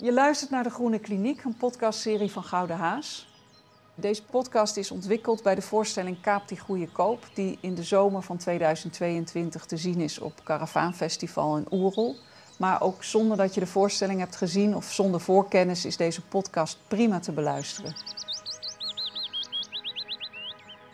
Je 0.00 0.12
luistert 0.12 0.50
naar 0.50 0.62
De 0.62 0.70
Groene 0.70 0.98
Kliniek, 0.98 1.44
een 1.44 1.56
podcastserie 1.56 2.30
van 2.30 2.44
Gouden 2.44 2.76
Haas. 2.76 3.28
Deze 3.94 4.22
podcast 4.22 4.76
is 4.76 4.90
ontwikkeld 4.90 5.42
bij 5.42 5.54
de 5.54 5.62
voorstelling 5.62 6.20
Kaap 6.20 6.48
die 6.48 6.58
Goede 6.58 6.88
Koop, 6.88 7.26
die 7.34 7.58
in 7.60 7.74
de 7.74 7.82
zomer 7.82 8.22
van 8.22 8.36
2022 8.36 9.64
te 9.64 9.76
zien 9.76 10.00
is 10.00 10.18
op 10.18 10.40
Caravaanfestival 10.44 11.56
in 11.56 11.66
Oerol. 11.70 12.16
Maar 12.58 12.82
ook 12.82 13.04
zonder 13.04 13.36
dat 13.36 13.54
je 13.54 13.60
de 13.60 13.66
voorstelling 13.66 14.20
hebt 14.20 14.36
gezien 14.36 14.76
of 14.76 14.92
zonder 14.92 15.20
voorkennis 15.20 15.84
is 15.84 15.96
deze 15.96 16.22
podcast 16.22 16.78
prima 16.88 17.20
te 17.20 17.32
beluisteren. 17.32 17.94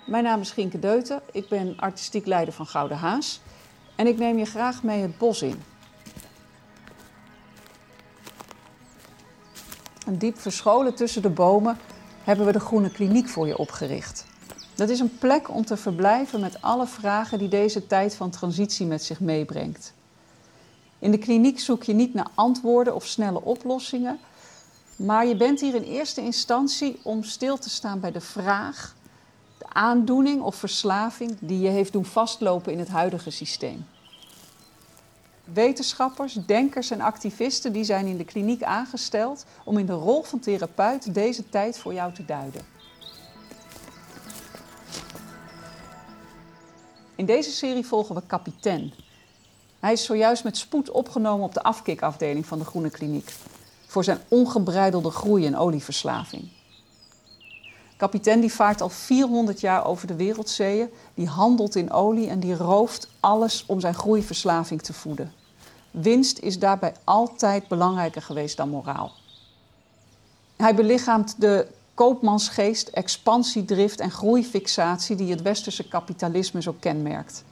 Mijn 0.06 0.24
naam 0.24 0.40
is 0.40 0.50
Gienke 0.50 0.78
Deuten, 0.78 1.20
ik 1.32 1.48
ben 1.48 1.76
artistiek 1.76 2.26
leider 2.26 2.54
van 2.54 2.66
Gouden 2.66 2.96
Haas 2.96 3.40
en 3.96 4.06
ik 4.06 4.18
neem 4.18 4.38
je 4.38 4.44
graag 4.44 4.82
mee 4.82 5.02
het 5.02 5.18
bos 5.18 5.42
in. 5.42 5.73
Diep 10.18 10.38
verscholen 10.38 10.94
tussen 10.94 11.22
de 11.22 11.30
bomen 11.30 11.78
hebben 12.24 12.46
we 12.46 12.52
de 12.52 12.60
Groene 12.60 12.90
Kliniek 12.90 13.28
voor 13.28 13.46
je 13.46 13.58
opgericht. 13.58 14.24
Dat 14.74 14.88
is 14.88 15.00
een 15.00 15.18
plek 15.18 15.50
om 15.50 15.64
te 15.64 15.76
verblijven 15.76 16.40
met 16.40 16.62
alle 16.62 16.86
vragen 16.86 17.38
die 17.38 17.48
deze 17.48 17.86
tijd 17.86 18.14
van 18.14 18.30
transitie 18.30 18.86
met 18.86 19.02
zich 19.02 19.20
meebrengt. 19.20 19.92
In 20.98 21.10
de 21.10 21.18
kliniek 21.18 21.60
zoek 21.60 21.82
je 21.82 21.92
niet 21.92 22.14
naar 22.14 22.28
antwoorden 22.34 22.94
of 22.94 23.06
snelle 23.06 23.42
oplossingen, 23.42 24.18
maar 24.96 25.26
je 25.26 25.36
bent 25.36 25.60
hier 25.60 25.74
in 25.74 25.82
eerste 25.82 26.20
instantie 26.20 27.00
om 27.02 27.22
stil 27.22 27.58
te 27.58 27.70
staan 27.70 28.00
bij 28.00 28.12
de 28.12 28.20
vraag, 28.20 28.94
de 29.58 29.66
aandoening 29.72 30.42
of 30.42 30.54
verslaving 30.54 31.36
die 31.40 31.60
je 31.60 31.68
heeft 31.68 31.92
doen 31.92 32.04
vastlopen 32.04 32.72
in 32.72 32.78
het 32.78 32.88
huidige 32.88 33.30
systeem. 33.30 33.86
Wetenschappers, 35.44 36.34
denkers 36.46 36.90
en 36.90 37.00
activisten 37.00 37.72
die 37.72 37.84
zijn 37.84 38.06
in 38.06 38.16
de 38.16 38.24
kliniek 38.24 38.62
aangesteld 38.62 39.44
om 39.64 39.78
in 39.78 39.86
de 39.86 39.92
rol 39.92 40.22
van 40.22 40.40
therapeut 40.40 41.14
deze 41.14 41.48
tijd 41.48 41.78
voor 41.78 41.94
jou 41.94 42.12
te 42.12 42.24
duiden. 42.24 42.62
In 47.16 47.26
deze 47.26 47.50
serie 47.50 47.86
volgen 47.86 48.14
we 48.14 48.22
kapitein. 48.26 48.92
Hij 49.80 49.92
is 49.92 50.04
zojuist 50.04 50.44
met 50.44 50.56
spoed 50.56 50.90
opgenomen 50.90 51.44
op 51.44 51.54
de 51.54 51.62
afkikafdeling 51.62 52.46
van 52.46 52.58
de 52.58 52.64
Groene 52.64 52.90
Kliniek 52.90 53.32
voor 53.86 54.04
zijn 54.04 54.20
ongebreidelde 54.28 55.10
groei 55.10 55.46
en 55.46 55.56
olieverslaving. 55.56 56.48
Kapitein 57.96 58.40
die 58.40 58.52
vaart 58.52 58.80
al 58.80 58.88
400 58.88 59.60
jaar 59.60 59.86
over 59.86 60.06
de 60.06 60.14
wereldzeeën, 60.14 60.90
die 61.14 61.28
handelt 61.28 61.76
in 61.76 61.90
olie 61.90 62.28
en 62.28 62.40
die 62.40 62.56
rooft 62.56 63.08
alles 63.20 63.64
om 63.66 63.80
zijn 63.80 63.94
groeiverslaving 63.94 64.82
te 64.82 64.92
voeden. 64.92 65.32
Winst 65.90 66.38
is 66.38 66.58
daarbij 66.58 66.94
altijd 67.04 67.68
belangrijker 67.68 68.22
geweest 68.22 68.56
dan 68.56 68.68
moraal. 68.68 69.12
Hij 70.56 70.74
belichaamt 70.74 71.40
de 71.40 71.66
koopmansgeest, 71.94 72.88
expansiedrift 72.88 74.00
en 74.00 74.10
groeifixatie 74.10 75.16
die 75.16 75.30
het 75.30 75.42
westerse 75.42 75.88
kapitalisme 75.88 76.62
zo 76.62 76.76
kenmerkt. 76.80 77.44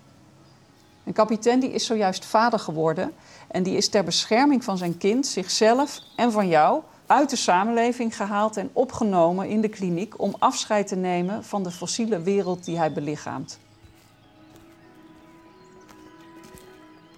Een 1.05 1.13
kapitein 1.13 1.61
die 1.61 1.73
is 1.73 1.87
zojuist 1.87 2.25
vader 2.25 2.59
geworden 2.59 3.13
en 3.49 3.63
die 3.63 3.77
is 3.77 3.89
ter 3.89 4.05
bescherming 4.05 4.65
van 4.65 4.79
zijn 4.79 4.99
kind, 4.99 5.27
zichzelf 5.27 6.01
en 6.17 6.33
van 6.33 6.49
jou 6.49 6.83
uit 7.13 7.31
de 7.31 7.37
samenleving 7.37 8.17
gehaald 8.17 8.57
en 8.57 8.71
opgenomen 8.73 9.49
in 9.49 9.61
de 9.61 9.69
kliniek 9.69 10.21
om 10.21 10.35
afscheid 10.39 10.87
te 10.87 10.97
nemen 10.97 11.45
van 11.45 11.63
de 11.63 11.71
fossiele 11.71 12.21
wereld 12.23 12.65
die 12.65 12.79
hij 12.79 12.93
belichaamt. 12.93 13.59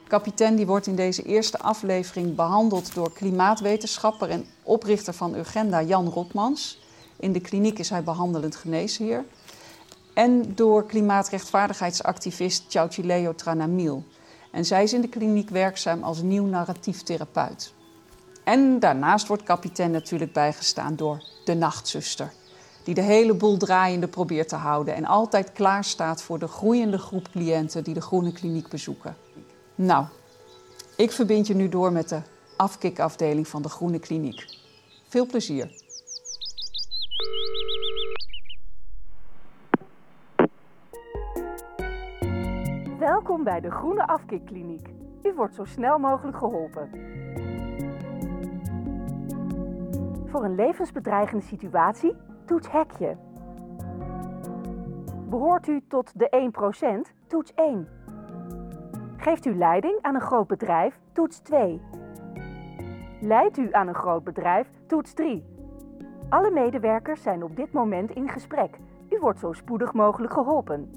Kapitein 0.06 0.56
die 0.56 0.66
wordt 0.66 0.86
in 0.86 0.96
deze 0.96 1.22
eerste 1.22 1.58
aflevering 1.58 2.34
behandeld 2.34 2.94
door 2.94 3.12
klimaatwetenschapper 3.12 4.30
en 4.30 4.46
oprichter 4.62 5.14
van 5.14 5.34
Urgenda 5.34 5.82
Jan 5.82 6.08
Rotmans. 6.08 6.80
In 7.16 7.32
de 7.32 7.40
kliniek 7.40 7.78
is 7.78 7.90
hij 7.90 8.02
behandelend 8.02 8.56
geneesheer. 8.56 9.24
En 10.14 10.54
door 10.54 10.86
klimaatrechtvaardigheidsactivist 10.86 12.64
Chauchileo 12.68 13.34
Tranamiel. 13.34 14.04
En 14.50 14.64
zij 14.64 14.82
is 14.82 14.92
in 14.92 15.00
de 15.00 15.08
kliniek 15.08 15.50
werkzaam 15.50 16.02
als 16.02 16.22
nieuw 16.22 16.44
narratief 16.44 17.02
therapeut. 17.02 17.74
En 18.44 18.78
daarnaast 18.78 19.26
wordt 19.26 19.42
kapitein 19.42 19.90
natuurlijk 19.90 20.32
bijgestaan 20.32 20.96
door 20.96 21.22
de 21.44 21.54
nachtzuster. 21.54 22.32
Die 22.84 22.94
de 22.94 23.02
hele 23.02 23.34
boel 23.34 23.56
draaiende 23.56 24.08
probeert 24.08 24.48
te 24.48 24.56
houden 24.56 24.94
en 24.94 25.04
altijd 25.04 25.52
klaar 25.52 25.84
staat 25.84 26.22
voor 26.22 26.38
de 26.38 26.48
groeiende 26.48 26.98
groep 26.98 27.28
cliënten 27.30 27.84
die 27.84 27.94
de 27.94 28.00
Groene 28.00 28.32
Kliniek 28.32 28.68
bezoeken. 28.68 29.16
Nou, 29.74 30.06
ik 30.96 31.12
verbind 31.12 31.46
je 31.46 31.54
nu 31.54 31.68
door 31.68 31.92
met 31.92 32.08
de 32.08 32.20
afkikafdeling 32.56 33.48
van 33.48 33.62
de 33.62 33.68
Groene 33.68 33.98
Kliniek. 33.98 34.46
Veel 35.08 35.26
plezier. 35.26 35.82
Welkom 42.98 43.44
bij 43.44 43.60
de 43.60 43.70
Groene 43.70 44.06
Afkikkliniek. 44.06 44.88
U 45.22 45.34
wordt 45.34 45.54
zo 45.54 45.64
snel 45.64 45.98
mogelijk 45.98 46.36
geholpen. 46.36 46.90
Voor 50.34 50.44
een 50.44 50.54
levensbedreigende 50.54 51.44
situatie, 51.44 52.16
toets 52.44 52.70
hekje. 52.70 53.16
Behoort 55.28 55.66
u 55.66 55.82
tot 55.88 56.18
de 56.18 56.50
1%, 57.10 57.26
toets 57.26 57.54
1. 57.54 57.88
Geeft 59.16 59.46
u 59.46 59.56
leiding 59.56 59.98
aan 60.02 60.14
een 60.14 60.20
groot 60.20 60.46
bedrijf, 60.46 61.00
toets 61.12 61.38
2. 61.38 61.80
Leidt 63.20 63.56
u 63.56 63.68
aan 63.72 63.88
een 63.88 63.94
groot 63.94 64.24
bedrijf, 64.24 64.70
toets 64.86 65.12
3. 65.12 65.44
Alle 66.28 66.50
medewerkers 66.50 67.22
zijn 67.22 67.42
op 67.42 67.56
dit 67.56 67.72
moment 67.72 68.10
in 68.10 68.28
gesprek. 68.28 68.78
U 69.10 69.18
wordt 69.20 69.38
zo 69.38 69.52
spoedig 69.52 69.92
mogelijk 69.92 70.32
geholpen. 70.32 70.90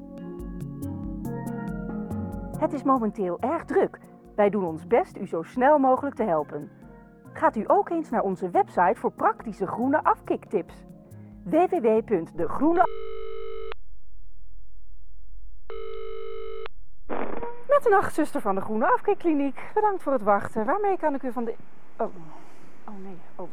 Het 2.57 2.73
is 2.73 2.83
momenteel 2.83 3.39
erg 3.39 3.65
druk. 3.65 3.99
Wij 4.35 4.49
doen 4.49 4.65
ons 4.65 4.87
best 4.87 5.17
u 5.17 5.27
zo 5.27 5.41
snel 5.41 5.79
mogelijk 5.79 6.15
te 6.15 6.23
helpen. 6.23 6.76
Gaat 7.33 7.55
u 7.55 7.63
ook 7.67 7.89
eens 7.89 8.09
naar 8.09 8.21
onze 8.21 8.49
website 8.49 8.95
voor 8.95 9.11
praktische 9.11 9.67
groene 9.67 10.03
afkiktips. 10.03 10.73
www.degroene 11.43 12.85
Met 17.67 17.83
de 17.83 17.89
nachtzuster 17.89 18.41
van 18.41 18.55
de 18.55 18.61
Groene 18.61 18.91
Afkikkliniek. 18.91 19.71
Bedankt 19.73 20.03
voor 20.03 20.13
het 20.13 20.21
wachten. 20.21 20.65
Waarmee 20.65 20.97
kan 20.97 21.15
ik 21.15 21.23
u 21.23 21.31
van 21.31 21.43
de... 21.43 21.55
Oh, 21.97 22.15
oh 22.87 22.95
nee. 23.03 23.17
Oh. 23.35 23.49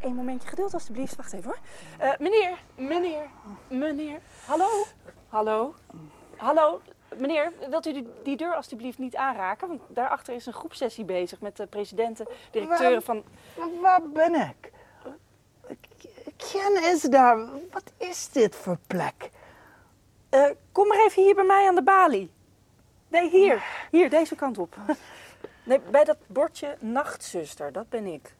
Eén 0.00 0.14
momentje 0.14 0.48
geduld 0.48 0.74
alstublieft. 0.74 1.16
Wacht 1.16 1.32
even 1.32 1.44
hoor. 1.44 1.58
Eh, 1.98 2.18
meneer, 2.18 2.58
meneer, 2.76 3.26
meneer. 3.68 4.20
Hallo? 4.46 4.68
Hallo? 5.28 5.74
Hallo? 6.36 6.80
Meneer, 7.18 7.52
wilt 7.70 7.86
u 7.86 8.04
die, 8.22 8.36
deur 8.36 8.54
alstublieft 8.54 8.98
niet 8.98 9.16
aanraken? 9.16 9.68
Want 9.68 9.80
daarachter 9.88 10.34
is 10.34 10.46
een 10.46 10.52
groepsessie 10.52 11.04
bezig 11.04 11.40
met 11.40 11.56
de 11.56 11.66
presidenten, 11.66 12.26
directeuren 12.50 12.92
Waar- 12.92 13.02
van... 13.02 13.24
Waar 13.80 14.02
ben 14.02 14.34
ik? 14.34 14.72
Ken 16.36 16.82
is 16.92 17.02
daar. 17.02 17.38
Wat 17.70 17.92
is 17.96 18.28
dit 18.28 18.56
voor 18.56 18.78
plek? 18.86 19.30
Eh, 20.28 20.50
kom 20.72 20.88
maar 20.88 21.04
even 21.06 21.22
hier 21.22 21.34
bij 21.34 21.44
mij 21.44 21.68
aan 21.68 21.74
de 21.74 21.82
balie. 21.82 22.30
Nee, 23.08 23.30
hier. 23.30 23.64
Hier, 23.90 24.10
deze 24.10 24.34
kant 24.34 24.58
op. 24.58 24.76
Nee, 25.66 25.80
bij 25.80 26.04
dat 26.04 26.16
bordje 26.26 26.76
nachtzuster, 26.80 27.72
dat 27.72 27.88
ben 27.88 28.06
ik. 28.06 28.34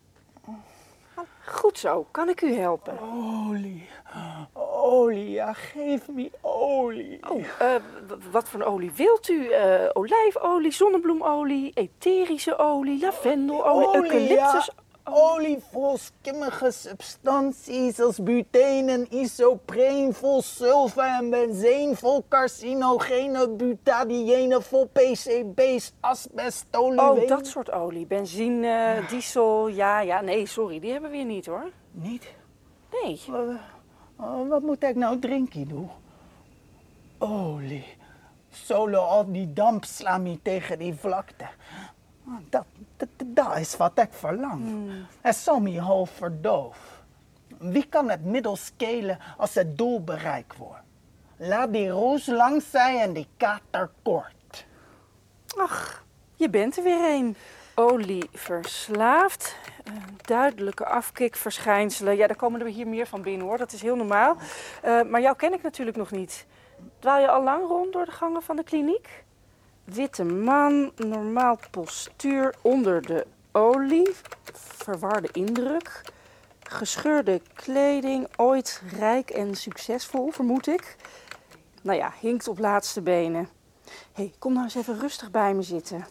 Goed 1.46 1.78
zo, 1.78 2.06
kan 2.10 2.28
ik 2.28 2.40
u 2.40 2.54
helpen? 2.54 2.98
Olie. 3.00 3.88
Olie, 4.52 5.30
ja, 5.30 5.52
geef 5.52 6.08
me 6.08 6.30
olie. 6.40 7.18
Oh, 7.30 7.44
eh, 7.58 7.74
wat 8.30 8.48
voor 8.48 8.62
olie 8.62 8.92
wilt 8.94 9.28
u? 9.28 9.50
Eh, 9.50 9.88
olijfolie, 9.92 10.72
zonnebloemolie, 10.72 11.72
etherische 11.74 12.58
olie, 12.58 13.00
lavendelolie, 13.00 13.94
eucalyptus. 13.94 14.70
Ja. 15.04 15.12
Olie 15.12 15.58
vol 15.70 15.96
skimmige 15.98 16.70
substanties 16.72 18.00
als 18.00 18.18
butane 18.22 18.92
en 18.92 19.06
isopreen, 19.14 20.14
vol 20.14 20.42
sulfa 20.42 21.18
en 21.18 21.30
benzeen, 21.30 21.96
vol 21.96 22.24
carcinogene, 22.28 23.48
butadiene, 23.48 24.60
vol 24.62 24.86
PCB's, 24.92 25.92
asbest, 26.00 26.66
Oh, 26.72 27.28
dat 27.28 27.46
soort 27.46 27.70
olie. 27.72 28.06
Benzine, 28.06 29.04
diesel, 29.08 29.68
ja, 29.68 30.00
ja. 30.00 30.20
Nee, 30.20 30.46
sorry, 30.46 30.80
die 30.80 30.92
hebben 30.92 31.10
we 31.10 31.16
hier 31.16 31.26
niet 31.26 31.46
hoor. 31.46 31.70
Niet? 31.90 32.34
Nee. 33.02 33.20
Wat, 33.26 33.56
oh, 34.16 34.48
wat 34.48 34.62
moet 34.62 34.82
ik 34.82 34.94
nou 34.94 35.18
drinken, 35.18 35.68
doe? 35.68 35.88
Olie. 37.18 37.84
Solo 38.50 38.98
al 38.98 39.32
die 39.32 39.52
damp 39.52 39.84
sla 39.84 40.18
me 40.18 40.38
tegen 40.42 40.78
die 40.78 40.94
vlakte. 40.94 41.44
Oh, 42.26 42.34
Dat, 42.50 42.64
dat, 42.96 43.08
dat 43.24 43.58
is 43.58 43.76
wat 43.76 43.98
ik 43.98 44.12
verlang. 44.12 44.62
Het 45.20 45.36
zal 45.36 45.60
me 45.60 45.80
half 45.80 46.10
verdoof. 46.10 47.02
Wie 47.58 47.86
kan 47.88 48.10
het 48.10 48.24
middel 48.24 48.56
scalen 48.56 49.18
als 49.36 49.54
het 49.54 49.78
doel 49.78 50.04
bereikt 50.04 50.56
wordt? 50.56 50.82
Laat 51.36 51.72
die 51.72 51.88
roos 51.88 52.26
lang 52.26 52.62
zijn 52.62 52.98
en 52.98 53.12
die 53.12 53.28
kater 53.36 53.90
kort. 54.02 54.66
Ach, 55.56 56.04
je 56.36 56.50
bent 56.50 56.76
er 56.76 56.82
weer 56.82 57.14
een. 57.14 57.36
Olie 57.74 58.28
verslaafd. 58.32 59.56
Duidelijke 60.16 60.86
afkikverschijnselen. 60.86 62.16
Ja, 62.16 62.26
daar 62.26 62.36
komen 62.36 62.60
er 62.60 62.66
hier 62.66 62.86
meer 62.86 63.06
van 63.06 63.22
binnen 63.22 63.46
hoor. 63.46 63.58
Dat 63.58 63.72
is 63.72 63.82
heel 63.82 63.96
normaal. 63.96 64.36
Eh, 64.82 65.02
maar 65.02 65.20
jou 65.20 65.36
ken 65.36 65.52
ik 65.52 65.62
natuurlijk 65.62 65.96
nog 65.96 66.10
niet. 66.10 66.46
Dwaal 66.98 67.20
je 67.20 67.28
al 67.28 67.42
lang 67.42 67.66
rond 67.66 67.92
door 67.92 68.04
de 68.04 68.10
gangen 68.10 68.42
van 68.42 68.56
de 68.56 68.64
kliniek? 68.64 69.23
Witte 69.84 70.24
man, 70.24 70.92
normaal 70.96 71.58
postuur 71.70 72.54
onder 72.62 73.02
de 73.02 73.26
olie, 73.52 74.14
verwarde 74.52 75.28
indruk, 75.32 76.02
gescheurde 76.62 77.40
kleding, 77.54 78.28
ooit 78.36 78.82
rijk 78.98 79.30
en 79.30 79.54
succesvol, 79.54 80.30
vermoed 80.30 80.66
ik. 80.66 80.96
Nou 81.82 81.98
ja, 81.98 82.12
hinkt 82.20 82.48
op 82.48 82.58
laatste 82.58 83.00
benen. 83.00 83.48
Hé, 83.84 83.92
hey, 84.12 84.32
kom 84.38 84.52
nou 84.52 84.64
eens 84.64 84.74
even 84.74 84.98
rustig 84.98 85.30
bij 85.30 85.54
me 85.54 85.62
zitten. 85.62 86.06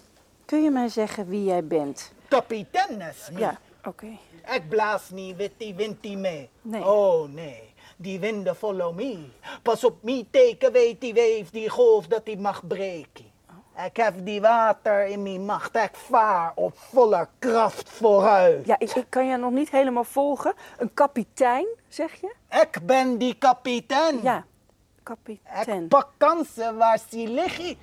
Kun 0.45 0.63
je 0.63 0.69
mij 0.69 0.87
zeggen 0.87 1.27
wie 1.27 1.43
jij 1.43 1.65
bent? 1.67 2.13
Kapiteines, 2.27 3.29
me. 3.31 3.39
Ja, 3.39 3.59
oké. 3.83 4.17
Ik 4.51 4.69
blaas 4.69 5.09
niet 5.09 5.37
met 5.37 5.51
die 5.57 5.75
wind 5.75 6.01
die 6.01 6.17
mee. 6.17 6.49
Nee. 6.61 6.85
Oh 6.85 7.29
nee, 7.29 7.73
die 7.97 8.19
winden 8.19 8.55
follow 8.55 8.95
me. 8.95 9.25
Pas 9.61 9.83
op, 9.83 10.03
me 10.03 10.25
teken 10.31 10.71
weet 10.71 11.01
die 11.01 11.13
weef, 11.13 11.49
die 11.49 11.69
golf 11.69 12.07
dat 12.07 12.25
die 12.25 12.37
mag 12.37 12.67
breken. 12.67 13.32
Ik 13.77 13.97
heb 13.97 14.13
die 14.25 14.41
water 14.41 15.05
in 15.05 15.23
mijn 15.23 15.45
macht, 15.45 15.75
ik 15.75 15.91
vaar 15.93 16.51
op 16.55 16.77
volle 16.77 17.27
kracht 17.39 17.89
vooruit. 17.89 18.65
Ja, 18.65 18.75
ik, 18.79 18.91
ik 18.91 19.05
kan 19.09 19.27
je 19.27 19.37
nog 19.37 19.51
niet 19.51 19.69
helemaal 19.69 20.03
volgen. 20.03 20.53
Een 20.77 20.93
kapitein, 20.93 21.65
zeg 21.87 22.13
je? 22.21 22.33
Ik 22.61 22.79
ben 22.83 23.17
die 23.17 23.33
kapitein. 23.33 24.21
Ja, 24.21 24.45
kapitein. 25.03 25.83
Ik 25.83 25.87
pak 25.87 26.07
kansen 26.17 26.77
waar 26.77 26.99
ze 27.09 27.27
liggen. 27.27 27.77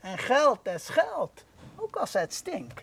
En 0.00 0.18
geld 0.18 0.58
is 0.74 0.88
geld, 0.88 1.44
ook 1.76 1.96
als 1.96 2.12
het 2.12 2.34
stinkt. 2.34 2.82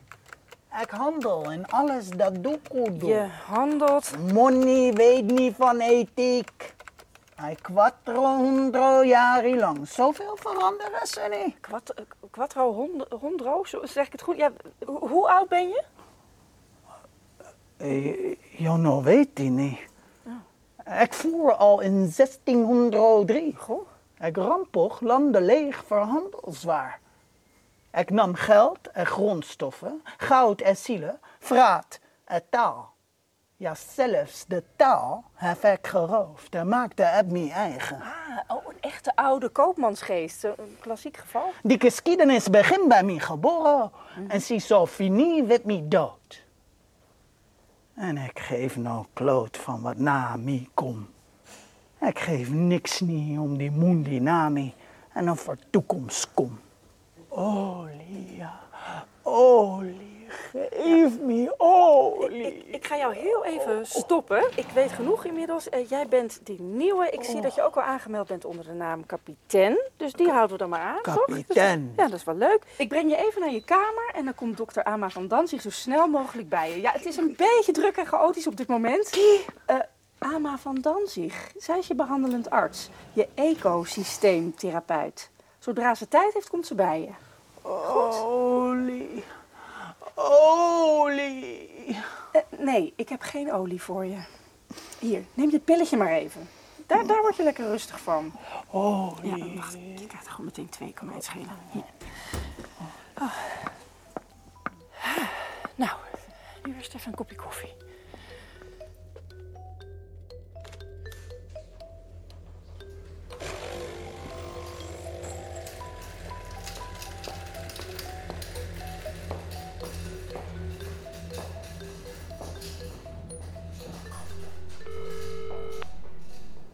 Ik 0.81 0.89
handel 0.89 1.51
en 1.51 1.65
alles 1.65 2.09
dat 2.09 2.43
doe 2.43 2.59
ik 2.71 2.99
doe. 2.99 3.09
Je 3.09 3.27
handelt. 3.45 4.11
Money 4.33 4.93
weet 4.93 5.31
niet 5.31 5.55
van 5.57 5.79
ethiek. 5.79 6.74
Hij 7.35 7.55
quattro 7.61 8.35
hondro 8.35 9.03
jaren 9.03 9.55
lang. 9.59 9.87
Zoveel 9.87 10.35
veranderen 10.39 11.07
ze 11.07 11.43
niet. 11.45 11.59
Quattro, 11.59 12.03
quattro 12.31 12.73
hond- 12.73 13.05
hondro, 13.19 13.63
zo 13.63 13.85
zeg 13.85 14.05
ik 14.05 14.11
het 14.11 14.21
goed? 14.21 14.37
Ja, 14.37 14.51
ho- 14.85 15.07
hoe 15.07 15.29
oud 15.29 15.47
ben 15.49 15.67
je? 15.67 15.83
Eh, 17.77 18.35
Ja, 18.59 18.75
nou 18.75 19.03
weet 19.03 19.29
hij 19.37 19.49
niet. 19.49 19.79
Ik 21.01 21.13
voer 21.13 21.53
al 21.55 21.79
in 21.79 22.11
1603. 22.11 23.55
Goh. 23.55 23.87
Ik 24.19 24.37
rampog 24.37 25.01
landen 25.01 25.41
leeg 25.45 25.83
voor 25.87 25.97
handelswaar. 25.97 26.99
Ik 27.93 28.09
nam 28.09 28.33
geld 28.35 28.91
en 28.91 29.05
grondstoffen, 29.05 30.01
goud 30.17 30.61
en 30.61 30.77
zielen, 30.77 31.19
vraat 31.39 31.99
en 32.25 32.41
taal. 32.49 32.93
Ja, 33.57 33.75
zelfs 33.75 34.45
de 34.45 34.63
taal 34.75 35.23
heb 35.33 35.63
ik 35.63 35.87
geroofd 35.87 36.55
en 36.55 36.67
maakte 36.67 37.03
het 37.03 37.31
mijn 37.31 37.49
eigen. 37.49 38.01
Ah, 38.01 38.57
oh, 38.57 38.65
een 38.67 38.81
echte 38.81 39.15
oude 39.15 39.49
koopmansgeest. 39.49 40.43
Een 40.43 40.77
klassiek 40.79 41.17
geval. 41.17 41.51
Die 41.63 41.79
geschiedenis 41.79 42.49
begint 42.49 42.87
bij 42.87 43.03
mij 43.03 43.19
geboren 43.19 43.91
en 44.27 44.41
ze 44.41 44.57
zo 44.57 44.85
fini 44.85 45.41
met 45.41 45.65
mij 45.65 45.83
dood. 45.85 46.43
En 47.93 48.17
ik 48.17 48.39
geef 48.39 48.77
nou 48.77 49.05
kloot 49.13 49.57
van 49.57 49.81
wat 49.81 49.97
na 49.97 50.35
mij 50.35 50.69
kom. 50.73 51.07
Ik 52.01 52.19
geef 52.19 52.49
niks 52.49 52.99
niet 52.99 53.39
om 53.39 53.57
die 53.57 53.71
mundi 53.71 54.19
na 54.19 54.49
mij 54.49 54.73
en 55.13 55.27
een 55.27 55.37
voor 55.37 55.57
toekomst 55.69 56.33
kom. 56.33 56.59
Olie, 57.29 58.35
ja, 58.35 58.59
olie, 59.21 60.14
geef 60.51 61.19
me 61.19 61.53
olie. 61.57 62.45
Ik, 62.45 62.75
ik 62.75 62.85
ga 62.85 62.97
jou 62.97 63.15
heel 63.15 63.45
even 63.45 63.85
stoppen. 63.85 64.43
Ik 64.55 64.67
weet 64.73 64.91
genoeg 64.91 65.25
inmiddels. 65.25 65.69
Eh, 65.69 65.89
jij 65.89 66.07
bent 66.07 66.39
die 66.43 66.61
nieuwe. 66.61 67.09
Ik 67.09 67.23
zie 67.23 67.41
dat 67.41 67.55
je 67.55 67.61
ook 67.61 67.75
al 67.75 67.81
aangemeld 67.81 68.27
bent 68.27 68.45
onder 68.45 68.65
de 68.65 68.73
naam 68.73 69.05
kapitein. 69.05 69.77
Dus 69.97 70.13
die 70.13 70.29
houden 70.29 70.51
we 70.51 70.57
dan 70.57 70.69
maar 70.69 70.79
aan, 70.79 71.01
toch? 71.01 71.25
Kapitein. 71.25 71.93
Ja, 71.97 72.07
dat 72.07 72.13
is 72.19 72.23
wel 72.23 72.35
leuk. 72.35 72.61
Ik 72.77 72.89
breng 72.89 73.09
je 73.09 73.17
even 73.17 73.41
naar 73.41 73.51
je 73.51 73.63
kamer 73.63 74.11
en 74.13 74.25
dan 74.25 74.35
komt 74.35 74.57
dokter 74.57 74.83
Ama 74.83 75.09
van 75.09 75.27
Danzig 75.27 75.61
zo 75.61 75.69
snel 75.69 76.07
mogelijk 76.07 76.49
bij 76.49 76.69
je. 76.69 76.81
Ja, 76.81 76.91
het 76.91 77.05
is 77.05 77.17
een 77.17 77.35
beetje 77.37 77.71
druk 77.71 77.97
en 77.97 78.05
chaotisch 78.05 78.47
op 78.47 78.55
dit 78.57 78.67
moment. 78.67 79.19
Eh, 79.65 79.75
Ama 80.17 80.57
van 80.57 80.75
Danzig, 80.75 81.51
zij 81.57 81.77
is 81.77 81.87
je 81.87 81.95
behandelend 81.95 82.49
arts. 82.49 82.89
Je 83.13 83.27
ecosysteemtherapeut. 83.33 85.29
Zodra 85.59 85.95
ze 85.95 86.07
tijd 86.07 86.33
heeft, 86.33 86.49
komt 86.49 86.67
ze 86.67 86.75
bij 86.75 87.01
je. 87.01 87.09
Olie, 87.69 89.23
olie. 90.15 91.97
Eh, 92.31 92.41
nee, 92.57 92.93
ik 92.95 93.09
heb 93.09 93.21
geen 93.21 93.53
olie 93.53 93.81
voor 93.81 94.05
je. 94.05 94.23
Hier, 94.99 95.23
neem 95.33 95.49
dit 95.49 95.65
pilletje 95.65 95.97
maar 95.97 96.11
even. 96.11 96.49
Daar, 96.87 97.07
daar 97.07 97.21
word 97.21 97.35
je 97.35 97.43
lekker 97.43 97.67
rustig 97.67 97.99
van. 97.99 98.33
Olie. 98.71 99.45
Ja, 99.45 99.55
wacht. 99.55 99.73
Je 99.73 100.07
krijgt 100.07 100.25
er 100.25 100.31
gewoon 100.31 100.45
meteen 100.45 100.69
twee. 100.69 100.93
Kan 100.93 101.05
mij 101.05 101.15
het 101.15 101.23
schelen. 101.23 101.57
Hier. 101.71 101.83
Ah. 103.13 103.33
Nou, 105.75 105.91
nu 106.63 106.75
eerst 106.75 106.95
even 106.95 107.07
een 107.07 107.15
kopje 107.15 107.35
koffie. 107.35 107.73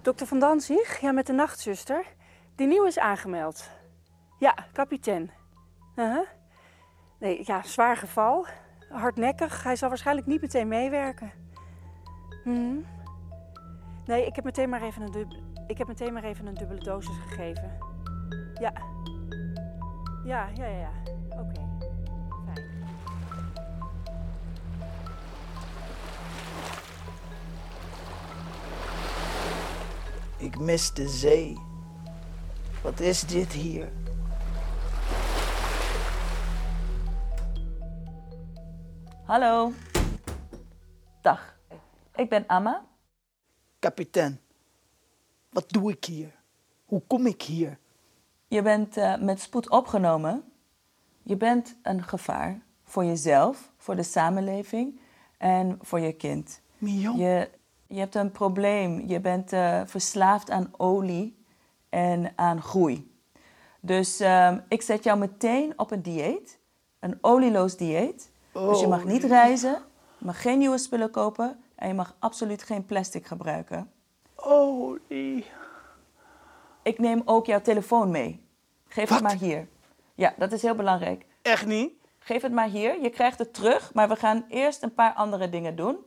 Dokter 0.02 0.28
Van 0.28 0.40
Danzig, 0.40 1.00
ja, 1.00 1.12
met 1.12 1.28
de 1.28 1.34
nachtzuster. 1.34 2.06
Die 2.56 2.68
nieuwe 2.68 2.88
is 2.88 3.00
aangemeld. 3.00 3.70
Ja, 4.40 4.56
kapitein. 4.74 5.32
Uh-huh. 5.96 6.28
Nee, 7.20 7.42
ja, 7.46 7.64
zwaar 7.64 7.98
geval. 7.98 8.46
Hardnekkig. 8.90 9.64
Hij 9.64 9.76
zal 9.76 9.90
waarschijnlijk 9.90 10.28
niet 10.28 10.42
meteen 10.42 10.68
meewerken. 10.68 11.32
Mhm. 12.44 12.76
Nee, 14.06 14.26
ik 14.26 14.36
heb, 14.36 14.46
meteen 14.46 14.70
maar 14.70 14.82
even 14.82 15.02
een 15.02 15.50
ik 15.68 15.78
heb 15.78 15.88
meteen 15.88 16.14
maar 16.14 16.24
even 16.24 16.46
een 16.46 16.54
dubbele 16.54 16.84
dosis 16.84 17.18
gegeven. 17.18 17.78
Ja, 18.60 18.74
ja, 20.24 20.50
ja, 20.54 20.66
ja. 20.66 20.90
Ik 30.42 30.60
mis 30.60 30.94
de 30.94 31.10
zee. 31.10 31.58
Wat 32.84 33.00
is 33.00 33.22
dit 33.22 33.52
hier? 33.52 33.92
Hallo. 39.26 39.72
Dag. 41.22 41.58
Ik 42.16 42.30
ben 42.30 42.48
Amma. 42.48 42.86
Kapitein, 43.80 44.40
wat 45.50 45.70
doe 45.70 45.92
ik 45.92 46.06
hier? 46.06 46.36
Hoe 46.86 47.02
kom 47.08 47.26
ik 47.26 47.42
hier? 47.42 47.78
Je 48.48 48.62
bent 48.62 48.98
eh, 48.98 49.18
met 49.18 49.40
spoed 49.40 49.70
opgenomen. 49.70 50.44
Je 51.24 51.38
bent 51.38 51.76
een 51.82 52.04
gevaar 52.04 52.62
voor 52.84 53.06
jezelf, 53.06 53.72
voor 53.78 53.96
de 53.96 54.04
samenleving 54.04 55.00
en 55.38 55.78
voor 55.82 56.00
je 56.00 56.14
kind. 56.14 56.62
Mion? 56.78 57.18
Je, 57.18 57.50
je 57.92 58.00
hebt 58.00 58.16
een 58.16 58.32
probleem. 58.32 59.04
Je 59.08 59.20
bent 59.20 59.54
eh, 59.54 59.82
verslaafd 59.86 60.50
aan 60.50 60.74
olie 60.78 61.46
en 61.90 62.34
aan 62.36 62.62
groei. 62.62 63.12
Dus 63.80 64.20
ehm, 64.20 64.60
ik 64.68 64.82
zet 64.82 65.04
jou 65.04 65.20
meteen 65.20 65.74
op 65.76 65.92
een 65.92 66.02
dieet, 66.02 66.60
een 67.00 67.18
olieloos 67.22 67.78
dieet. 67.78 68.32
Dus 68.54 68.80
je 68.80 68.88
mag 68.88 69.06
niet 69.06 69.24
reizen, 69.24 69.82
je 70.18 70.26
mag 70.26 70.42
geen 70.42 70.58
nieuwe 70.58 70.78
spullen 70.78 71.12
kopen 71.12 71.60
en 71.76 71.88
je 71.88 71.94
mag 71.94 72.16
absoluut 72.20 72.64
geen 72.64 72.86
plastic 72.86 73.26
gebruiken. 73.26 73.92
Olie. 74.36 75.46
Ik 76.84 77.00
neem 77.00 77.22
ook 77.26 77.46
jouw 77.46 77.62
telefoon 77.62 78.12
mee. 78.12 78.46
Geef 78.88 79.10
Wat? 79.10 79.20
het 79.20 79.28
maar 79.28 79.38
hier. 79.38 79.68
Ja, 80.16 80.34
dat 80.38 80.52
is 80.52 80.62
heel 80.62 80.76
belangrijk. 80.76 81.26
Echt 81.42 81.66
niet? 81.66 81.92
Geef 82.20 82.42
het 82.42 82.52
maar 82.52 82.68
hier. 82.68 83.02
Je 83.02 83.10
krijgt 83.10 83.40
het 83.40 83.54
terug, 83.54 83.94
maar 83.94 84.08
we 84.10 84.16
gaan 84.16 84.46
eerst 84.50 84.84
een 84.84 84.94
paar 84.94 85.14
andere 85.14 85.50
dingen 85.50 85.76
doen. 85.76 85.98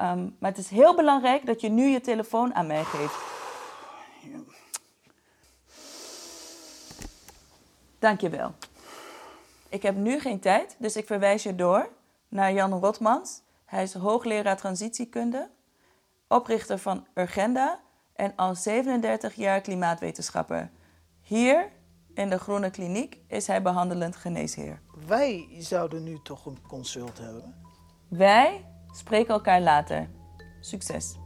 Ehm, 0.00 0.28
maar 0.38 0.50
het 0.50 0.58
is 0.58 0.68
heel 0.68 0.94
belangrijk 0.94 1.46
dat 1.46 1.60
je 1.60 1.68
nu 1.68 1.86
je 1.86 2.00
telefoon 2.00 2.54
aan 2.54 2.66
mij 2.66 2.84
geeft. 2.84 3.18
Dank 7.98 8.20
je 8.20 8.28
wel. 8.28 8.54
Ik 9.68 9.82
heb 9.82 9.96
nu 9.96 10.20
geen 10.20 10.40
tijd, 10.40 10.76
dus 10.78 10.96
ik 10.96 11.06
verwijs 11.06 11.42
je 11.42 11.54
door 11.54 11.88
naar 12.28 12.52
Jan 12.52 12.72
Rotmans. 12.72 13.42
Hij 13.64 13.82
is 13.82 13.94
hoogleraar 13.94 14.56
transitiekunde, 14.56 15.50
oprichter 16.28 16.78
van 16.78 17.06
Urgenda 17.14 17.80
en 18.12 18.32
al 18.36 18.54
37 18.54 19.34
jaar 19.34 19.60
klimaatwetenschapper. 19.60 20.70
Hier 21.20 21.72
in 22.14 22.30
de 22.30 22.38
Groene 22.38 22.70
Kliniek 22.70 23.18
is 23.26 23.46
hij 23.46 23.62
behandelend 23.62 24.16
geneesheer. 24.16 24.80
Wij 25.06 25.48
zouden 25.58 26.02
nu 26.02 26.18
toch 26.22 26.46
een 26.46 26.58
consult 26.68 27.18
hebben. 27.18 27.54
Wij? 28.08 28.64
Spreken 28.92 29.34
elkaar 29.34 29.60
later. 29.60 30.08
Succes! 30.60 31.18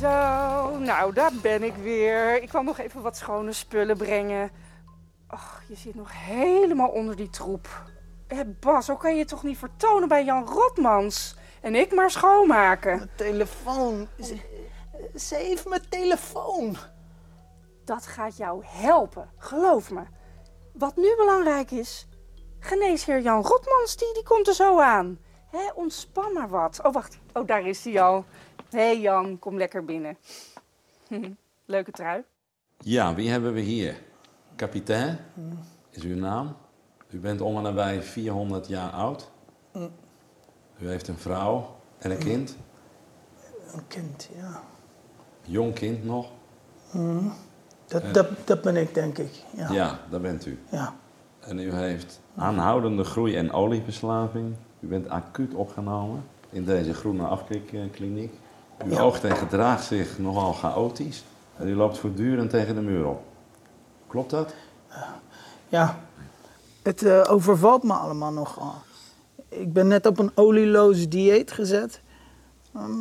Zo, 0.00 0.78
nou 0.78 1.12
daar 1.12 1.32
ben 1.42 1.62
ik 1.62 1.74
weer. 1.74 2.42
Ik 2.42 2.48
kwam 2.48 2.64
nog 2.64 2.78
even 2.78 3.02
wat 3.02 3.16
schone 3.16 3.52
spullen 3.52 3.96
brengen. 3.96 4.50
Och, 5.30 5.62
je 5.68 5.76
zit 5.76 5.94
nog 5.94 6.10
helemaal 6.12 6.88
onder 6.88 7.16
die 7.16 7.30
troep. 7.30 7.86
Hé 8.26 8.44
Bas, 8.44 8.84
zo 8.84 8.96
kan 8.96 9.12
je 9.12 9.18
je 9.18 9.24
toch 9.24 9.42
niet 9.42 9.58
vertonen 9.58 10.08
bij 10.08 10.24
Jan 10.24 10.46
Rotmans? 10.46 11.36
En 11.60 11.74
ik 11.74 11.94
maar 11.94 12.10
schoonmaken. 12.10 12.96
Mijn 12.96 13.10
telefoon. 13.14 14.08
Ze, 14.20 14.36
ze 15.14 15.34
heeft 15.34 15.68
mijn 15.68 15.88
telefoon. 15.88 16.76
Dat 17.88 18.06
gaat 18.06 18.36
jou 18.36 18.64
helpen, 18.66 19.30
geloof 19.36 19.90
me. 19.90 20.02
Wat 20.72 20.96
nu 20.96 21.16
belangrijk 21.16 21.70
is, 21.70 22.06
geneesheer 22.58 23.20
Jan 23.20 23.42
Rotmans, 23.42 23.96
die, 23.96 24.14
die 24.14 24.22
komt 24.22 24.48
er 24.48 24.54
zo 24.54 24.80
aan. 24.80 25.18
Hé, 25.50 25.72
ontspan 25.74 26.32
maar 26.32 26.48
wat. 26.48 26.80
Oh, 26.82 26.92
wacht. 26.92 27.18
Oh, 27.32 27.46
daar 27.46 27.66
is 27.66 27.84
hij 27.84 28.02
al. 28.02 28.24
Hé 28.70 28.78
hey 28.78 29.00
Jan, 29.00 29.38
kom 29.38 29.56
lekker 29.56 29.84
binnen. 29.84 30.18
Leuke 31.64 31.90
trui. 31.90 32.24
Ja, 32.78 33.14
wie 33.14 33.30
hebben 33.30 33.52
we 33.52 33.60
hier? 33.60 34.02
Kapitein 34.56 35.18
is 35.90 36.02
uw 36.02 36.16
naam. 36.16 36.56
U 37.10 37.18
bent 37.18 37.40
om 37.40 37.56
en 37.56 37.62
nabij 37.62 38.02
400 38.02 38.66
jaar 38.66 38.90
oud. 38.90 39.30
U 40.78 40.88
heeft 40.88 41.08
een 41.08 41.18
vrouw 41.18 41.76
en 41.98 42.10
een 42.10 42.18
kind. 42.18 42.56
Een 43.72 43.86
kind, 43.86 44.28
ja. 44.36 44.62
Jong 45.42 45.74
kind 45.74 46.04
nog. 46.04 46.30
Dat, 47.88 48.14
dat, 48.14 48.26
dat 48.44 48.62
ben 48.62 48.76
ik, 48.76 48.94
denk 48.94 49.18
ik. 49.18 49.30
Ja. 49.56 49.70
Ja, 49.72 49.98
daar 50.10 50.20
bent 50.20 50.46
u. 50.46 50.58
ja. 50.70 50.94
En 51.40 51.58
u 51.58 51.72
heeft 51.74 52.20
aanhoudende 52.36 53.04
groei- 53.04 53.36
en 53.36 53.52
olieverslaving. 53.52 54.54
U 54.80 54.86
bent 54.86 55.08
acuut 55.08 55.54
opgenomen 55.54 56.24
in 56.50 56.64
deze 56.64 56.94
groene 56.94 57.22
afkikkliniek. 57.26 58.32
U 58.86 58.90
Ja. 58.90 59.00
oogt 59.00 59.24
en 59.24 59.36
gedraagt 59.36 59.84
zich 59.84 60.18
nogal 60.18 60.52
chaotisch. 60.52 61.24
En 61.56 61.68
u 61.68 61.74
loopt 61.76 61.98
voortdurend 61.98 62.50
tegen 62.50 62.74
de 62.74 62.80
muur 62.80 63.06
op. 63.06 63.22
Klopt 64.06 64.30
dat? 64.30 64.54
Ja, 65.68 65.98
het 66.82 67.02
eh, 67.02 67.24
overvalt 67.30 67.82
me 67.82 67.92
allemaal 67.92 68.32
nogal. 68.32 68.74
Ik 69.48 69.72
ben 69.72 69.86
net 69.86 70.06
op 70.06 70.18
een 70.18 70.30
olieloos 70.34 71.08
dieet 71.08 71.52
gezet. 71.52 72.00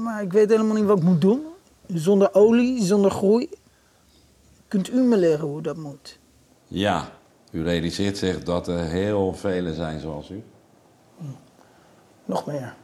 Maar 0.03 0.21
ik 0.21 0.31
weet 0.31 0.49
helemaal 0.49 0.75
niet 0.75 0.85
wat 0.85 0.97
ik 0.97 1.03
moet 1.03 1.21
doen. 1.21 1.41
Zonder 1.87 2.33
olie, 2.33 2.83
zonder 2.83 3.11
groei. 3.11 3.49
Kunt 4.67 4.89
u 4.89 5.01
me 5.01 5.17
leren 5.17 5.45
hoe 5.47 5.61
dat 5.61 5.77
moet? 5.77 6.19
Ja. 6.67 7.09
U 7.51 7.63
realiseert 7.63 8.17
zich 8.17 8.43
dat 8.43 8.67
er 8.67 8.79
heel 8.79 9.33
velen 9.33 9.75
zijn 9.75 9.99
zoals 9.99 10.29
u. 10.29 10.43
Nog 12.25 12.45
meer. 12.45 12.75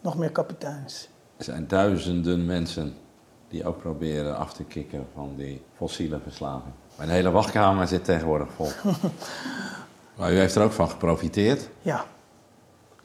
Nog 0.00 0.16
meer 0.16 0.30
kapiteins. 0.30 1.08
Er 1.36 1.44
zijn 1.44 1.68
duizenden 1.68 2.46
mensen 2.46 2.94
die 3.48 3.66
ook 3.66 3.78
proberen 3.78 4.36
af 4.36 4.52
te 4.52 4.64
kicken 4.64 5.06
van 5.14 5.32
die 5.36 5.62
fossiele 5.76 6.18
verslaving. 6.22 6.74
Mijn 6.96 7.08
hele 7.08 7.30
wachtkamer 7.30 7.88
zit 7.88 8.04
tegenwoordig 8.04 8.48
vol. 8.52 8.68
maar 10.16 10.32
u 10.32 10.36
heeft 10.38 10.54
er 10.54 10.62
ook 10.62 10.72
van 10.72 10.88
geprofiteerd. 10.90 11.68
Ja, 11.82 12.04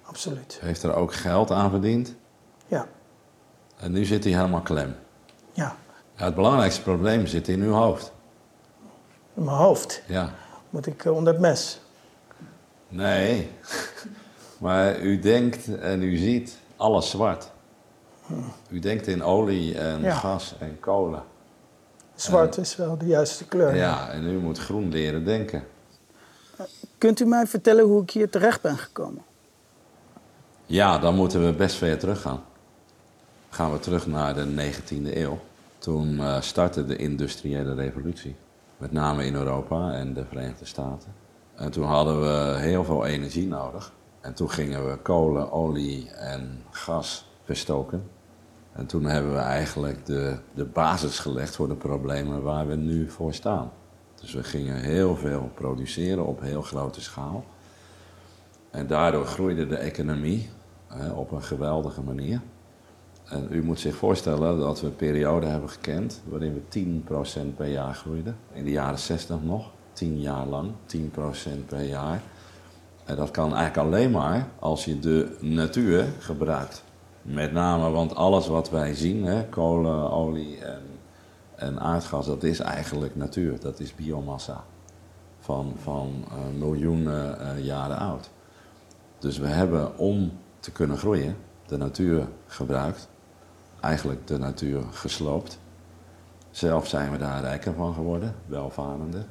absoluut. 0.04 0.60
U 0.64 0.66
heeft 0.66 0.84
er 0.84 0.94
ook 0.94 1.14
geld 1.14 1.52
aan 1.52 1.70
verdiend. 1.70 2.16
Ja, 2.68 2.88
En 3.78 3.92
nu 3.92 4.06
zit 4.06 4.24
hij 4.24 4.34
helemaal 4.34 4.62
klem. 4.62 4.96
ja. 5.54 5.76
Ja, 6.16 6.26
het 6.26 6.36
belangrijkste 6.36 6.82
probleem 6.82 7.28
zit 7.28 7.48
in 7.48 7.62
uw 7.62 7.72
hoofd. 7.72 8.12
In 9.40 9.46
mijn 9.46 9.58
hoofd 9.58 10.02
Ja. 10.08 10.34
moet 10.70 10.86
ik 10.86 11.06
eh, 11.06 11.16
onder 11.16 11.34
het 11.34 11.42
mes. 11.42 11.80
Nee. 12.90 13.52
maar 14.58 15.00
u 15.00 15.20
denkt 15.20 15.78
en 15.80 16.02
u 16.02 16.18
ziet 16.18 16.58
alles 16.76 17.10
zwart. 17.10 17.52
U 18.70 18.80
denkt 18.80 19.08
in 19.08 19.24
olie 19.24 19.78
en 19.78 20.02
Ja. 20.02 20.14
gas 20.16 20.56
en 20.60 20.80
kolen. 20.80 21.24
Zwart 22.16 22.58
is 22.58 22.76
wel 22.76 22.98
de 22.98 23.06
juiste 23.06 23.46
kleur. 23.48 23.76
Ja, 23.76 24.10
en 24.10 24.26
u 24.26 24.38
moet 24.38 24.58
groen 24.58 24.90
leren 24.90 25.26
denken. 25.26 25.64
Kunt 26.98 27.20
u 27.20 27.26
mij 27.26 27.48
vertellen 27.48 27.86
hoe 27.86 28.02
ik 28.02 28.10
hier 28.12 28.30
terecht 28.30 28.62
ben 28.62 28.78
gekomen? 28.78 29.24
Ja, 30.66 30.98
dan 30.98 31.16
moeten 31.16 31.46
we 31.46 31.54
best 31.54 31.76
ver 31.76 31.98
teruggaan. 31.98 32.44
Gaan 33.50 33.72
we 33.72 33.80
terug 33.80 34.08
naar 34.08 34.34
de 34.34 34.46
19e 34.74 35.18
eeuw. 35.18 35.40
Toen 35.78 36.20
eh, 36.20 36.42
startte 36.42 36.86
de 36.86 36.96
industriële 36.96 37.74
revolutie. 37.74 38.36
Met 38.80 38.92
name 38.92 39.26
in 39.26 39.36
Europa 39.36 39.92
en 39.94 40.14
de 40.14 40.26
Verenigde 40.26 40.66
Staten. 40.66 41.14
En 41.56 41.72
toen 41.72 41.84
hadden 41.84 42.22
we 42.22 42.60
heel 42.60 42.84
veel 42.84 43.06
energie 43.06 43.48
nodig. 43.48 43.94
En 44.22 44.34
toen 44.34 44.50
gingen 44.50 44.90
we 44.90 44.98
kolen, 44.98 45.52
olie 45.52 46.10
en 46.10 46.64
gas 46.72 47.30
verstoken. 47.44 48.10
En 48.72 48.86
toen 48.86 49.06
hebben 49.06 49.34
we 49.34 49.40
eigenlijk 49.40 50.06
de, 50.06 50.38
de 50.54 50.66
basis 50.66 51.20
gelegd 51.20 51.56
voor 51.56 51.68
de 51.68 51.76
problemen 51.76 52.42
waar 52.42 52.68
we 52.68 52.76
nu 52.76 53.10
voor 53.10 53.34
staan. 53.34 53.72
Dus 54.16 54.34
we 54.34 54.44
gingen 54.44 54.76
heel 54.76 55.16
veel 55.16 55.52
produceren 55.54 56.26
op 56.26 56.42
heel 56.42 56.62
grote 56.62 57.02
schaal. 57.02 57.46
En 58.72 58.88
daardoor 58.88 59.26
groeide 59.26 59.68
de 59.68 59.78
economie 59.78 60.50
hè, 60.88 61.12
op 61.12 61.32
een 61.32 61.44
geweldige 61.44 62.02
manier. 62.02 62.42
En 63.30 63.48
u 63.50 63.64
moet 63.64 63.80
zich 63.80 63.96
voorstellen 63.96 64.60
dat 64.60 64.82
we 64.82 64.88
een 64.88 64.96
periode 64.96 65.46
hebben 65.46 65.70
gekend 65.70 66.22
waarin 66.26 66.54
we 66.54 66.80
10% 67.52 67.56
per 67.56 67.68
jaar 67.68 67.94
groeiden. 67.94 68.36
In 68.54 68.64
de 68.64 68.72
jaren 68.72 69.00
60 69.00 69.44
nog, 69.44 69.72
10 69.94 70.20
jaar 70.20 70.46
lang, 70.46 70.72
10% 70.96 71.00
per 71.66 71.84
jaar. 71.84 72.22
En 73.06 73.16
dat 73.16 73.32
kan 73.32 73.56
eigenlijk 73.56 73.88
alleen 73.88 74.12
maar 74.12 74.48
als 74.60 74.86
je 74.86 75.00
de 75.00 75.38
natuur 75.40 76.06
gebruikt. 76.20 76.84
Met 77.22 77.52
name, 77.52 77.90
want 77.90 78.16
alles 78.16 78.48
wat 78.48 78.70
wij 78.70 78.94
zien, 78.94 79.26
hè, 79.26 79.46
kolen, 79.46 80.12
olie 80.12 80.58
en, 80.58 80.82
en 81.56 81.80
aardgas, 81.80 82.26
dat 82.26 82.44
is 82.44 82.60
eigenlijk 82.60 83.16
natuur. 83.16 83.60
Dat 83.60 83.80
is 83.80 83.96
biomassa 83.96 84.64
van, 85.40 85.74
van 85.82 86.26
eh, 86.28 86.60
miljoenen 86.60 87.40
eh, 87.40 87.66
jaren 87.66 87.98
oud. 87.98 88.30
Dus 89.20 89.38
we 89.38 89.48
hebben 89.48 89.98
om 89.98 90.32
te 90.60 90.72
kunnen 90.72 90.98
groeien 90.98 91.36
de 91.66 91.78
natuur 91.78 92.28
gebruikt, 92.48 93.09
eigenlijk 93.82 94.28
de 94.28 94.38
natuur 94.38 94.82
gesloopt. 94.92 95.60
Zelf 96.52 96.88
zijn 96.88 97.12
we 97.12 97.18
daar 97.18 97.42
rijker 97.42 97.74
van 97.74 97.94
geworden, 97.94 98.36
welvarender. 98.46 99.26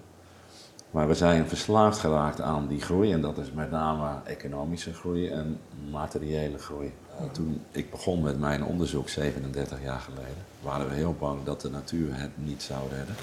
Maar 0.90 1.08
we 1.08 1.14
zijn 1.14 1.48
verslaafd 1.48 1.98
geraakt 1.98 2.40
aan 2.40 2.66
die 2.66 2.80
groei 2.80 3.12
en 3.12 3.20
dat 3.20 3.38
is 3.38 3.52
met 3.52 3.70
name 3.70 4.08
economische 4.24 4.94
groei 4.94 5.28
en 5.28 5.60
materiële 5.90 6.58
groei. 6.58 6.92
Eh, 7.18 7.30
toen 7.30 7.62
ik 7.70 7.90
begon 7.90 8.22
met 8.22 8.38
mijn 8.38 8.64
onderzoek 8.64 9.08
37 9.08 9.82
jaar 9.82 10.00
geleden, 10.00 10.44
waren 10.62 10.88
we 10.88 10.94
heel 10.94 11.14
bang 11.18 11.44
dat 11.44 11.60
de 11.60 11.70
natuur 11.70 12.08
het 12.20 12.30
niet 12.34 12.62
zou 12.62 12.88
redden 12.88 13.14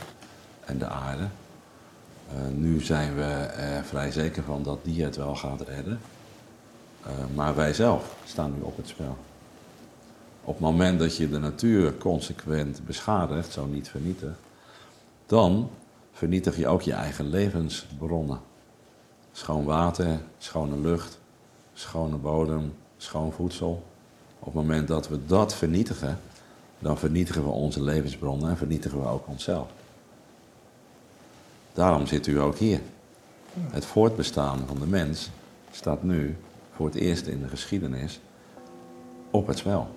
en 0.65 0.77
de 0.77 0.88
aarde. 0.88 1.27
Eh, 2.29 2.36
nu 2.53 2.82
zijn 2.82 3.15
we 3.15 3.24
er 3.24 3.84
vrij 3.84 4.12
zeker 4.12 4.44
van 4.44 4.63
dat 4.63 4.79
die 4.84 5.03
het 5.03 5.15
wel 5.15 5.36
gaat 5.36 5.62
redden. 5.62 6.00
Eh, 7.03 7.12
maar 7.36 7.55
wij 7.55 7.74
zelf 7.74 8.15
staan 8.25 8.53
nu 8.55 8.62
op 8.62 8.77
het 8.77 8.88
spel. 8.88 9.17
Op 10.45 10.53
het 10.53 10.63
moment 10.63 10.99
dat 10.99 11.17
je 11.17 11.29
de 11.29 11.39
natuur 11.39 11.97
consequent 11.97 12.85
beschadigt, 12.85 13.51
zo 13.51 13.65
niet 13.65 13.89
vernietigt, 13.89 14.39
dan 15.25 15.69
vernietig 16.11 16.57
je 16.57 16.67
ook 16.67 16.81
je 16.81 16.93
eigen 16.93 17.29
levensbronnen. 17.29 18.39
Schoon 19.31 19.65
water, 19.65 20.19
schone 20.37 20.77
lucht, 20.77 21.19
schone 21.73 22.15
bodem, 22.15 22.73
schoon 22.97 23.31
voedsel. 23.31 23.83
Op 24.39 24.45
het 24.45 24.53
moment 24.53 24.87
dat 24.87 25.07
we 25.07 25.25
dat 25.25 25.55
vernietigen, 25.55 26.19
dan 26.79 26.97
vernietigen 26.97 27.43
we 27.43 27.49
onze 27.49 27.83
levensbronnen 27.83 28.49
en 28.49 28.57
vernietigen 28.57 29.01
we 29.01 29.07
ook 29.07 29.27
onszelf. 29.27 29.67
Daarom 31.73 32.07
zit 32.07 32.27
u 32.27 32.39
ook 32.39 32.57
hier. 32.57 32.81
Het 33.53 33.85
voortbestaan 33.85 34.59
van 34.67 34.79
de 34.79 34.87
mens 34.87 35.29
staat 35.71 36.03
nu 36.03 36.37
voor 36.75 36.85
het 36.85 36.95
eerst 36.95 37.27
in 37.27 37.41
de 37.41 37.47
geschiedenis 37.47 38.19
op 39.31 39.47
het 39.47 39.57
spel. 39.57 39.87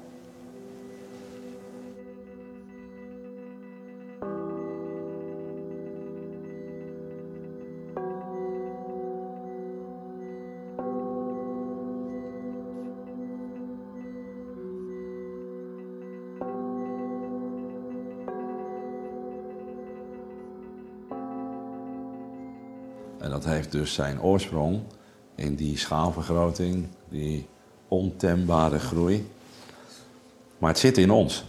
Dus 23.70 23.94
zijn 23.94 24.22
oorsprong 24.22 24.80
in 25.34 25.54
die 25.54 25.78
schaalvergroting, 25.78 26.86
die 27.08 27.48
ontembare 27.88 28.78
groei. 28.78 29.30
Maar 30.58 30.70
het 30.70 30.78
zit 30.78 30.98
in 30.98 31.10
ons. 31.10 31.44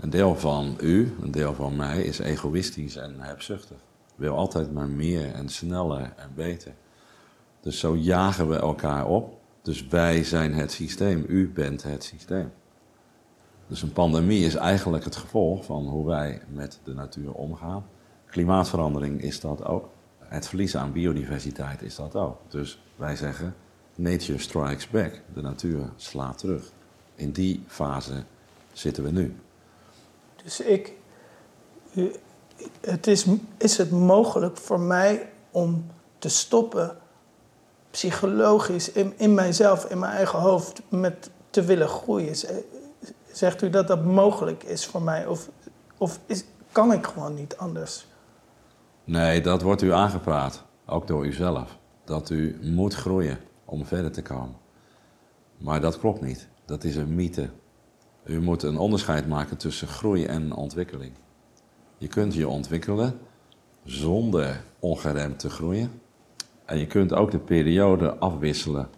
Een 0.00 0.10
deel 0.10 0.36
van 0.36 0.76
u, 0.80 1.16
een 1.20 1.30
deel 1.30 1.54
van 1.54 1.76
mij, 1.76 2.02
is 2.02 2.18
egoïstisch 2.18 2.96
en 2.96 3.20
hebzuchtig. 3.20 3.76
Wil 4.14 4.36
altijd 4.36 4.72
maar 4.72 4.88
meer 4.88 5.32
en 5.32 5.48
sneller 5.48 6.12
en 6.16 6.30
beter. 6.34 6.72
Dus 7.60 7.78
zo 7.78 7.96
jagen 7.96 8.48
we 8.48 8.56
elkaar 8.56 9.06
op. 9.06 9.40
Dus 9.62 9.86
wij 9.86 10.24
zijn 10.24 10.54
het 10.54 10.72
systeem, 10.72 11.24
u 11.28 11.48
bent 11.48 11.82
het 11.82 12.04
systeem. 12.04 12.52
Dus 13.66 13.82
een 13.82 13.92
pandemie 13.92 14.44
is 14.44 14.54
eigenlijk 14.54 15.04
het 15.04 15.16
gevolg 15.16 15.64
van 15.64 15.86
hoe 15.86 16.06
wij 16.06 16.42
met 16.48 16.80
de 16.84 16.94
natuur 16.94 17.32
omgaan. 17.32 17.84
Klimaatverandering 18.26 19.22
is 19.22 19.40
dat 19.40 19.64
ook. 19.64 19.88
Het 20.32 20.48
verlies 20.48 20.76
aan 20.76 20.92
biodiversiteit 20.92 21.82
is 21.82 21.94
dat 21.94 22.16
ook. 22.16 22.38
Dus 22.48 22.82
wij 22.96 23.16
zeggen, 23.16 23.54
nature 23.94 24.38
strikes 24.38 24.90
back. 24.90 25.20
De 25.34 25.40
natuur 25.40 25.92
slaat 25.96 26.38
terug. 26.38 26.70
In 27.14 27.32
die 27.32 27.64
fase 27.66 28.24
zitten 28.72 29.04
we 29.04 29.10
nu. 29.10 29.36
Dus 30.42 30.60
ik, 30.60 30.92
het 32.80 33.06
is, 33.06 33.26
is 33.56 33.76
het 33.76 33.90
mogelijk 33.90 34.56
voor 34.56 34.80
mij 34.80 35.30
om 35.50 35.86
te 36.18 36.28
stoppen, 36.28 36.96
psychologisch, 37.90 38.92
in, 38.92 39.12
in 39.16 39.34
mijzelf, 39.34 39.84
in 39.84 39.98
mijn 39.98 40.12
eigen 40.12 40.38
hoofd, 40.38 40.82
met 40.88 41.30
te 41.50 41.62
willen 41.62 41.88
groeien? 41.88 42.36
Zegt 43.32 43.62
u 43.62 43.70
dat 43.70 43.88
dat 43.88 44.04
mogelijk 44.04 44.62
is 44.62 44.86
voor 44.86 45.02
mij? 45.02 45.26
Of, 45.26 45.48
of 45.98 46.18
is, 46.26 46.44
kan 46.72 46.92
ik 46.92 47.06
gewoon 47.06 47.34
niet 47.34 47.56
anders? 47.56 48.06
Nee, 49.04 49.40
dat 49.40 49.62
wordt 49.62 49.82
u 49.82 49.92
aangepraat, 49.92 50.64
ook 50.86 51.06
door 51.06 51.26
uzelf. 51.26 51.78
Dat 52.04 52.30
u 52.30 52.58
moet 52.62 52.94
groeien 52.94 53.38
om 53.64 53.84
verder 53.84 54.12
te 54.12 54.22
komen. 54.22 54.56
Maar 55.58 55.80
dat 55.80 55.98
klopt 55.98 56.20
niet. 56.20 56.48
Dat 56.64 56.84
is 56.84 56.96
een 56.96 57.14
mythe. 57.14 57.50
U 58.24 58.40
moet 58.40 58.62
een 58.62 58.78
onderscheid 58.78 59.28
maken 59.28 59.56
tussen 59.56 59.88
groei 59.88 60.24
en 60.24 60.52
ontwikkeling. 60.52 61.12
Je 61.98 62.08
kunt 62.08 62.34
je 62.34 62.48
ontwikkelen 62.48 63.18
zonder 63.84 64.64
ongeremd 64.78 65.38
te 65.38 65.50
groeien. 65.50 65.90
En 66.64 66.78
je 66.78 66.86
kunt 66.86 67.12
ook 67.12 67.30
de 67.30 67.38
periode 67.38 68.18
afwisselen. 68.18 68.88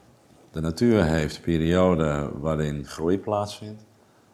De 0.50 0.60
natuur 0.60 1.04
heeft 1.04 1.40
perioden 1.40 2.40
waarin 2.40 2.84
groei 2.84 3.18
plaatsvindt. 3.18 3.84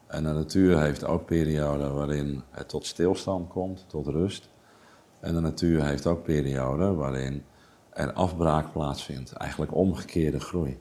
En 0.06 0.24
de 0.24 0.30
natuur 0.32 0.80
heeft 0.80 1.04
ook 1.04 1.24
perioden 1.24 1.94
waarin 1.94 2.42
het 2.50 2.68
tot 2.68 2.86
stilstand 2.86 3.48
komt, 3.48 3.84
tot 3.88 4.06
rust. 4.06 4.49
En 5.20 5.34
de 5.34 5.40
natuur 5.40 5.84
heeft 5.84 6.06
ook 6.06 6.22
perioden 6.22 6.96
waarin 6.96 7.42
er 7.90 8.12
afbraak 8.12 8.72
plaatsvindt, 8.72 9.32
eigenlijk 9.32 9.74
omgekeerde 9.74 10.40
groei. 10.40 10.78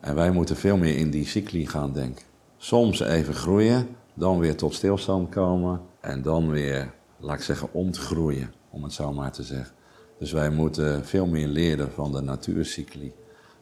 En 0.00 0.14
wij 0.14 0.30
moeten 0.30 0.56
veel 0.56 0.76
meer 0.76 0.96
in 0.96 1.10
die 1.10 1.26
cycli 1.26 1.66
gaan 1.66 1.92
denken. 1.92 2.24
Soms 2.56 3.00
even 3.00 3.34
groeien, 3.34 3.88
dan 4.14 4.38
weer 4.38 4.56
tot 4.56 4.74
stilstand 4.74 5.28
komen 5.28 5.80
en 6.00 6.22
dan 6.22 6.50
weer, 6.50 6.92
laat 7.18 7.36
ik 7.36 7.42
zeggen, 7.42 7.68
ontgroeien, 7.72 8.52
om 8.70 8.82
het 8.82 8.92
zo 8.92 9.12
maar 9.12 9.32
te 9.32 9.42
zeggen. 9.42 9.74
Dus 10.18 10.32
wij 10.32 10.50
moeten 10.50 11.04
veel 11.04 11.26
meer 11.26 11.46
leren 11.46 11.92
van 11.92 12.12
de 12.12 12.20
natuurcycli, 12.20 13.12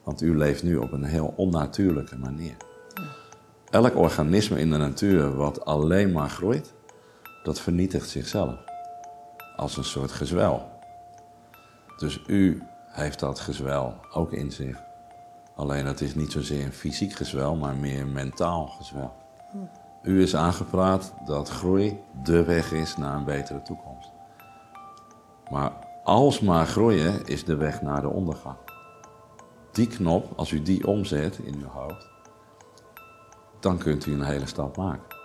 want 0.02 0.20
u 0.20 0.36
leeft 0.36 0.62
nu 0.62 0.76
op 0.76 0.92
een 0.92 1.04
heel 1.04 1.32
onnatuurlijke 1.36 2.18
manier. 2.18 2.56
Elk 3.70 3.96
organisme 3.96 4.58
in 4.58 4.70
de 4.70 4.76
natuur 4.76 5.36
wat 5.36 5.64
alleen 5.64 6.12
maar 6.12 6.30
groeit, 6.30 6.74
dat 7.42 7.60
vernietigt 7.60 8.08
zichzelf. 8.08 8.69
Als 9.60 9.76
een 9.76 9.84
soort 9.84 10.12
gezwel. 10.12 10.68
Dus 11.96 12.22
u 12.26 12.62
heeft 12.86 13.18
dat 13.18 13.40
gezwel 13.40 13.94
ook 14.12 14.32
in 14.32 14.52
zich. 14.52 14.82
Alleen 15.54 15.86
het 15.86 16.00
is 16.00 16.14
niet 16.14 16.32
zozeer 16.32 16.64
een 16.64 16.72
fysiek 16.72 17.12
gezwel, 17.12 17.56
maar 17.56 17.74
meer 17.74 18.00
een 18.00 18.12
mentaal 18.12 18.66
gezwel. 18.66 19.12
U 20.02 20.22
is 20.22 20.36
aangepraat 20.36 21.12
dat 21.24 21.48
groei 21.48 22.00
de 22.22 22.44
weg 22.44 22.72
is 22.72 22.96
naar 22.96 23.16
een 23.16 23.24
betere 23.24 23.62
toekomst. 23.62 24.10
Maar 25.50 25.72
alsmaar 26.04 26.66
groeien 26.66 27.26
is 27.26 27.44
de 27.44 27.56
weg 27.56 27.82
naar 27.82 28.00
de 28.00 28.08
ondergang. 28.08 28.56
Die 29.73 29.86
knop, 29.86 30.32
als 30.36 30.50
u 30.50 30.62
die 30.62 30.86
omzet 30.86 31.38
in 31.38 31.54
uw 31.54 31.68
hoofd, 31.68 32.10
dan 33.60 33.78
kunt 33.78 34.06
u 34.06 34.12
een 34.12 34.25
hele 34.25 34.46
stap 34.46 34.76
maken. 34.76 35.20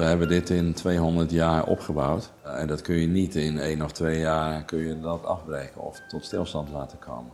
We 0.00 0.06
hebben 0.06 0.28
dit 0.28 0.50
in 0.50 0.72
200 0.72 1.30
jaar 1.30 1.66
opgebouwd. 1.66 2.32
En 2.42 2.66
dat 2.66 2.82
kun 2.82 2.94
je 2.94 3.06
niet 3.06 3.34
in 3.34 3.58
één 3.58 3.82
of 3.82 3.92
twee 3.92 4.18
jaar 4.18 4.64
kun 4.64 4.78
je 4.78 5.00
dat 5.00 5.24
afbreken 5.24 5.80
of 5.80 6.00
tot 6.08 6.24
stilstand 6.24 6.70
laten 6.70 6.98
komen. 6.98 7.30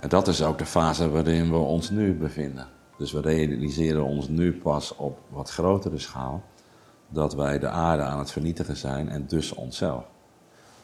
En 0.00 0.08
dat 0.08 0.28
is 0.28 0.42
ook 0.42 0.58
de 0.58 0.66
fase 0.66 1.10
waarin 1.10 1.50
we 1.50 1.56
ons 1.56 1.90
nu 1.90 2.14
bevinden. 2.14 2.66
Dus 2.98 3.12
we 3.12 3.20
realiseren 3.20 4.04
ons 4.04 4.28
nu 4.28 4.52
pas 4.52 4.96
op 4.96 5.18
wat 5.28 5.50
grotere 5.50 5.98
schaal 5.98 6.42
dat 7.08 7.34
wij 7.34 7.58
de 7.58 7.68
aarde 7.68 8.02
aan 8.02 8.18
het 8.18 8.30
vernietigen 8.30 8.76
zijn 8.76 9.08
en 9.08 9.26
dus 9.26 9.54
onszelf. 9.54 10.04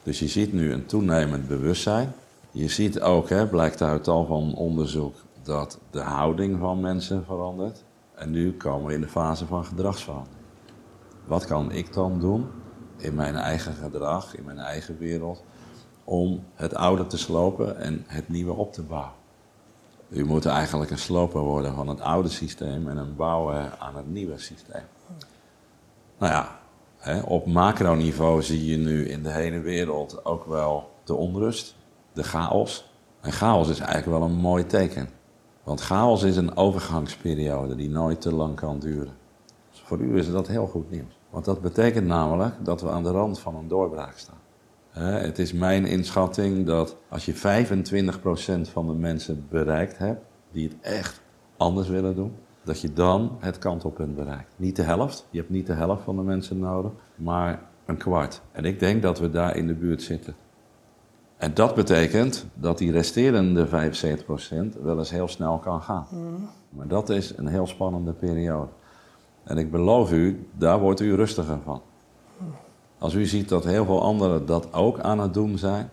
Dus 0.03 0.19
je 0.19 0.27
ziet 0.27 0.53
nu 0.53 0.71
een 0.73 0.85
toenemend 0.85 1.47
bewustzijn. 1.47 2.13
Je 2.51 2.67
ziet 2.67 3.01
ook, 3.01 3.29
hè, 3.29 3.47
blijkt 3.47 3.81
uit 3.81 4.03
tal 4.03 4.25
van 4.25 4.55
onderzoek, 4.55 5.15
dat 5.43 5.79
de 5.91 6.01
houding 6.01 6.59
van 6.59 6.79
mensen 6.79 7.25
verandert. 7.25 7.83
En 8.15 8.31
nu 8.31 8.53
komen 8.53 8.87
we 8.87 8.93
in 8.93 9.01
de 9.01 9.07
fase 9.07 9.45
van 9.45 9.65
gedragsverandering. 9.65 10.38
Wat 11.29 11.45
kan 11.45 11.71
ik 11.71 11.93
dan 11.93 12.19
doen 12.19 12.47
in 12.97 13.15
mijn 13.15 13.35
eigen 13.35 13.73
gedrag, 13.73 14.35
in 14.35 14.43
mijn 14.43 14.57
eigen 14.57 14.97
wereld, 14.97 15.43
om 16.03 16.43
het 16.53 16.75
oude 16.75 17.07
te 17.07 17.17
slopen 17.17 17.77
en 17.77 18.03
het 18.07 18.29
nieuwe 18.29 18.53
op 18.53 18.73
te 18.73 18.81
bouwen? 18.81 19.13
U 20.09 20.25
moet 20.25 20.45
eigenlijk 20.45 20.91
een 20.91 20.97
sloper 20.97 21.41
worden 21.41 21.75
van 21.75 21.87
het 21.87 22.01
oude 22.01 22.29
systeem 22.29 22.87
en 22.87 22.97
een 22.97 23.15
bouwer 23.15 23.75
aan 23.79 23.95
het 23.95 24.07
nieuwe 24.07 24.37
systeem. 24.37 24.83
Nou 26.17 26.33
ja, 26.33 26.59
hè, 26.97 27.21
op 27.21 27.45
macroniveau 27.45 28.41
zie 28.41 28.65
je 28.65 28.77
nu 28.77 29.07
in 29.07 29.23
de 29.23 29.31
hele 29.31 29.59
wereld 29.59 30.25
ook 30.25 30.45
wel 30.45 30.89
de 31.03 31.13
onrust, 31.13 31.75
de 32.13 32.23
chaos. 32.23 32.91
En 33.21 33.31
chaos 33.31 33.69
is 33.69 33.79
eigenlijk 33.79 34.19
wel 34.19 34.29
een 34.29 34.37
mooi 34.37 34.65
teken. 34.65 35.09
Want 35.63 35.81
chaos 35.81 36.23
is 36.23 36.37
een 36.37 36.57
overgangsperiode 36.57 37.75
die 37.75 37.89
nooit 37.89 38.21
te 38.21 38.33
lang 38.33 38.55
kan 38.55 38.79
duren. 38.79 39.17
Dus 39.71 39.81
voor 39.81 39.99
u 39.99 40.17
is 40.17 40.31
dat 40.31 40.47
heel 40.47 40.67
goed 40.67 40.91
nieuws. 40.91 41.18
Want 41.29 41.45
dat 41.45 41.61
betekent 41.61 42.07
namelijk 42.07 42.55
dat 42.63 42.81
we 42.81 42.89
aan 42.89 43.03
de 43.03 43.11
rand 43.11 43.39
van 43.39 43.55
een 43.55 43.67
doorbraak 43.67 44.17
staan. 44.17 44.37
Het 44.89 45.39
is 45.39 45.53
mijn 45.53 45.85
inschatting 45.85 46.65
dat 46.65 46.95
als 47.09 47.25
je 47.25 47.35
25% 47.35 48.71
van 48.71 48.87
de 48.87 48.93
mensen 48.93 49.45
bereikt 49.49 49.97
hebt 49.97 50.21
die 50.51 50.67
het 50.67 50.77
echt 50.81 51.21
anders 51.57 51.87
willen 51.87 52.15
doen, 52.15 52.35
dat 52.63 52.81
je 52.81 52.93
dan 52.93 53.37
het 53.39 53.57
kantelpunt 53.57 54.15
bereikt. 54.15 54.53
Niet 54.55 54.75
de 54.75 54.81
helft, 54.81 55.27
je 55.29 55.37
hebt 55.37 55.49
niet 55.49 55.67
de 55.67 55.73
helft 55.73 56.03
van 56.03 56.15
de 56.15 56.21
mensen 56.21 56.59
nodig, 56.59 56.91
maar 57.15 57.61
een 57.85 57.97
kwart. 57.97 58.41
En 58.51 58.65
ik 58.65 58.79
denk 58.79 59.01
dat 59.01 59.19
we 59.19 59.29
daar 59.29 59.55
in 59.55 59.67
de 59.67 59.73
buurt 59.73 60.01
zitten. 60.01 60.35
En 61.37 61.53
dat 61.53 61.75
betekent 61.75 62.45
dat 62.53 62.77
die 62.77 62.91
resterende 62.91 63.67
75% 63.67 64.81
wel 64.81 64.97
eens 64.97 65.09
heel 65.09 65.27
snel 65.27 65.57
kan 65.57 65.81
gaan. 65.81 66.05
Maar 66.69 66.87
dat 66.87 67.09
is 67.09 67.37
een 67.37 67.47
heel 67.47 67.67
spannende 67.67 68.13
periode. 68.13 68.69
En 69.49 69.57
ik 69.57 69.71
beloof 69.71 70.11
u, 70.11 70.47
daar 70.57 70.79
wordt 70.79 70.99
u 70.99 71.15
rustiger 71.15 71.57
van. 71.63 71.81
Als 72.97 73.13
u 73.13 73.25
ziet 73.25 73.49
dat 73.49 73.63
heel 73.63 73.85
veel 73.85 74.01
anderen 74.01 74.45
dat 74.45 74.73
ook 74.73 74.99
aan 74.99 75.19
het 75.19 75.33
doen 75.33 75.57
zijn, 75.57 75.91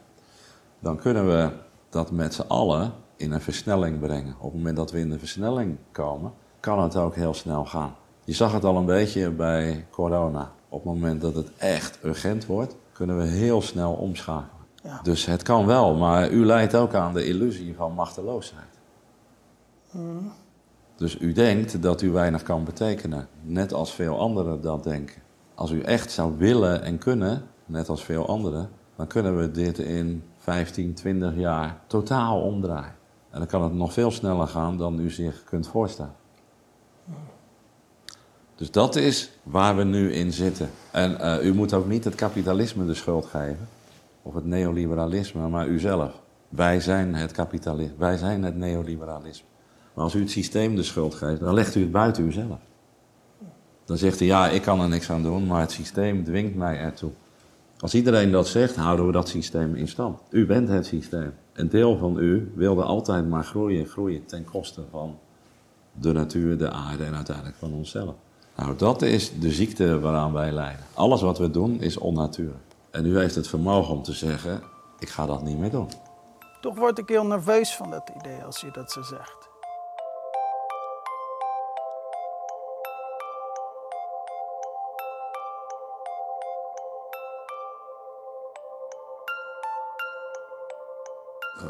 dan 0.79 0.97
kunnen 0.97 1.27
we 1.27 1.51
dat 1.89 2.11
met 2.11 2.35
z'n 2.35 2.45
allen 2.49 2.93
in 3.17 3.33
een 3.33 3.41
versnelling 3.41 4.01
brengen. 4.01 4.35
Op 4.39 4.43
het 4.43 4.55
moment 4.55 4.77
dat 4.77 4.91
we 4.91 4.99
in 4.99 5.11
de 5.11 5.19
versnelling 5.19 5.77
komen, 5.93 6.33
kan 6.61 6.83
het 6.83 6.97
ook 6.97 7.15
heel 7.15 7.35
snel 7.35 7.65
gaan. 7.65 7.95
Je 8.25 8.33
zag 8.33 8.53
het 8.53 8.65
al 8.65 8.77
een 8.77 8.85
beetje 8.85 9.31
bij 9.31 9.87
corona. 9.91 10.53
Op 10.69 10.85
het 10.85 10.95
moment 10.95 11.21
dat 11.21 11.35
het 11.35 11.51
echt 11.57 11.99
urgent 12.05 12.47
wordt, 12.47 12.77
kunnen 12.93 13.17
we 13.19 13.25
heel 13.25 13.63
snel 13.63 13.93
omschakelen. 13.93 14.67
Ja. 14.83 15.01
Dus 15.03 15.27
het 15.27 15.43
kan 15.43 15.67
wel, 15.67 15.95
maar 15.95 16.31
u 16.31 16.45
leidt 16.45 16.75
ook 16.75 16.95
aan 16.95 17.15
de 17.15 17.27
illusie 17.27 17.75
van 17.75 17.93
machteloosheid. 17.95 18.79
Mm. 19.91 20.33
Dus 20.97 21.21
u 21.21 21.33
denkt 21.33 21.83
dat 21.83 22.03
u 22.03 22.11
weinig 22.11 22.43
kan 22.43 22.65
betekenen, 22.65 23.29
net 23.43 23.73
als 23.73 23.95
veel 23.95 24.19
anderen 24.19 24.61
dat 24.61 24.85
denken. 24.85 25.23
Als 25.55 25.71
u 25.71 25.81
echt 25.81 26.11
zou 26.11 26.39
willen 26.39 26.83
en 26.83 26.99
kunnen, 26.99 27.43
net 27.67 27.89
als 27.89 28.05
veel 28.05 28.27
anderen, 28.27 28.71
dan 28.97 29.07
kunnen 29.07 29.39
we 29.39 29.51
dit 29.51 29.79
in 29.79 30.23
15, 30.39 30.95
20 30.95 31.37
jaar 31.37 31.81
totaal 31.87 32.41
omdraaien. 32.41 32.95
En 33.31 33.39
dan 33.39 33.47
kan 33.47 33.63
het 33.63 33.73
nog 33.73 33.93
veel 33.93 34.11
sneller 34.11 34.47
gaan 34.47 34.79
dan 34.79 35.01
u 35.01 35.11
zich 35.11 35.45
kunt 35.45 35.69
voorstellen. 35.69 36.15
Dus 38.55 38.71
dat 38.71 38.97
is 38.97 39.31
waar 39.43 39.77
we 39.77 39.85
nu 39.85 40.13
in 40.13 40.33
zitten. 40.33 40.71
En 40.91 41.11
uh, 41.21 41.45
u 41.45 41.55
moet 41.55 41.73
ook 41.73 41.87
niet 41.87 42.05
het 42.05 42.15
kapitalisme 42.15 42.87
de 42.87 42.95
schuld 42.95 43.27
geven. 43.27 43.69
of 44.23 44.35
het 44.35 44.45
neoliberalisme, 44.45 45.49
maar 45.49 45.67
uzelf. 45.67 46.23
Wij 46.49 46.81
zijn 46.81 47.15
het 47.15 47.33
kapitalisme, 47.33 47.97
wij 47.99 48.17
zijn 48.17 48.43
het 48.43 48.57
neoliberalisme. 48.57 49.47
Maar 49.97 50.05
als 50.05 50.15
u 50.15 50.21
het 50.21 50.31
systeem 50.31 50.77
de 50.77 50.83
schuld 50.83 51.15
geeft, 51.15 51.41
dan 51.41 51.55
legt 51.55 51.75
u 51.75 51.81
het 51.81 51.93
buiten 51.93 52.25
uzelf. 52.25 52.59
Dan 53.85 53.97
zegt 53.97 54.19
hij, 54.19 54.29
ja, 54.29 54.49
ik 54.49 54.63
kan 54.63 54.81
er 54.81 54.89
niks 54.89 55.11
aan 55.11 55.23
doen, 55.23 55.47
maar 55.47 55.61
het 55.61 55.71
systeem 55.71 56.25
dwingt 56.25 56.55
mij 56.55 56.79
ertoe. 56.79 57.11
Als 57.79 57.95
iedereen 57.95 58.31
dat 58.31 58.49
zegt, 58.49 58.77
houden 58.77 59.07
we 59.07 59.13
dat 59.13 59.29
systeem 59.29 59.75
in 59.75 59.89
stand. 59.89 60.21
U 60.31 60.47
bent 60.47 60.69
het 60.69 60.87
systeem. 60.87 61.35
Een 61.53 61.69
deel 61.69 61.97
van 61.99 62.19
u 62.19 62.53
wilde 62.55 62.83
altijd 62.83 63.29
maar 63.29 63.45
groeien, 63.45 63.87
groeien 63.87 64.27
ten 64.27 64.45
koste 64.45 64.83
van 64.91 65.19
de 65.93 66.13
natuur, 66.13 66.59
de 66.59 66.71
aarde 66.71 67.05
en 67.05 67.15
uiteindelijk 67.15 67.57
van 67.57 67.73
onszelf. 67.73 68.15
Nou, 68.57 68.77
dat 68.77 69.03
is 69.03 69.39
de 69.39 69.53
ziekte 69.53 70.01
waaraan 70.01 70.33
wij 70.33 70.53
lijden. 70.53 70.85
Alles 70.95 71.23
wat 71.23 71.39
we 71.39 71.51
doen 71.51 71.81
is 71.81 71.97
onnatuurlijk. 71.97 72.65
En 72.91 73.07
u 73.07 73.19
heeft 73.19 73.35
het 73.35 73.49
vermogen 73.49 73.95
om 73.95 74.03
te 74.03 74.13
zeggen, 74.13 74.63
ik 74.99 75.09
ga 75.09 75.27
dat 75.27 75.43
niet 75.43 75.59
meer 75.59 75.71
doen. 75.71 75.89
Toch 76.61 76.75
word 76.75 76.99
ik 76.99 77.09
heel 77.09 77.27
nerveus 77.27 77.75
van 77.75 77.91
dat 77.91 78.11
idee 78.19 78.43
als 78.43 78.61
je 78.61 78.71
dat 78.73 78.93
zo 78.93 79.03
zegt. 79.03 79.46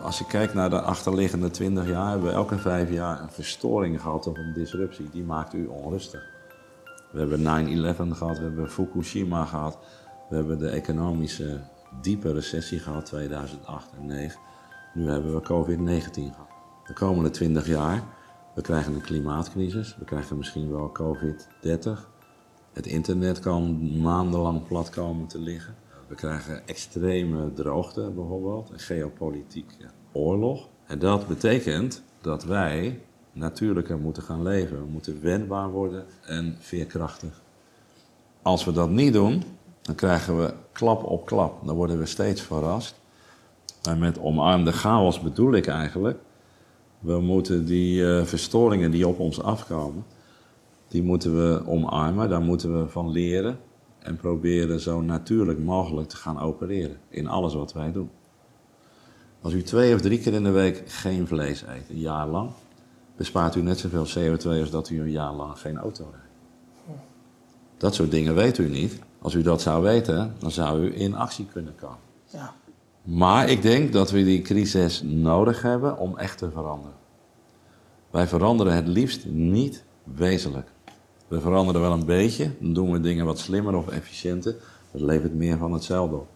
Als 0.03 0.19
je 0.19 0.27
kijkt 0.27 0.55
naar 0.55 0.71
de 0.71 0.81
achterliggende 0.81 1.51
20 1.51 1.89
jaar, 1.89 2.11
hebben 2.11 2.29
we 2.29 2.35
elke 2.35 2.59
vijf 2.59 2.91
jaar 2.91 3.21
een 3.21 3.31
verstoring 3.31 4.01
gehad 4.01 4.27
of 4.27 4.39
een 4.39 4.53
disruptie. 4.53 5.11
Die 5.11 5.25
maakt 5.25 5.55
u 5.55 5.67
onrustig. 5.67 6.35
We 7.13 7.19
hebben 7.19 7.39
9-11 8.15 8.17
gehad, 8.17 8.39
we 8.39 8.45
hebben 8.45 8.71
Fukushima 8.71 9.45
gehad, 9.45 9.79
we 10.29 10.37
hebben 10.37 10.59
de 10.59 10.69
economische 10.69 11.61
diepe 12.01 12.33
recessie 12.33 12.79
gehad 12.79 13.05
2008 13.05 13.91
en 13.91 14.07
2009. 14.07 14.41
Nu 14.95 15.11
hebben 15.11 15.35
we 15.35 15.41
COVID-19 15.41 16.13
gehad. 16.13 16.49
De 16.87 16.93
komende 16.93 17.31
20 17.31 17.67
jaar, 17.67 18.03
we 18.55 18.61
krijgen 18.61 18.95
een 18.95 19.01
klimaatcrisis, 19.01 19.97
we 19.99 20.05
krijgen 20.05 20.37
misschien 20.37 20.71
wel 20.71 20.93
COVID-30. 20.93 22.15
Het 22.73 22.87
internet 22.87 23.41
kan 23.41 23.93
maandenlang 24.01 24.67
plat 24.67 24.91
komen 24.91 25.27
te 25.27 25.39
liggen. 25.39 25.75
We 26.07 26.15
krijgen 26.15 26.69
extreme 26.69 27.53
droogte 27.53 28.11
bijvoorbeeld, 28.15 28.71
een 28.71 28.79
geopolitieke 28.79 29.85
oorlog. 30.13 30.69
En 30.87 30.99
dat 30.99 31.27
betekent 31.27 32.03
dat 32.21 32.45
wij 32.45 33.01
natuurlijker 33.33 33.99
moeten 33.99 34.23
gaan 34.23 34.43
leven. 34.43 34.79
We 34.79 34.91
moeten 34.91 35.23
wendbaar 35.23 35.71
worden 35.71 36.05
en 36.23 36.57
veerkrachtig. 36.59 37.43
Als 38.43 38.65
we 38.65 38.73
dat 38.73 38.91
niet 38.91 39.13
doen, 39.13 39.43
dan 39.83 39.95
krijgen 39.95 40.39
we 40.39 40.55
klap 40.73 41.05
op 41.05 41.27
klap. 41.27 41.67
Dan 41.67 41.77
worden 41.77 41.99
we 41.99 42.07
steeds 42.07 42.41
verrast. 42.41 43.01
En 43.83 43.99
met 43.99 44.19
omarmde 44.19 44.73
chaos 44.73 45.21
bedoel 45.21 45.53
ik 45.53 45.67
eigenlijk, 45.67 46.19
we 46.99 47.21
moeten 47.21 47.65
die 47.65 48.01
uh, 48.01 48.25
verstoringen 48.25 48.91
die 48.91 49.09
op 49.09 49.19
ons 49.19 49.43
afkomen, 49.43 50.05
die 50.89 51.03
moeten 51.03 51.37
we 51.37 51.63
omarmen, 51.67 52.29
daar 52.29 52.41
moeten 52.41 52.81
we 52.81 52.89
van 52.89 53.11
leren 53.11 53.59
en 54.07 54.17
proberen 54.17 54.81
zo 54.81 55.01
natuurlijk 55.01 55.59
mogelijk 55.59 56.09
te 56.09 56.17
gaan 56.17 56.41
opereren 56.41 56.97
in 57.09 57.29
alles 57.29 57.55
wat 57.55 57.73
wij 57.73 57.93
doen. 57.93 58.11
Als 59.41 59.53
u 59.53 59.63
twee 59.63 59.95
of 59.95 60.01
drie 60.01 60.19
keer 60.19 60.33
in 60.33 60.45
de 60.45 60.51
week 60.51 60.83
geen 60.87 61.27
vlees 61.27 61.63
eet, 61.63 61.89
een 61.89 61.99
jaar 61.99 62.27
lang, 62.29 62.51
bespaart 63.17 63.55
u 63.55 63.63
net 63.63 63.79
zoveel 63.79 64.07
CO2 64.07 64.61
als 64.61 64.71
dat 64.71 64.91
u 64.91 65.01
een 65.01 65.11
jaar 65.11 65.33
lang 65.33 65.59
geen 65.59 65.77
auto 65.77 66.05
rijdt. 66.13 66.25
Dat 67.77 67.95
soort 67.95 68.11
dingen 68.11 68.35
weet 68.35 68.59
u 68.59 68.69
niet. 68.69 68.99
Als 69.19 69.35
u 69.35 69.43
dat 69.43 69.63
zou 69.63 69.83
weten, 69.83 70.35
dan 70.39 70.51
zou 70.51 70.81
u 70.81 71.01
in 71.01 71.15
actie 71.15 71.47
kunnen 71.53 71.75
komen. 71.75 71.99
Ja. 72.27 72.55
Maar 73.03 73.49
ik 73.49 73.63
denk 73.63 73.93
dat 73.93 74.11
we 74.11 74.25
die 74.25 74.43
crisis 74.43 75.03
nodig 75.03 75.63
hebben 75.63 75.99
om 75.99 76.19
echt 76.19 76.39
te 76.39 76.51
veranderen. 76.51 76.97
Wij 78.11 78.27
veranderen 78.27 78.75
het 78.75 78.89
liefst 78.89 79.27
niet 79.27 79.85
wezenlijk. 80.05 80.69
We 81.29 81.41
veranderen 81.41 81.81
wel 81.81 81.93
een 81.93 82.05
beetje, 82.05 82.51
dan 82.61 82.73
doen 82.73 82.93
we 82.93 83.01
dingen 83.01 83.27
wat 83.27 83.39
slimmer 83.39 83.75
of 83.75 83.89
efficiënter. 83.89 84.55
Dat 84.91 85.01
levert 85.01 85.35
meer 85.35 85.59
van 85.59 85.73
hetzelfde 85.73 86.17
op. 86.17 86.29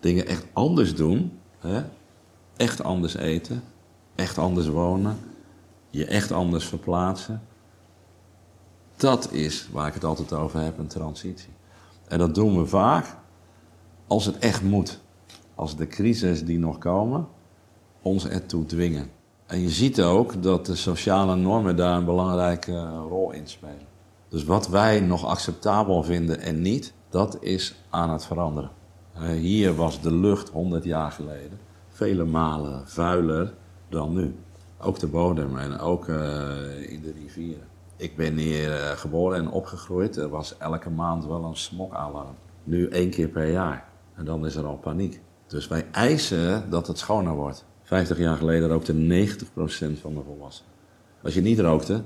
Dingen 0.00 0.26
echt 0.26 0.46
anders 0.52 0.94
doen, 0.94 1.38
hè? 1.58 1.82
echt 2.56 2.82
anders 2.82 3.14
eten, 3.14 3.62
echt 4.14 4.38
anders 4.38 4.68
wonen, 4.68 5.18
je 5.90 6.06
echt 6.06 6.32
anders 6.32 6.64
verplaatsen. 6.64 7.42
Dat 8.96 9.32
is 9.32 9.68
waar 9.72 9.86
ik 9.86 9.94
het 9.94 10.04
altijd 10.04 10.32
over 10.32 10.60
heb, 10.60 10.78
een 10.78 10.86
transitie. 10.86 11.52
En 12.08 12.18
dat 12.18 12.34
doen 12.34 12.58
we 12.58 12.66
vaak 12.66 13.16
als 14.06 14.24
het 14.26 14.38
echt 14.38 14.62
moet. 14.62 15.00
Als 15.54 15.76
de 15.76 15.86
crises 15.86 16.44
die 16.44 16.58
nog 16.58 16.78
komen 16.78 17.28
ons 18.02 18.28
ertoe 18.28 18.66
dwingen. 18.66 19.10
En 19.46 19.60
je 19.60 19.70
ziet 19.70 20.02
ook 20.02 20.42
dat 20.42 20.66
de 20.66 20.74
sociale 20.74 21.36
normen 21.36 21.76
daar 21.76 21.96
een 21.96 22.04
belangrijke 22.04 22.88
rol 22.88 23.30
in 23.30 23.46
spelen. 23.46 23.91
Dus 24.32 24.44
wat 24.44 24.68
wij 24.68 25.00
nog 25.00 25.26
acceptabel 25.26 26.02
vinden 26.02 26.40
en 26.40 26.60
niet, 26.60 26.92
dat 27.08 27.36
is 27.40 27.74
aan 27.90 28.10
het 28.10 28.24
veranderen. 28.24 28.70
Hier 29.20 29.74
was 29.74 30.00
de 30.00 30.14
lucht 30.14 30.48
100 30.48 30.84
jaar 30.84 31.12
geleden 31.12 31.58
vele 31.88 32.24
malen 32.24 32.88
vuiler 32.88 33.54
dan 33.88 34.12
nu. 34.12 34.34
Ook 34.78 34.98
de 34.98 35.06
bodem 35.06 35.58
en 35.58 35.78
ook 35.78 36.08
uh, 36.08 36.16
in 36.90 37.00
de 37.02 37.12
rivieren. 37.12 37.66
Ik 37.96 38.16
ben 38.16 38.36
hier 38.36 38.68
uh, 38.68 38.90
geboren 38.90 39.38
en 39.38 39.50
opgegroeid. 39.50 40.16
Er 40.16 40.28
was 40.28 40.56
elke 40.58 40.90
maand 40.90 41.26
wel 41.26 41.44
een 41.44 41.56
smokalarm. 41.56 42.34
Nu 42.64 42.88
één 42.88 43.10
keer 43.10 43.28
per 43.28 43.50
jaar. 43.50 43.88
En 44.14 44.24
dan 44.24 44.46
is 44.46 44.54
er 44.54 44.66
al 44.66 44.76
paniek. 44.76 45.20
Dus 45.46 45.68
wij 45.68 45.86
eisen 45.90 46.70
dat 46.70 46.86
het 46.86 46.98
schoner 46.98 47.34
wordt. 47.34 47.64
50 47.82 48.18
jaar 48.18 48.36
geleden 48.36 48.68
rookte 48.68 48.94
90% 48.94 48.96
van 50.00 50.14
de 50.14 50.22
volwassenen. 50.26 50.72
Als 51.22 51.34
je 51.34 51.40
niet 51.40 51.60
rookte, 51.60 52.02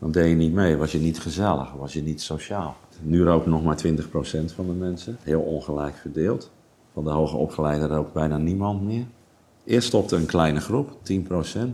dan 0.00 0.10
deed 0.10 0.28
je 0.28 0.34
niet 0.34 0.52
mee. 0.52 0.76
Was 0.76 0.92
je 0.92 0.98
niet 0.98 1.20
gezellig, 1.20 1.72
was 1.72 1.92
je 1.92 2.02
niet 2.02 2.20
sociaal. 2.20 2.76
Nu 3.02 3.24
rookt 3.24 3.46
nog 3.46 3.64
maar 3.64 3.82
20% 3.86 3.90
van 4.54 4.66
de 4.66 4.72
mensen. 4.72 5.16
Heel 5.22 5.40
ongelijk 5.40 5.96
verdeeld. 5.96 6.50
Van 6.92 7.04
de 7.04 7.10
hoge 7.10 7.36
opgeleiden 7.36 7.88
rookt 7.88 8.12
bijna 8.12 8.36
niemand 8.36 8.82
meer. 8.82 9.06
Eerst 9.64 9.86
stopte 9.86 10.16
een 10.16 10.26
kleine 10.26 10.60
groep, 10.60 10.90
10%, 10.90 10.96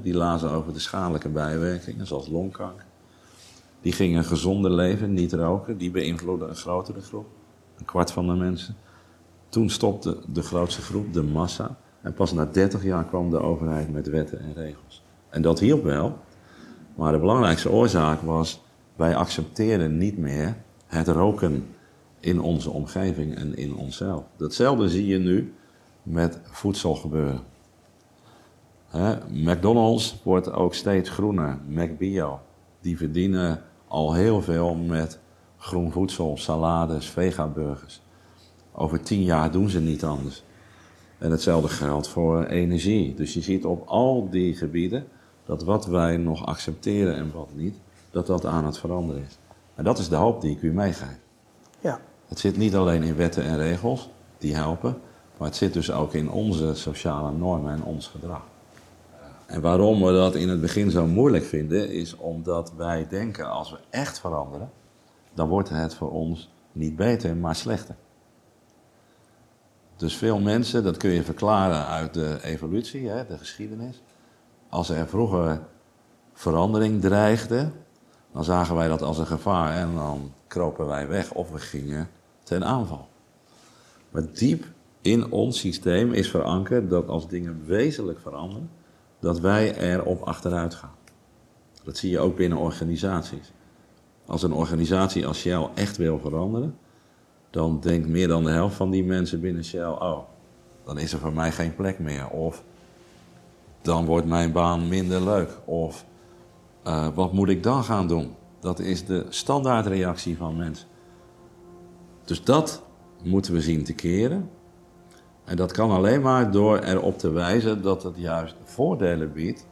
die 0.03 0.15
lazen 0.15 0.51
over 0.51 0.73
de 0.73 0.79
schadelijke 0.79 1.29
bijwerkingen, 1.29 2.07
zoals 2.07 2.29
longkanker. 2.29 2.85
Die 3.81 3.93
gingen 3.93 4.25
gezonder 4.25 4.71
leven, 4.71 5.13
niet 5.13 5.33
roken. 5.33 5.79
Die 5.79 5.91
beïnvloedden 5.91 6.49
een 6.49 6.57
grotere 6.57 7.01
groep, 7.01 7.27
een 7.79 7.85
kwart 7.85 8.11
van 8.11 8.27
de 8.27 8.35
mensen. 8.35 8.77
Toen 9.49 9.71
stopte 9.71 10.19
de 10.33 10.43
grootste 10.43 10.83
groep, 10.83 11.13
de 11.13 11.23
massa. 11.23 11.77
En 12.03 12.15
pas 12.15 12.33
na 12.33 12.45
30 12.45 12.85
jaar 12.85 13.05
kwam 13.05 13.31
de 13.31 13.41
overheid 13.41 13.93
met 13.93 14.09
wetten 14.09 14.41
en 14.41 14.55
regels. 14.55 15.03
En 15.29 15.43
dat 15.43 15.61
hielp 15.61 15.83
wel, 15.83 16.19
maar 16.97 17.13
de 17.13 17.19
belangrijkste 17.19 17.71
oorzaak 17.71 18.21
was, 18.21 18.63
wij 18.97 19.17
accepteerden 19.17 19.99
niet 19.99 20.19
meer 20.19 20.57
het 20.87 21.09
roken 21.09 21.67
in 22.21 22.41
onze 22.41 22.71
omgeving 22.71 23.35
en 23.35 23.57
in 23.57 23.75
onszelf. 23.75 24.25
Datzelfde 24.37 24.89
zie 24.89 25.07
je 25.07 25.19
nu 25.19 25.55
met 26.03 26.41
voedselgebeuren. 26.45 27.41
McDonald's 29.29 30.21
wordt 30.23 30.53
ook 30.53 30.75
steeds 30.75 31.11
groener, 31.11 31.59
McBio. 31.69 32.41
Die 32.81 32.97
verdienen 32.97 33.63
al 33.89 34.15
heel 34.15 34.43
veel 34.43 34.75
met 34.75 35.19
groen 35.57 35.93
voedsel, 35.93 36.37
salades, 36.37 37.07
vegaburgers. 37.07 38.03
Over 38.73 39.03
tien 39.03 39.23
jaar 39.23 39.51
doen 39.51 39.69
ze 39.69 39.81
niet 39.81 40.05
anders. 40.05 40.45
En 41.19 41.31
hetzelfde 41.31 41.69
geldt 41.69 42.09
voor 42.09 42.45
energie. 42.45 43.15
Dus 43.15 43.35
je 43.35 43.41
ziet 43.41 43.65
op 43.65 43.87
al 43.87 44.31
die 44.31 44.55
gebieden 44.55 45.07
dat 45.47 45.63
wat 45.63 45.87
wij 45.87 46.17
nog 46.17 46.47
accepteren 46.47 47.17
en 47.17 47.33
wat 47.33 47.49
niet, 47.55 47.77
dat 48.11 48.27
dat 48.27 48.47
aan 48.47 48.65
het 48.65 48.79
veranderen 48.79 49.23
is. 49.23 49.39
En 49.75 49.85
dat 49.85 49.99
is 49.99 50.09
de 50.09 50.17
hoop 50.17 50.41
die 50.41 50.57
ik 50.57 50.63
u 50.63 50.73
meegeef. 50.73 51.19
Ja. 51.81 52.01
Het 52.27 52.39
zit 52.39 52.57
niet 52.57 52.75
alleen 52.75 53.03
in 53.03 53.17
wetten 53.17 53.45
en 53.45 53.57
regels, 53.57 54.09
die 54.39 54.55
helpen, 54.55 54.99
maar 55.37 55.49
het 55.49 55.57
zit 55.57 55.73
dus 55.73 55.93
ook 55.93 56.15
in 56.15 56.31
onze 56.31 56.75
sociale 56.75 57.33
normen 57.33 57.73
en 57.73 57.83
ons 57.83 58.07
gedrag. 58.07 58.43
En 59.47 59.61
waarom 59.61 60.03
we 60.03 60.13
dat 60.13 60.35
in 60.35 60.49
het 60.49 60.61
begin 60.61 60.91
zo 60.91 61.07
moeilijk 61.07 61.45
vinden, 61.45 61.91
is 61.91 62.17
omdat 62.17 62.73
wij 62.77 63.07
denken 63.09 63.51
als 63.51 63.71
we 63.71 63.79
echt 63.91 64.21
veranderen, 64.21 64.71
dan 65.35 65.49
wordt 65.49 65.69
het 65.69 65.95
voor 65.95 66.11
ons 66.11 66.51
niet 66.73 66.97
beter, 66.97 67.37
maar 67.37 67.55
slechter. 67.55 67.95
Dus 69.97 70.17
veel 70.17 70.41
mensen, 70.41 70.85
dat 70.85 70.97
kun 70.97 71.11
je 71.11 71.23
verklaren 71.23 71.87
uit 71.87 72.15
de 72.15 72.39
evolutie, 72.43 73.09
hè, 73.09 73.27
de 73.27 73.39
geschiedenis. 73.39 74.03
Als 74.77 74.89
er 74.89 75.09
vroeger 75.09 75.61
verandering 76.33 77.01
dreigde, 77.01 77.71
dan 78.33 78.45
zagen 78.45 78.75
wij 78.75 78.89
dat 78.89 79.03
als 79.03 79.19
een 79.19 79.27
gevaar 79.27 79.75
en 79.75 79.95
dan 79.95 80.33
kropen 80.47 80.87
wij 80.87 81.09
weg 81.09 81.33
of 81.33 81.51
we 81.51 81.59
gingen 81.59 82.09
ten 82.43 82.65
aanval. 82.65 83.09
Maar 84.11 84.23
diep 84.33 84.65
in 85.01 85.31
ons 85.31 85.59
systeem 85.59 86.13
is 86.13 86.31
verankerd 86.31 86.91
dat 86.91 87.09
als 87.09 87.29
dingen 87.29 87.63
wezenlijk 87.67 88.21
veranderen, 88.21 88.71
dat 89.21 89.41
wij 89.41 89.79
erop 89.79 90.23
achteruit 90.23 90.75
gaan. 90.75 90.95
Dat 91.85 91.97
zie 91.97 92.11
je 92.11 92.19
ook 92.19 92.37
binnen 92.37 92.59
organisaties. 92.59 93.53
Als 94.27 94.43
een 94.43 94.53
organisatie 94.53 95.27
als 95.27 95.39
Shell 95.39 95.69
echt 95.75 95.97
wil 95.97 96.19
veranderen, 96.19 96.79
dan 97.51 97.81
denkt 97.81 98.09
meer 98.09 98.29
dan 98.29 98.45
de 98.45 98.51
helft 98.51 98.77
van 98.77 98.91
die 98.91 99.05
mensen 99.05 99.41
binnen 99.41 99.65
Shell: 99.65 99.89
oh, 99.89 100.19
dan 100.85 100.99
is 100.99 101.13
er 101.13 101.19
voor 101.19 101.33
mij 101.33 101.53
geen 101.53 101.75
plek 101.75 101.99
meer. 101.99 102.29
Of 102.29 102.65
dan 103.87 104.05
wordt 104.05 104.27
mijn 104.27 104.53
baan 104.53 104.89
minder 104.89 105.25
leuk. 105.25 105.59
Of 105.65 106.05
eh, 106.83 107.09
wat 107.15 107.33
moet 107.33 107.49
ik 107.49 107.63
dan 107.63 107.85
gaan 107.85 108.09
doen? 108.09 108.35
Dat 108.61 108.79
is 108.79 109.07
de 109.07 109.27
standaardreactie 109.29 110.37
van 110.37 110.57
mensen. 110.57 110.87
Dus 112.25 112.45
dat 112.45 112.83
moeten 113.23 113.53
we 113.53 113.61
zien 113.61 113.85
te 113.85 113.95
keren. 113.95 114.51
En 115.45 115.57
dat 115.57 115.73
kan 115.73 115.91
alleen 115.91 116.21
maar 116.21 116.51
door 116.51 116.79
erop 116.79 117.19
te 117.19 117.31
wijzen 117.31 117.83
dat 117.83 118.03
het 118.03 118.17
juist 118.17 118.55
voordelen 118.65 119.33
biedt 119.33 119.67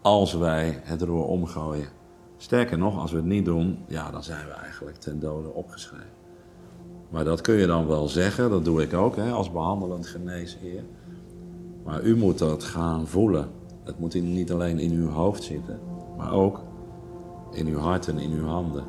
als 0.00 0.34
wij 0.34 0.80
het 0.82 1.02
roer 1.02 1.24
omgooien. 1.24 1.88
Sterker 2.36 2.78
nog, 2.78 2.98
als 2.98 3.10
we 3.10 3.16
het 3.16 3.26
niet 3.26 3.44
doen, 3.44 3.78
ja, 3.86 4.10
dan 4.10 4.22
zijn 4.22 4.46
we 4.46 4.52
eigenlijk 4.52 4.96
ten 4.96 5.20
dode 5.20 5.48
opgeschreven. 5.48 6.20
Maar 7.10 7.24
dat 7.24 7.40
kun 7.40 7.54
je 7.54 7.66
dan 7.66 7.86
wel 7.86 8.08
zeggen, 8.08 8.50
dat 8.50 8.64
doe 8.64 8.82
ik 8.82 8.94
ook 8.94 9.16
hè, 9.16 9.30
als 9.30 9.52
behandelend 9.52 10.06
geneesheer. 10.06 10.82
Maar 11.84 12.02
u 12.02 12.16
moet 12.16 12.38
dat 12.38 12.64
gaan 12.64 13.06
voelen. 13.06 13.48
Het 13.84 13.98
moet 13.98 14.14
niet 14.14 14.52
alleen 14.52 14.78
in 14.78 14.92
uw 14.92 15.08
hoofd 15.08 15.42
zitten, 15.42 15.80
maar 16.16 16.32
ook 16.32 16.60
in 17.52 17.66
uw 17.66 17.78
hart 17.78 18.08
en 18.08 18.18
in 18.18 18.30
uw 18.30 18.46
handen. 18.46 18.84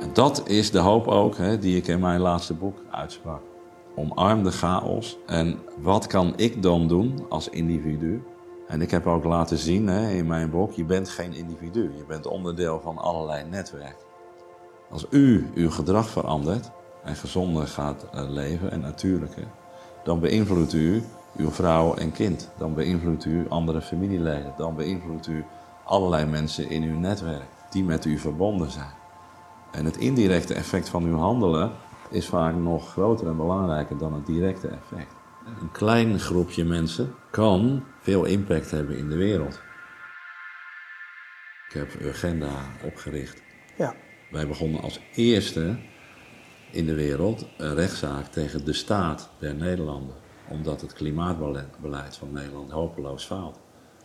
En 0.00 0.10
dat 0.12 0.48
is 0.48 0.70
de 0.70 0.78
hoop 0.78 1.06
ook 1.06 1.36
hè, 1.36 1.58
die 1.58 1.76
ik 1.76 1.86
in 1.86 2.00
mijn 2.00 2.20
laatste 2.20 2.54
boek 2.54 2.78
uitsprak. 2.90 3.40
Omarm 3.98 4.42
de 4.42 4.50
chaos. 4.52 5.18
En 5.26 5.58
wat 5.78 6.06
kan 6.06 6.32
ik 6.36 6.62
dan 6.62 6.88
doen 6.88 7.26
als 7.28 7.48
individu? 7.48 8.22
En 8.66 8.80
ik 8.80 8.90
heb 8.90 9.06
ook 9.06 9.24
laten 9.24 9.58
zien 9.58 9.86
hè, 9.86 10.10
in 10.10 10.26
mijn 10.26 10.50
boek, 10.50 10.72
je 10.72 10.84
bent 10.84 11.08
geen 11.08 11.32
individu. 11.32 11.82
Je 11.96 12.04
bent 12.08 12.26
onderdeel 12.26 12.80
van 12.80 12.98
allerlei 12.98 13.44
netwerken. 13.44 14.06
Als 14.90 15.06
u 15.10 15.50
uw 15.54 15.70
gedrag 15.70 16.08
verandert 16.08 16.70
en 17.04 17.14
gezonder 17.16 17.66
gaat 17.66 18.06
eh, 18.12 18.28
leven 18.28 18.70
en 18.70 18.80
natuurlijker, 18.80 19.46
dan 20.04 20.20
beïnvloedt 20.20 20.72
u 20.72 21.02
uw 21.36 21.50
vrouw 21.50 21.94
en 21.94 22.12
kind. 22.12 22.50
Dan 22.58 22.74
beïnvloedt 22.74 23.24
u 23.24 23.46
andere 23.48 23.80
familieleden. 23.80 24.54
Dan 24.56 24.76
beïnvloedt 24.76 25.26
u 25.26 25.44
allerlei 25.84 26.26
mensen 26.26 26.70
in 26.70 26.82
uw 26.82 26.98
netwerk 26.98 27.48
die 27.70 27.84
met 27.84 28.04
u 28.04 28.18
verbonden 28.18 28.70
zijn. 28.70 28.92
En 29.72 29.84
het 29.84 29.96
indirecte 29.96 30.54
effect 30.54 30.88
van 30.88 31.04
uw 31.04 31.16
handelen 31.16 31.72
is 32.10 32.26
vaak 32.26 32.54
nog 32.54 32.90
groter 32.90 33.26
en 33.26 33.36
belangrijker 33.36 33.98
dan 33.98 34.14
het 34.14 34.26
directe 34.26 34.68
effect. 34.68 35.14
Een 35.60 35.72
klein 35.72 36.18
groepje 36.18 36.64
mensen 36.64 37.14
kan 37.30 37.84
veel 38.00 38.24
impact 38.24 38.70
hebben 38.70 38.98
in 38.98 39.08
de 39.08 39.16
wereld. 39.16 39.60
Ik 41.68 41.74
heb 41.74 42.00
Urgenda 42.00 42.52
opgericht. 42.84 43.42
Ja. 43.76 43.94
Wij 44.30 44.46
begonnen 44.46 44.80
als 44.80 45.00
eerste 45.14 45.78
in 46.70 46.86
de 46.86 46.94
wereld 46.94 47.46
een 47.56 47.74
rechtszaak 47.74 48.26
tegen 48.26 48.64
de 48.64 48.72
staat 48.72 49.30
der 49.38 49.54
Nederlanden. 49.54 50.14
Omdat 50.48 50.80
het 50.80 50.92
klimaatbeleid 50.92 52.16
van 52.16 52.32
Nederland 52.32 52.70
hopeloos 52.70 53.24
faalt. 53.24 53.60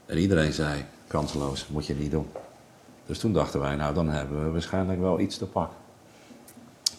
En 0.05 0.17
iedereen 0.17 0.53
zei, 0.53 0.85
kansloos, 1.07 1.67
moet 1.67 1.85
je 1.85 1.95
niet 1.95 2.11
doen. 2.11 2.27
Dus 3.05 3.19
toen 3.19 3.33
dachten 3.33 3.59
wij, 3.59 3.75
nou 3.75 3.93
dan 3.93 4.09
hebben 4.09 4.43
we 4.43 4.51
waarschijnlijk 4.51 4.99
wel 4.99 5.19
iets 5.19 5.37
te 5.37 5.47
pakken. 5.47 5.77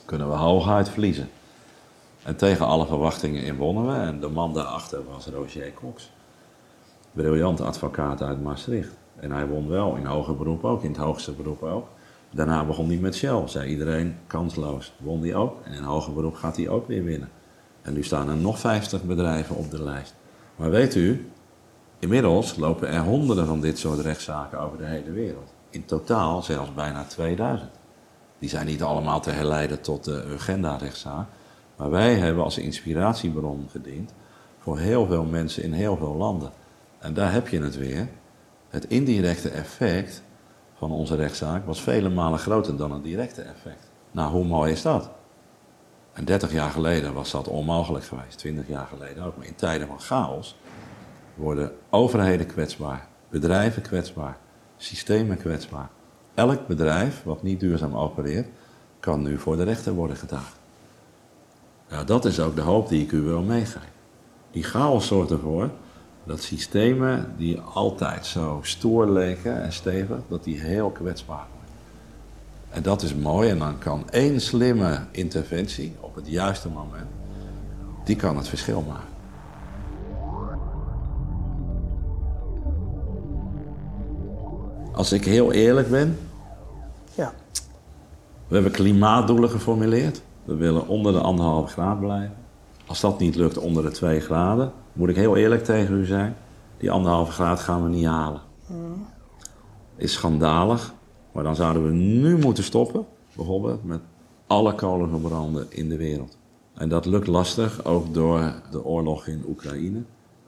Kunnen 0.05 0.29
we 0.29 0.35
hooguit 0.35 0.89
verliezen. 0.89 1.29
En 2.23 2.37
tegen 2.37 2.67
alle 2.67 2.87
verwachtingen 2.87 3.43
in 3.43 3.57
wonnen 3.57 3.87
we. 3.87 4.07
En 4.07 4.21
de 4.21 4.29
man 4.29 4.53
daarachter 4.53 5.01
was 5.13 5.27
Roger 5.27 5.73
Cox. 5.75 6.11
Briljant 7.13 7.61
advocaat 7.61 8.23
uit 8.23 8.43
Maastricht. 8.43 8.97
En 9.17 9.31
hij 9.31 9.47
won 9.47 9.69
wel 9.69 9.97
in 9.97 10.05
hoger 10.05 10.37
beroep 10.37 10.65
ook, 10.65 10.83
in 10.83 10.89
het 10.89 10.99
hoogste 10.99 11.33
beroep 11.33 11.63
ook. 11.63 11.89
Daarna 12.31 12.65
begon 12.65 12.89
hij 12.89 12.97
met 12.97 13.15
Shell, 13.15 13.43
zei 13.47 13.71
iedereen 13.71 14.17
kansloos. 14.27 14.93
Won 14.99 15.21
hij 15.21 15.35
ook 15.35 15.57
en 15.65 15.73
in 15.73 15.83
hoger 15.83 16.13
beroep 16.13 16.35
gaat 16.35 16.57
hij 16.57 16.69
ook 16.69 16.89
weer 16.89 17.05
winnen. 17.05 17.31
En 17.83 17.93
nu 17.93 18.03
staan 18.03 18.29
er 18.29 18.37
nog 18.37 18.59
50 18.59 19.03
bedrijven 19.03 19.57
op 19.57 19.71
de 19.71 19.83
lijst. 19.83 20.15
Maar 20.57 20.71
weet 20.71 20.95
u, 20.95 21.31
inmiddels 21.99 22.57
lopen 22.57 22.89
er 22.89 23.01
honderden 23.01 23.47
van 23.47 23.61
dit 23.61 23.79
soort 23.79 23.99
rechtszaken 23.99 24.59
over 24.61 24.79
de 24.79 24.85
hele 24.85 25.11
wereld. 25.11 25.53
In 25.71 25.85
totaal 25.85 26.43
zelfs 26.43 26.75
bijna 26.75 27.05
2000. 27.05 27.71
Die 28.45 28.53
zijn 28.53 28.67
niet 28.67 28.83
allemaal 28.83 29.21
te 29.21 29.31
herleiden 29.31 29.81
tot 29.81 30.05
de 30.05 30.25
Urgenda-rechtszaak. 30.29 31.27
Maar 31.77 31.91
wij 31.91 32.15
hebben 32.15 32.45
als 32.45 32.59
inspiratiebron 32.59 33.69
gediend 33.71 34.15
voor 34.59 34.79
heel 34.79 35.07
veel 35.07 35.25
mensen 35.25 35.63
in 35.63 35.73
heel 35.73 35.97
veel 35.97 36.15
landen. 36.15 36.51
En 36.99 37.15
daar 37.15 37.33
heb 37.33 37.49
je 37.49 37.63
het 37.63 37.77
weer. 37.77 38.09
Het 38.69 38.85
indirecte 38.85 39.49
effect 39.49 40.23
van 40.75 40.91
onze 40.91 41.17
rechtszaak 41.17 41.67
was 41.67 41.83
vele 41.83 42.09
malen 42.09 42.39
groter 42.39 42.77
dan 42.77 42.93
het 42.93 43.03
directe 43.03 43.43
effect. 43.43 43.91
Nou, 44.11 44.33
hoe 44.33 44.45
mooi 44.45 44.73
is 44.73 44.83
dat? 44.83 45.11
En 46.13 46.25
30 46.25 46.53
jaar 46.53 46.71
geleden 46.71 47.15
was 47.15 47.31
dat 47.31 47.49
onmogelijk 47.49 48.05
geweest, 48.05 48.39
20 48.39 48.69
jaar 48.69 48.87
geleden 48.87 49.25
ook. 49.25 49.37
Maar 49.37 49.47
in 49.47 49.55
tijden 49.55 49.87
van 49.87 50.01
chaos 50.01 50.57
worden 51.35 51.73
overheden 51.91 52.47
kwetsbaar, 52.47 53.09
bedrijven 53.29 53.83
kwetsbaar, 53.83 54.37
systemen 54.77 55.37
kwetsbaar. 55.37 55.89
Elk 56.35 56.67
bedrijf 56.67 57.23
wat 57.23 57.43
niet 57.43 57.61
duurzaam 57.61 57.97
opereert, 57.97 58.49
kan 59.01 59.23
nu 59.23 59.39
voor 59.39 59.57
de 59.57 59.63
rechter 59.63 59.93
worden 59.93 60.17
gedaagd. 60.17 60.57
Ja, 61.89 62.05
dat 62.05 62.25
is 62.25 62.41
ook 62.41 62.55
de 62.55 62.61
hoop 62.61 62.89
die 62.89 63.03
ik 63.03 63.13
u 63.13 63.21
wil 63.21 63.43
meegeven. 63.43 63.93
Die 64.51 64.63
chaos 64.63 65.07
zorgt 65.07 65.31
ervoor 65.31 65.71
dat 66.25 66.43
systemen 66.43 67.35
die 67.37 67.61
altijd 67.61 68.27
zo 68.27 68.59
stoer 68.63 69.11
leken 69.11 69.63
en 69.63 69.73
stevig, 69.73 70.19
dat 70.29 70.45
die 70.45 70.61
heel 70.61 70.91
kwetsbaar 70.91 71.47
worden. 71.51 71.69
En 72.71 72.83
dat 72.83 73.03
is 73.03 73.15
mooi 73.15 73.51
en 73.51 73.59
dan 73.59 73.79
kan 73.79 74.11
één 74.11 74.41
slimme 74.41 75.01
interventie 75.11 75.97
op 76.01 76.15
het 76.15 76.29
juiste 76.29 76.69
moment, 76.69 77.09
die 78.05 78.17
kan 78.17 78.37
het 78.37 78.49
verschil 78.49 78.81
maken. 78.81 79.14
Als 84.95 85.13
ik 85.13 85.25
heel 85.25 85.53
eerlijk 85.53 85.91
ben, 85.91 86.19
Ja. 87.15 87.33
we 88.49 88.55
hebben 88.55 88.73
klimaatdoelen 88.73 89.51
geformuleerd. 89.51 90.23
We 90.45 90.55
willen 90.55 90.89
onder 90.89 91.13
de 91.13 91.21
anderhalve 91.21 91.73
graad 91.73 92.01
blijven. 92.01 92.37
Als 92.87 93.01
dat 93.01 93.19
niet 93.19 93.35
lukt 93.35 93.59
onder 93.59 93.83
de 93.83 93.91
2 93.91 94.21
graden, 94.21 94.73
moet 94.93 95.09
ik 95.09 95.17
heel 95.17 95.37
eerlijk 95.37 95.65
tegen 95.65 95.95
u 95.95 96.05
zijn, 96.07 96.37
die 96.77 96.91
anderhalve 96.91 97.33
graad 97.33 97.61
gaan 97.61 97.83
we 97.83 97.89
niet 97.89 98.07
halen. 98.07 98.41
Is 99.97 100.13
schandalig, 100.13 100.95
maar 101.33 101.45
dan 101.45 101.57
zouden 101.57 101.85
we 101.85 101.91
nu 101.93 102.39
moeten 102.39 102.65
stoppen, 102.65 103.07
bijvoorbeeld 103.37 103.85
met 103.85 104.01
alle 104.47 104.75
kolenverbranden 104.75 105.67
in 105.69 105.89
de 105.89 105.97
wereld. 105.97 106.39
En 106.75 106.89
dat 106.89 107.07
lukt 107.07 107.27
lastig, 107.27 107.85
ook 107.85 108.15
door 108.15 108.55
de 108.71 108.85
oorlog 108.85 109.27
in 109.27 109.45
Oekraïne. 109.49 110.03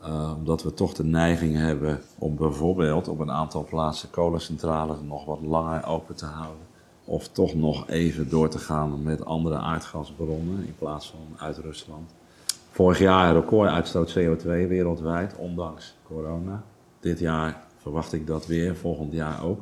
Uh, 0.07 0.33
omdat 0.37 0.63
we 0.63 0.75
toch 0.75 0.93
de 0.93 1.05
neiging 1.05 1.57
hebben 1.57 2.01
om 2.19 2.37
bijvoorbeeld 2.37 3.09
op 3.09 3.19
een 3.19 3.31
aantal 3.31 3.65
plaatsen 3.65 4.11
kolencentrales 4.11 4.99
nog 5.03 5.25
wat 5.25 5.41
langer 5.43 5.87
open 5.87 6.15
te 6.15 6.25
houden. 6.25 6.63
Of 7.05 7.29
toch 7.29 7.55
nog 7.55 7.89
even 7.89 8.29
door 8.29 8.49
te 8.49 8.59
gaan 8.59 9.03
met 9.03 9.25
andere 9.25 9.57
aardgasbronnen 9.57 10.67
in 10.67 10.75
plaats 10.79 11.11
van 11.11 11.47
uit 11.47 11.59
Rusland. 11.59 12.15
Vorig 12.71 12.99
jaar 12.99 13.35
recorduitstoot 13.35 14.19
CO2 14.19 14.45
wereldwijd, 14.45 15.37
ondanks 15.37 15.97
corona. 16.03 16.63
Dit 17.01 17.19
jaar 17.19 17.65
verwacht 17.79 18.13
ik 18.13 18.27
dat 18.27 18.47
weer, 18.47 18.77
volgend 18.77 19.13
jaar 19.13 19.45
ook. 19.45 19.61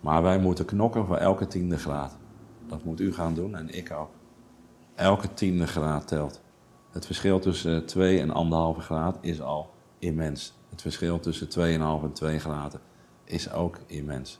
Maar 0.00 0.22
wij 0.22 0.38
moeten 0.38 0.64
knokken 0.64 1.06
voor 1.06 1.16
elke 1.16 1.46
tiende 1.46 1.78
graad. 1.78 2.16
Dat 2.68 2.84
moet 2.84 3.00
u 3.00 3.12
gaan 3.12 3.34
doen 3.34 3.56
en 3.56 3.76
ik 3.76 3.92
ook. 3.92 4.10
Elke 4.94 5.34
tiende 5.34 5.66
graad 5.66 6.08
telt. 6.08 6.40
Het 6.90 7.06
verschil 7.06 7.38
tussen 7.38 7.86
2 7.86 8.20
en 8.20 8.28
1,5 8.76 8.84
graad 8.84 9.18
is 9.20 9.40
al 9.40 9.70
immens. 10.00 10.52
Het 10.70 10.82
verschil 10.82 11.20
tussen 11.20 11.48
2,5 11.48 12.04
en 12.04 12.12
2 12.12 12.38
graden 12.38 12.80
is 13.24 13.52
ook 13.52 13.78
immens. 13.86 14.38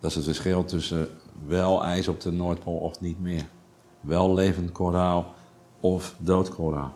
Dat 0.00 0.10
is 0.10 0.16
het 0.16 0.24
verschil 0.24 0.64
tussen 0.64 1.08
wel 1.46 1.84
ijs 1.84 2.08
op 2.08 2.20
de 2.20 2.30
Noordpool 2.30 2.78
of 2.78 3.00
niet 3.00 3.20
meer. 3.20 3.48
Wel 4.00 4.34
levend 4.34 4.72
koraal 4.72 5.34
of 5.80 6.16
dood 6.18 6.48
koraal. 6.48 6.94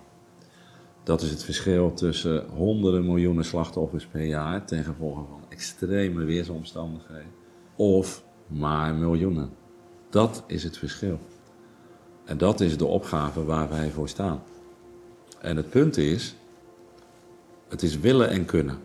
Dat 1.03 1.23
is 1.23 1.31
het 1.31 1.45
verschil 1.45 1.93
tussen 1.93 2.49
honderden 2.49 3.05
miljoenen 3.05 3.45
slachtoffers 3.45 4.07
per 4.07 4.25
jaar 4.25 4.65
ten 4.65 4.85
gevolge 4.85 5.25
van 5.31 5.41
extreme 5.49 6.25
weersomstandigheden 6.25 7.33
of 7.77 8.25
maar 8.47 8.95
miljoenen. 8.95 9.51
Dat 10.11 10.45
is 10.47 10.63
het 10.63 10.79
verschil. 10.79 11.19
En 12.25 12.39
dat 12.39 12.61
is 12.61 12.79
de 12.79 12.87
opgave 12.87 13.45
waar 13.45 13.69
wij 13.69 13.91
voor 13.91 14.09
staan. 14.09 14.43
En 15.41 15.57
het 15.57 15.71
punt 15.71 15.97
is, 15.97 16.37
het 17.75 17.83
is 17.83 17.99
willen 17.99 18.29
en 18.29 18.45
kunnen. 18.45 18.79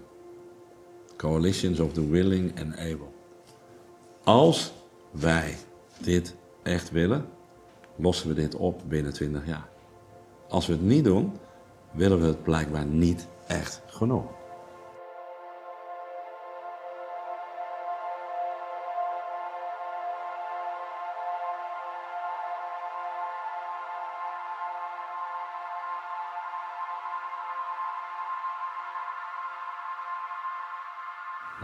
Coalitions 1.17 1.79
of 1.79 1.93
the 1.93 2.09
willing 2.09 2.59
and 2.59 2.77
able. 2.77 3.07
Als 4.23 4.73
wij 5.11 5.57
dit 5.97 6.35
echt 6.63 6.91
willen, 6.91 7.25
lossen 7.95 8.27
we 8.27 8.33
dit 8.33 8.55
op 8.55 8.81
binnen 8.87 9.13
20 9.13 9.45
jaar. 9.45 9.69
Als 10.47 10.67
we 10.67 10.73
het 10.73 10.81
niet 10.81 11.03
doen, 11.03 11.31
willen 11.91 12.21
we 12.21 12.25
het 12.25 12.43
blijkbaar 12.43 12.85
niet 12.85 13.27
echt 13.47 13.81
genoeg. 13.87 14.38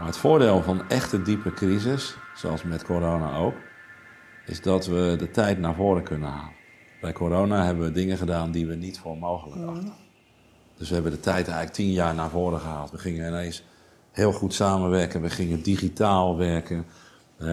Maar 0.06 0.14
het 0.14 0.24
voordeel 0.24 0.62
van 0.62 0.88
echte 0.88 1.22
diepe 1.22 1.52
crisis, 1.52 2.16
zoals 2.34 2.62
met 2.62 2.84
corona 2.84 3.36
ook, 3.36 3.54
is 4.44 4.62
dat 4.62 4.86
we 4.86 5.14
de 5.18 5.30
tijd 5.30 5.58
naar 5.58 5.74
voren 5.74 6.02
kunnen 6.02 6.28
halen. 6.28 6.52
Bij 7.00 7.12
corona 7.12 7.64
hebben 7.64 7.84
we 7.84 7.92
dingen 7.92 8.16
gedaan 8.16 8.50
die 8.50 8.66
we 8.66 8.74
niet 8.74 8.98
voor 8.98 9.16
mogelijk 9.16 9.68
achten. 9.68 9.92
Dus 10.76 10.88
we 10.88 10.94
hebben 10.94 11.12
de 11.12 11.20
tijd 11.20 11.46
eigenlijk 11.46 11.76
tien 11.76 11.92
jaar 11.92 12.14
naar 12.14 12.30
voren 12.30 12.60
gehaald. 12.60 12.90
We 12.90 12.98
gingen 12.98 13.28
ineens 13.28 13.64
heel 14.12 14.32
goed 14.32 14.54
samenwerken, 14.54 15.22
we 15.22 15.30
gingen 15.30 15.62
digitaal 15.62 16.36
werken. 16.36 16.84
Eh, 17.36 17.46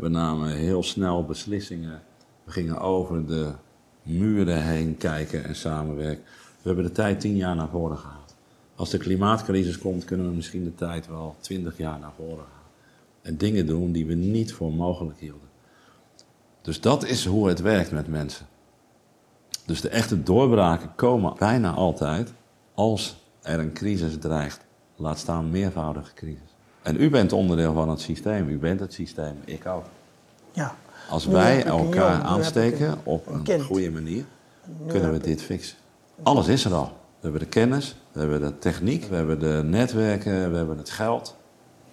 we 0.00 0.08
namen 0.08 0.48
heel 0.48 0.82
snel 0.82 1.24
beslissingen. 1.24 2.02
We 2.44 2.50
gingen 2.50 2.80
over 2.80 3.26
de 3.26 3.52
muren 4.02 4.62
heen 4.62 4.96
kijken 4.96 5.44
en 5.44 5.56
samenwerken. 5.56 6.24
We 6.62 6.68
hebben 6.68 6.84
de 6.84 6.92
tijd 6.92 7.20
tien 7.20 7.36
jaar 7.36 7.56
naar 7.56 7.68
voren 7.68 7.98
gehaald. 7.98 8.23
Als 8.76 8.90
de 8.90 8.98
klimaatcrisis 8.98 9.78
komt, 9.78 10.04
kunnen 10.04 10.28
we 10.28 10.34
misschien 10.34 10.64
de 10.64 10.74
tijd 10.74 11.06
wel 11.08 11.36
twintig 11.40 11.76
jaar 11.76 11.98
naar 11.98 12.12
voren 12.16 12.36
halen. 12.36 12.62
En 13.22 13.36
dingen 13.36 13.66
doen 13.66 13.92
die 13.92 14.06
we 14.06 14.14
niet 14.14 14.52
voor 14.52 14.72
mogelijk 14.72 15.18
hielden. 15.18 15.48
Dus 16.62 16.80
dat 16.80 17.04
is 17.04 17.24
hoe 17.26 17.48
het 17.48 17.60
werkt 17.60 17.90
met 17.90 18.08
mensen. 18.08 18.46
Dus 19.66 19.80
de 19.80 19.88
echte 19.88 20.22
doorbraken 20.22 20.94
komen 20.94 21.34
bijna 21.38 21.70
altijd 21.72 22.32
als 22.74 23.16
er 23.42 23.58
een 23.58 23.72
crisis 23.72 24.18
dreigt. 24.18 24.60
Laat 24.96 25.18
staan 25.18 25.50
meervoudige 25.50 26.12
crisis. 26.14 26.54
En 26.82 27.00
u 27.00 27.10
bent 27.10 27.32
onderdeel 27.32 27.72
van 27.72 27.88
het 27.88 28.00
systeem. 28.00 28.48
U 28.48 28.58
bent 28.58 28.80
het 28.80 28.92
systeem. 28.92 29.36
Ik 29.44 29.66
ook. 29.66 29.84
Ja. 30.52 30.74
Als 31.10 31.26
wij 31.26 31.64
elkaar 31.64 32.22
aansteken 32.22 32.88
een- 32.90 32.98
op 33.04 33.26
een 33.26 33.60
goede 33.62 33.90
manier, 33.90 34.24
Nu 34.80 34.86
kunnen 34.90 35.12
we 35.12 35.18
dit 35.18 35.42
fixen. 35.42 35.76
Alles 36.22 36.48
is 36.48 36.64
er 36.64 36.74
al. 36.74 36.84
We 36.84 36.90
hebben 37.20 37.40
de 37.40 37.46
kennis, 37.46 37.96
we 38.14 38.20
hebben 38.20 38.40
de 38.40 38.58
techniek, 38.58 39.04
we 39.04 39.14
hebben 39.14 39.38
de 39.38 39.62
netwerken, 39.64 40.50
we 40.50 40.56
hebben 40.56 40.78
het 40.78 40.90
geld. 40.90 41.36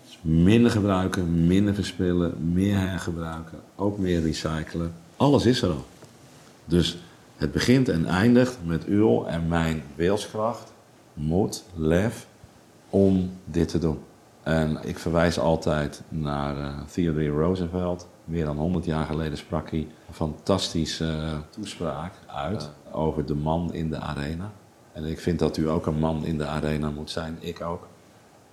Dus 0.06 0.20
minder 0.22 0.72
gebruiken, 0.72 1.48
minder 1.48 1.74
verspillen, 1.74 2.54
meer 2.54 2.78
hergebruiken, 2.78 3.60
ook 3.76 3.98
meer 3.98 4.22
recyclen. 4.22 4.94
Alles 5.16 5.46
is 5.46 5.62
er 5.62 5.70
al. 5.70 5.86
Dus 6.66 6.98
het 7.36 7.52
begint 7.52 7.90
en 7.90 8.06
eindigt 8.06 8.58
met 8.66 8.86
uw 8.86 9.26
en 9.26 9.48
mijn 9.48 9.84
wilskracht, 9.96 10.74
moed, 11.14 11.64
lef 11.76 12.28
om 12.90 13.32
dit 13.46 13.68
te 13.68 13.80
doen. 13.80 14.00
En 14.44 14.80
ik 14.84 15.00
verwijs 15.00 15.40
altijd 15.40 16.02
naar 16.10 16.58
eh, 16.58 16.80
Theodore 16.92 17.28
Roosevelt. 17.28 18.08
Meer 18.26 18.46
dan 18.46 18.58
100 18.58 18.86
jaar 18.86 19.06
geleden 19.06 19.38
sprak 19.38 19.70
hij 19.70 19.80
een 19.80 20.14
fantastische 20.14 21.06
eh, 21.06 21.38
toespraak 21.50 22.14
uit 22.28 22.70
over 22.92 23.26
de 23.26 23.36
man 23.36 23.74
in 23.74 23.90
de 23.90 23.98
arena. 23.98 24.52
En 24.94 25.04
ik 25.04 25.20
vind 25.20 25.40
dat 25.40 25.58
u 25.58 25.70
ook 25.70 25.86
een 25.86 26.00
man 26.00 26.26
in 26.26 26.38
de 26.38 26.46
arena 26.46 26.90
moet 26.90 27.10
zijn, 27.10 27.38
ik 27.40 27.62
ook. 27.62 27.88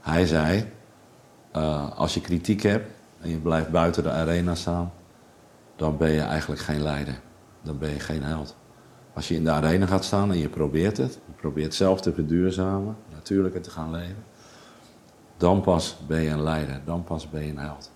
Hij 0.01 0.27
zei, 0.27 0.73
eh, 1.53 1.97
als 1.99 2.15
je 2.15 2.21
kritiek 2.21 2.63
hebt 2.63 2.91
en 3.21 3.31
je 3.31 3.39
blijft 3.39 3.71
buiten 3.71 4.03
de 4.03 4.11
arena 4.11 4.55
staan, 4.55 4.93
dan 5.77 5.97
ben 5.97 6.11
je 6.11 6.21
eigenlijk 6.21 6.61
geen 6.61 6.83
leider. 6.83 7.21
Dan 7.63 7.79
ben 7.79 7.91
je 7.91 8.01
geen 8.01 8.23
held. 8.23 8.57
Als 9.13 9.29
je 9.29 9.35
in 9.35 9.45
de 9.45 9.51
arena 9.51 9.87
gaat 9.87 10.05
staan 10.05 10.31
en 10.31 10.39
je 10.39 10.49
probeert 10.49 10.97
het, 10.97 11.19
je 11.27 11.33
probeert 11.37 11.75
zelf 11.75 12.01
te 12.01 12.13
verduurzamen, 12.13 12.97
natuurlijker 13.13 13.61
te 13.61 13.71
gaan 13.71 13.91
leven, 13.91 14.25
dan 15.37 15.61
pas 15.61 15.99
ben 16.07 16.21
je 16.21 16.31
een 16.31 16.43
leider, 16.43 16.81
dan 16.85 17.05
pas 17.05 17.31
ben 17.31 17.45
je 17.45 17.51
een 17.51 17.59
held. 17.59 17.91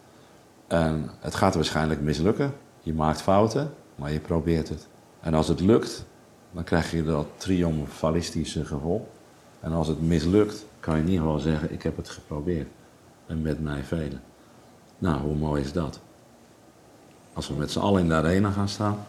En 0.66 1.10
het 1.20 1.34
gaat 1.34 1.54
waarschijnlijk 1.54 2.00
mislukken. 2.00 2.52
Je 2.80 2.94
maakt 2.94 3.22
fouten, 3.22 3.74
maar 3.94 4.12
je 4.12 4.20
probeert 4.20 4.68
het. 4.68 4.88
En 5.20 5.34
als 5.34 5.48
het 5.48 5.60
lukt, 5.60 6.06
dan 6.52 6.64
krijg 6.64 6.90
je 6.90 7.04
dat 7.04 7.26
triomfalistische 7.36 8.64
gevoel. 8.64 9.08
En 9.60 9.72
als 9.72 9.88
het 9.88 10.02
mislukt, 10.02 10.64
kan 10.80 10.94
je 10.94 11.00
in 11.00 11.08
ieder 11.08 11.24
geval 11.24 11.38
zeggen: 11.38 11.72
Ik 11.72 11.82
heb 11.82 11.96
het 11.96 12.08
geprobeerd. 12.08 12.68
En 13.26 13.42
met 13.42 13.62
mij 13.62 13.82
velen. 13.82 14.22
Nou, 14.98 15.20
hoe 15.20 15.34
mooi 15.34 15.62
is 15.62 15.72
dat? 15.72 16.00
Als 17.32 17.48
we 17.48 17.54
met 17.54 17.70
z'n 17.70 17.78
allen 17.78 18.00
in 18.02 18.08
de 18.08 18.14
arena 18.14 18.50
gaan 18.50 18.68
staan, 18.68 19.06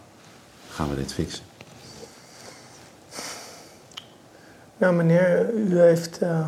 gaan 0.70 0.90
we 0.90 0.96
dit 0.96 1.14
fixen. 1.14 1.44
Nou, 4.78 4.94
meneer, 4.96 5.54
u 5.54 5.80
heeft. 5.80 6.18
eh, 6.18 6.48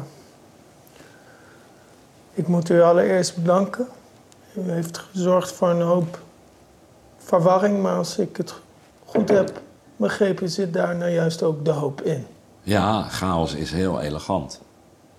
ik 2.33 2.47
moet 2.47 2.69
u 2.69 2.81
allereerst 2.81 3.35
bedanken. 3.35 3.87
U 4.53 4.71
heeft 4.71 4.97
gezorgd 4.97 5.51
voor 5.51 5.69
een 5.69 5.81
hoop 5.81 6.19
verwarring, 7.17 7.81
maar 7.81 7.95
als 7.95 8.17
ik 8.17 8.37
het 8.37 8.53
goed 9.05 9.29
heb 9.29 9.61
begrepen, 9.97 10.49
zit 10.49 10.73
daar 10.73 10.95
nou 10.95 11.11
juist 11.11 11.43
ook 11.43 11.65
de 11.65 11.71
hoop 11.71 12.01
in. 12.01 12.25
Ja, 12.63 13.03
chaos 13.03 13.53
is 13.53 13.71
heel 13.71 14.01
elegant. 14.01 14.61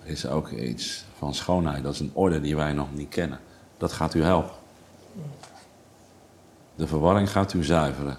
Er 0.04 0.10
is 0.10 0.26
ook 0.26 0.50
iets 0.50 1.04
van 1.18 1.34
schoonheid. 1.34 1.82
Dat 1.82 1.92
is 1.94 2.00
een 2.00 2.10
orde 2.14 2.40
die 2.40 2.56
wij 2.56 2.72
nog 2.72 2.86
niet 2.92 3.08
kennen. 3.08 3.38
Dat 3.78 3.92
gaat 3.92 4.14
u 4.14 4.22
helpen. 4.22 4.50
De 6.74 6.86
verwarring 6.86 7.30
gaat 7.30 7.52
u 7.52 7.64
zuiveren 7.64 8.18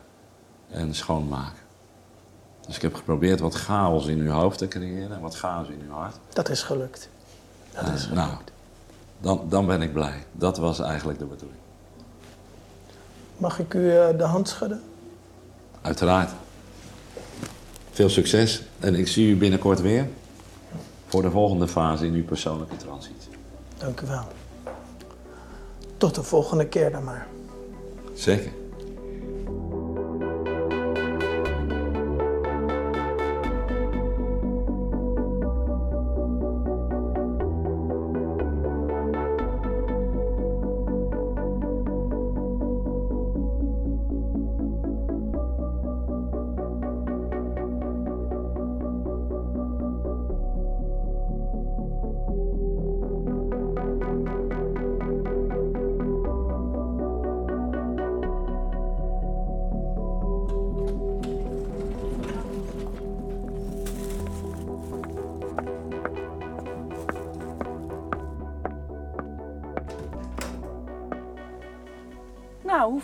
en 0.69 0.95
schoonmaken. 0.95 1.65
Dus 2.67 2.75
ik 2.75 2.81
heb 2.81 2.95
geprobeerd 2.95 3.39
wat 3.39 3.53
chaos 3.55 4.05
in 4.07 4.19
uw 4.19 4.31
hoofd 4.31 4.57
te 4.57 4.67
creëren 4.67 5.11
en 5.15 5.21
wat 5.21 5.35
chaos 5.35 5.67
in 5.67 5.81
uw 5.87 5.93
hart. 5.93 6.15
Dat 6.33 6.49
is 6.49 6.63
gelukt. 6.63 7.09
Dat 7.73 7.83
is 7.83 7.89
Eh, 7.89 7.97
gelukt. 8.09 8.13
nou, 8.15 8.31
dan, 9.19 9.41
dan 9.49 9.65
ben 9.65 9.81
ik 9.81 9.93
blij. 9.93 10.23
Dat 10.31 10.57
was 10.57 10.79
eigenlijk 10.79 11.19
de 11.19 11.25
bedoeling. 11.25 11.59
Mag 13.37 13.59
ik 13.59 13.73
u 13.73 13.91
eh, 13.97 14.17
de 14.17 14.23
hand 14.23 14.49
schudden? 14.49 14.81
Uiteraard. 15.81 16.31
Veel 17.97 18.09
succes 18.09 18.61
en 18.79 18.95
ik 18.95 19.07
zie 19.07 19.29
u 19.29 19.35
binnenkort 19.35 19.81
weer 19.81 20.07
voor 21.07 21.21
de 21.21 21.31
volgende 21.31 21.67
fase 21.67 22.05
in 22.05 22.13
uw 22.13 22.25
persoonlijke 22.25 22.75
transitie. 22.75 23.29
Dank 23.77 24.01
u 24.01 24.07
wel. 24.07 24.27
Tot 25.97 26.15
de 26.15 26.23
volgende 26.23 26.67
keer 26.67 26.91
dan 26.91 27.03
maar. 27.03 27.27
Zeker. 28.13 28.51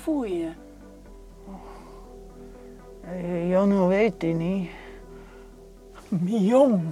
Voel 0.03 0.23
je 0.23 0.37
je? 0.37 0.51
Eh, 3.01 3.49
Jonno 3.49 3.87
weet 3.87 4.19
die 4.19 4.33
niet. 4.33 4.69
Jong. 6.25 6.83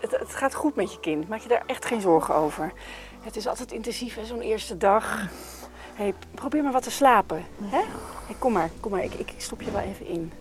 Het, 0.00 0.10
het 0.10 0.34
gaat 0.34 0.54
goed 0.54 0.74
met 0.74 0.92
je 0.92 1.00
kind. 1.00 1.28
Maak 1.28 1.40
je 1.40 1.48
daar 1.48 1.62
echt 1.66 1.84
geen 1.84 2.00
zorgen 2.00 2.34
over. 2.34 2.72
Het 3.20 3.36
is 3.36 3.46
altijd 3.46 3.72
intensief, 3.72 4.14
hè, 4.14 4.24
zo'n 4.24 4.40
eerste 4.40 4.76
dag. 4.76 5.26
Hey, 5.94 6.14
probeer 6.34 6.62
maar 6.62 6.72
wat 6.72 6.82
te 6.82 6.90
slapen. 6.90 7.44
Hè? 7.62 7.82
Hey, 8.26 8.36
kom 8.38 8.52
maar, 8.52 8.70
kom 8.80 8.90
maar. 8.90 9.04
Ik, 9.04 9.14
ik 9.14 9.34
stop 9.36 9.62
je 9.62 9.70
wel 9.70 9.80
even 9.80 10.06
in. 10.06 10.32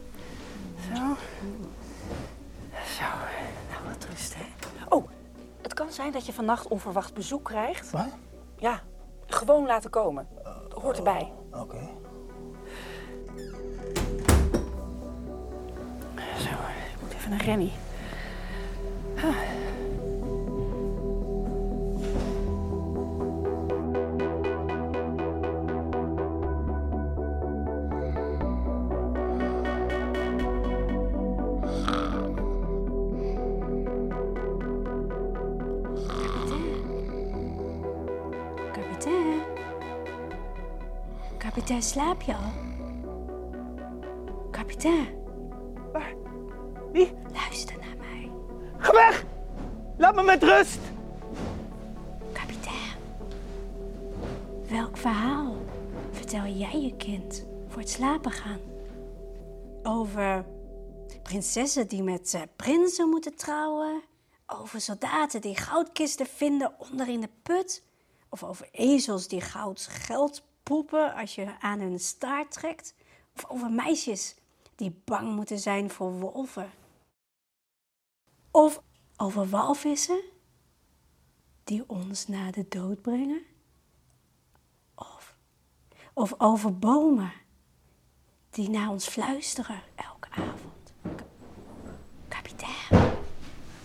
Zo. 0.88 1.15
Zo. 2.97 3.05
Nou, 3.69 3.84
wat 3.88 4.07
rust, 4.09 4.36
hè. 4.36 4.43
Oh, 4.89 5.07
het 5.61 5.74
kan 5.74 5.91
zijn 5.91 6.11
dat 6.11 6.26
je 6.26 6.34
vannacht 6.34 6.67
onverwacht 6.67 7.13
bezoek 7.13 7.43
krijgt. 7.43 7.91
Wat? 7.91 8.07
Ja, 8.55 8.82
gewoon 9.26 9.65
laten 9.65 9.89
komen. 9.89 10.28
Dat 10.69 10.82
hoort 10.82 10.97
erbij. 10.97 11.32
Oké. 11.60 11.80
Zo, 16.38 16.49
ik 16.49 17.01
moet 17.01 17.14
even 17.14 17.30
naar 17.30 17.43
Rennie. 17.43 17.72
Kapitein, 41.58 41.84
slaap 41.84 42.22
je 42.22 42.36
al? 42.36 42.51
Kapitein. 44.51 45.08
Waar? 45.91 46.14
Wie? 46.91 47.14
Luister 47.34 47.78
naar 47.78 47.97
mij. 47.97 48.32
Ga 48.78 48.91
weg! 48.91 49.26
Laat 49.97 50.16
me 50.16 50.24
met 50.24 50.43
rust! 50.43 50.80
Kapitein. 52.32 52.99
Welk 54.70 54.97
verhaal 54.97 55.55
vertel 56.12 56.45
jij 56.45 56.82
je 56.82 56.95
kind 56.95 57.45
voor 57.68 57.80
het 57.80 57.89
slapen 57.89 58.32
gaan? 58.32 58.60
Over 59.84 60.45
prinsessen 61.24 61.88
die 61.88 62.03
met 62.03 62.34
uh, 62.36 62.41
prinsen 62.55 63.10
moeten 63.10 63.36
trouwen? 63.36 64.01
Over 64.45 64.82
soldaten 64.82 65.41
die 65.41 65.58
goudkisten 65.58 66.26
vinden 66.26 66.74
onder 66.78 67.08
in 67.08 67.22
de 67.22 67.30
put? 67.43 67.84
Of 68.30 68.43
over 68.43 68.70
ezels 68.72 69.28
die 69.28 69.41
goud 69.41 69.88
geld 69.91 70.47
poepen 70.68 71.13
als 71.13 71.36
je 71.36 71.59
aan 71.59 71.80
hun 71.80 71.99
staart 71.99 72.51
trekt? 72.51 72.93
Of 73.36 73.45
over 73.49 73.72
meisjes 73.72 74.36
die 74.76 75.01
bang 75.05 75.36
moeten 75.36 75.59
zijn 75.59 75.89
voor 75.89 76.11
wolven? 76.11 76.72
Of 78.51 78.82
over 79.18 79.49
walvissen 79.49 80.22
die 81.63 81.84
ons 81.88 82.28
naar 82.28 82.51
de 82.51 82.65
dood 82.68 83.01
brengen? 83.01 83.41
Of, 84.95 85.38
of 86.13 86.34
over 86.38 86.78
bomen 86.78 87.34
die 88.49 88.70
naar 88.70 88.89
ons 88.89 89.07
fluisteren 89.07 89.82
elke 89.95 90.30
avond? 90.32 90.93
Kapitein. 92.28 93.18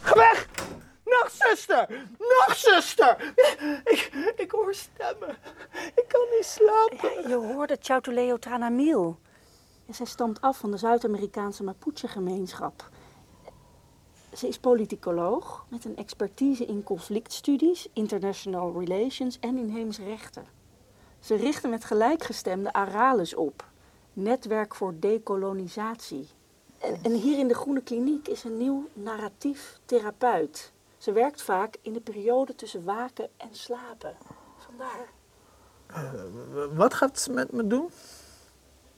Ga 0.00 0.14
weg! 0.14 0.42
Nachtzuster! 1.42 2.08
Nachtzuster! 2.18 3.34
Ik, 3.84 4.32
ik 4.36 4.50
hoor 4.50 4.74
stemmen. 4.74 5.36
Ik 5.94 6.04
kan 6.08 6.26
niet 6.30 6.44
slapen. 6.44 7.28
Je 7.28 7.34
hoorde 7.34 7.76
Chautoleo 7.80 8.38
Tranamil. 8.38 9.18
En 9.86 9.94
zij 9.94 10.06
stamt 10.06 10.40
af 10.40 10.58
van 10.58 10.70
de 10.70 10.76
Zuid-Amerikaanse 10.76 11.62
Mapuche-gemeenschap. 11.62 12.88
Ze 14.32 14.48
is 14.48 14.58
politicoloog 14.58 15.64
met 15.68 15.84
een 15.84 15.96
expertise 15.96 16.64
in 16.66 16.82
conflictstudies, 16.82 17.88
international 17.92 18.84
relations 18.84 19.38
en 19.38 19.56
inheemse 19.56 20.04
rechten. 20.04 20.44
Ze 21.20 21.34
richtte 21.34 21.68
met 21.68 21.84
gelijkgestemde 21.84 22.72
Aralis 22.72 23.34
op, 23.34 23.64
netwerk 24.12 24.74
voor 24.74 24.94
dekolonisatie. 25.00 26.28
En, 26.78 26.98
en 27.02 27.12
hier 27.12 27.38
in 27.38 27.48
de 27.48 27.54
Groene 27.54 27.82
Kliniek 27.82 28.28
is 28.28 28.44
een 28.44 28.56
nieuw 28.56 28.88
narratief 28.92 29.78
therapeut. 29.84 30.72
Ze 31.02 31.12
werkt 31.12 31.42
vaak 31.42 31.76
in 31.80 31.92
de 31.92 32.00
periode 32.00 32.54
tussen 32.54 32.84
waken 32.84 33.28
en 33.36 33.48
slapen. 33.50 34.16
Vandaar. 34.56 35.08
Wat 36.74 36.94
gaat 36.94 37.18
ze 37.18 37.30
met 37.30 37.52
me 37.52 37.66
doen? 37.66 37.90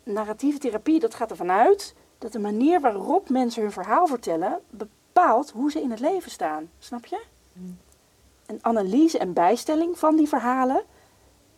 Narratieve 0.03 0.59
therapie, 0.59 1.01
dat 1.01 1.15
gaat 1.15 1.31
ervan 1.31 1.51
uit 1.51 1.95
dat 2.19 2.33
de 2.33 2.39
manier 2.39 2.81
waarop 2.81 3.29
mensen 3.29 3.63
hun 3.63 3.73
verhaal 3.73 4.07
vertellen 4.07 4.61
bepaalt 4.71 5.51
hoe 5.51 5.71
ze 5.71 5.81
in 5.81 5.91
het 5.91 6.01
leven 6.01 6.31
staan. 6.31 6.71
Snap 6.79 7.07
je? 7.07 7.23
Een 8.47 8.59
analyse 8.61 9.19
en 9.19 9.33
bijstelling 9.33 9.99
van 9.99 10.17
die 10.17 10.29
verhalen 10.29 10.83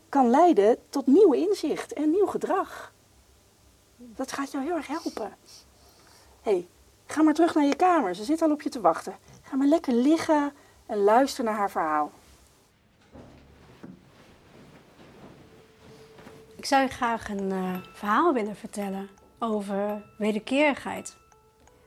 kan 0.09 0.30
leiden 0.30 0.78
tot 0.88 1.07
nieuw 1.07 1.32
inzicht 1.32 1.92
en 1.92 2.11
nieuw 2.11 2.26
gedrag. 2.26 2.92
Dat 3.97 4.32
gaat 4.32 4.53
jou 4.53 4.64
heel 4.64 4.76
erg 4.76 4.86
helpen. 4.86 5.36
Hé, 6.42 6.53
hey, 6.53 6.68
ga 7.07 7.22
maar 7.22 7.34
terug 7.34 7.55
naar 7.55 7.64
je 7.64 7.76
kamer. 7.76 8.14
Ze 8.14 8.24
zit 8.24 8.42
al 8.42 8.51
op 8.51 8.62
je 8.62 8.70
te 8.70 8.80
wachten. 8.80 9.16
Ga 9.49 9.57
maar 9.57 9.66
lekker 9.66 9.92
liggen 9.92 10.53
en 10.86 10.99
luister 10.99 11.44
naar 11.44 11.55
haar 11.55 11.70
verhaal. 11.70 12.11
Ik 16.57 16.64
zou 16.64 16.82
je 16.82 16.88
graag 16.88 17.28
een 17.28 17.51
uh, 17.51 17.76
verhaal 17.92 18.32
willen 18.32 18.57
vertellen 18.57 19.09
over 19.38 20.05
wederkerigheid. 20.18 21.16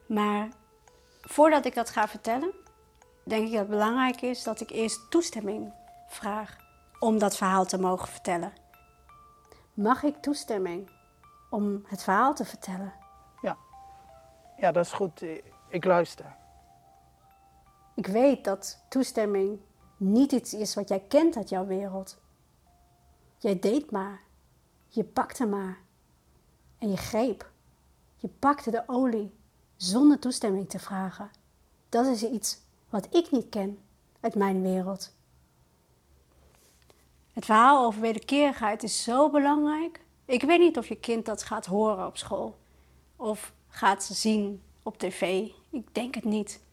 Maar 0.05 0.47
voordat 1.22 1.66
ik 1.66 1.76
dat 1.76 1.89
ga 1.89 2.07
vertellen, 2.07 2.51
denk 3.24 3.45
ik 3.45 3.51
dat 3.51 3.60
het 3.60 3.70
belangrijk 3.70 4.22
is 4.22 4.43
dat 4.43 4.62
ik 4.62 4.70
eerst 4.70 5.12
toestemming 5.12 5.74
vraag 6.07 6.57
om 6.99 7.20
dat 7.20 7.38
verhaal 7.38 7.66
te 7.66 7.80
mogen 7.80 8.07
vertellen. 8.07 8.53
Mag 9.74 10.03
ik 10.03 10.16
toestemming 10.22 10.89
om 11.49 11.84
het 11.88 12.03
verhaal 12.03 12.34
te 12.34 12.45
vertellen? 12.45 12.93
Ja, 13.41 13.57
ja 14.57 14.72
dat 14.72 14.86
is 14.86 14.91
goed. 14.91 15.24
Ik 15.70 15.86
luister. 15.86 16.38
Ik 18.00 18.08
weet 18.08 18.43
dat 18.43 18.80
toestemming 18.89 19.60
niet 19.97 20.32
iets 20.32 20.54
is 20.54 20.76
wat 20.76 20.89
jij 20.89 21.04
kent 21.08 21.36
uit 21.36 21.50
jouw 21.50 21.66
wereld. 21.66 22.18
Jij 23.38 23.60
deed 23.60 23.91
maar. 23.91 24.22
Je 24.88 25.04
pakte 25.04 25.45
maar. 25.45 25.78
En 26.78 26.89
je 26.89 26.97
greep. 26.97 27.52
Je 28.16 28.28
pakte 28.28 28.72
de 28.72 28.84
olie 28.88 29.32
zonder 29.76 30.20
toestemming 30.20 30.70
te 30.70 30.80
vragen. 30.80 31.32
Dat 31.89 32.06
is 32.06 32.24
iets 32.24 32.62
wat 32.89 33.16
ik 33.16 33.32
niet 33.32 33.50
ken 33.50 33.80
uit 34.20 34.36
mijn 34.36 34.62
wereld. 34.62 35.14
Het 37.34 37.45
verhaal 37.45 37.86
over 37.86 38.02
wederkerigheid 38.02 38.84
is 38.84 39.04
zo 39.04 39.30
belangrijk. 39.30 40.02
Ik 40.26 40.41
weet 40.41 40.60
niet 40.60 40.78
of 40.78 40.88
je 40.88 41.00
kind 41.00 41.26
dat 41.26 41.43
gaat 41.43 41.66
horen 41.66 42.08
op 42.08 42.18
school 42.18 42.58
of 43.16 43.54
gaat 43.68 44.04
zien 44.04 44.62
op 44.84 44.97
tv. 44.97 45.50
Ik 45.70 45.95
denk 45.95 46.16
het 46.16 46.24
niet. 46.26 46.68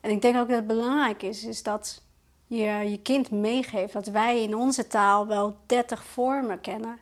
En 0.00 0.10
ik 0.10 0.22
denk 0.22 0.36
ook 0.36 0.48
dat 0.48 0.56
het 0.56 0.66
belangrijk 0.66 1.22
is, 1.22 1.44
is 1.44 1.62
dat 1.62 2.02
je 2.46 2.64
je 2.64 3.00
kind 3.02 3.30
meegeeft 3.30 3.92
dat 3.92 4.06
wij 4.06 4.42
in 4.42 4.56
onze 4.56 4.86
taal 4.86 5.26
wel 5.26 5.56
30 5.66 6.04
vormen 6.04 6.60
kennen 6.60 6.98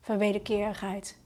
van 0.00 0.18
wederkerigheid. 0.18 1.18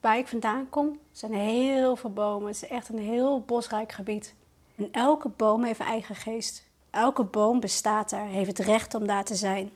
Waar 0.00 0.18
ik 0.18 0.28
vandaan 0.28 0.68
kom, 0.68 0.98
zijn 1.12 1.32
heel 1.32 1.96
veel 1.96 2.12
bomen. 2.12 2.46
Het 2.46 2.62
is 2.62 2.68
echt 2.68 2.88
een 2.88 2.98
heel 2.98 3.40
bosrijk 3.40 3.92
gebied. 3.92 4.34
En 4.76 4.88
elke 4.92 5.28
boom 5.28 5.64
heeft 5.64 5.80
een 5.80 5.86
eigen 5.86 6.14
geest. 6.14 6.68
Elke 6.90 7.24
boom 7.24 7.60
bestaat 7.60 8.10
daar, 8.10 8.26
heeft 8.26 8.58
het 8.58 8.66
recht 8.66 8.94
om 8.94 9.06
daar 9.06 9.24
te 9.24 9.34
zijn. 9.34 9.70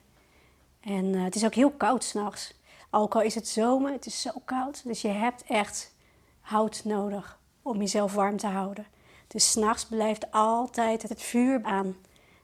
En 0.81 1.05
uh, 1.05 1.25
het 1.25 1.35
is 1.35 1.45
ook 1.45 1.55
heel 1.55 1.71
koud 1.71 2.05
s'nachts. 2.05 2.55
Ook 2.91 3.15
al 3.15 3.21
is 3.21 3.35
het 3.35 3.49
zomer, 3.49 3.93
het 3.93 4.07
is 4.07 4.21
zo 4.21 4.31
koud. 4.45 4.85
Dus 4.85 5.03
je 5.03 5.09
hebt 5.09 5.43
echt 5.43 5.95
hout 6.41 6.83
nodig 6.85 7.39
om 7.63 7.79
jezelf 7.79 8.15
warm 8.15 8.37
te 8.37 8.47
houden. 8.47 8.87
Dus 9.29 9.51
s'nachts 9.51 9.87
blijft 9.87 10.33
altijd 10.33 11.03
het 11.03 11.23
vuur 11.23 11.61
aan. 11.63 11.97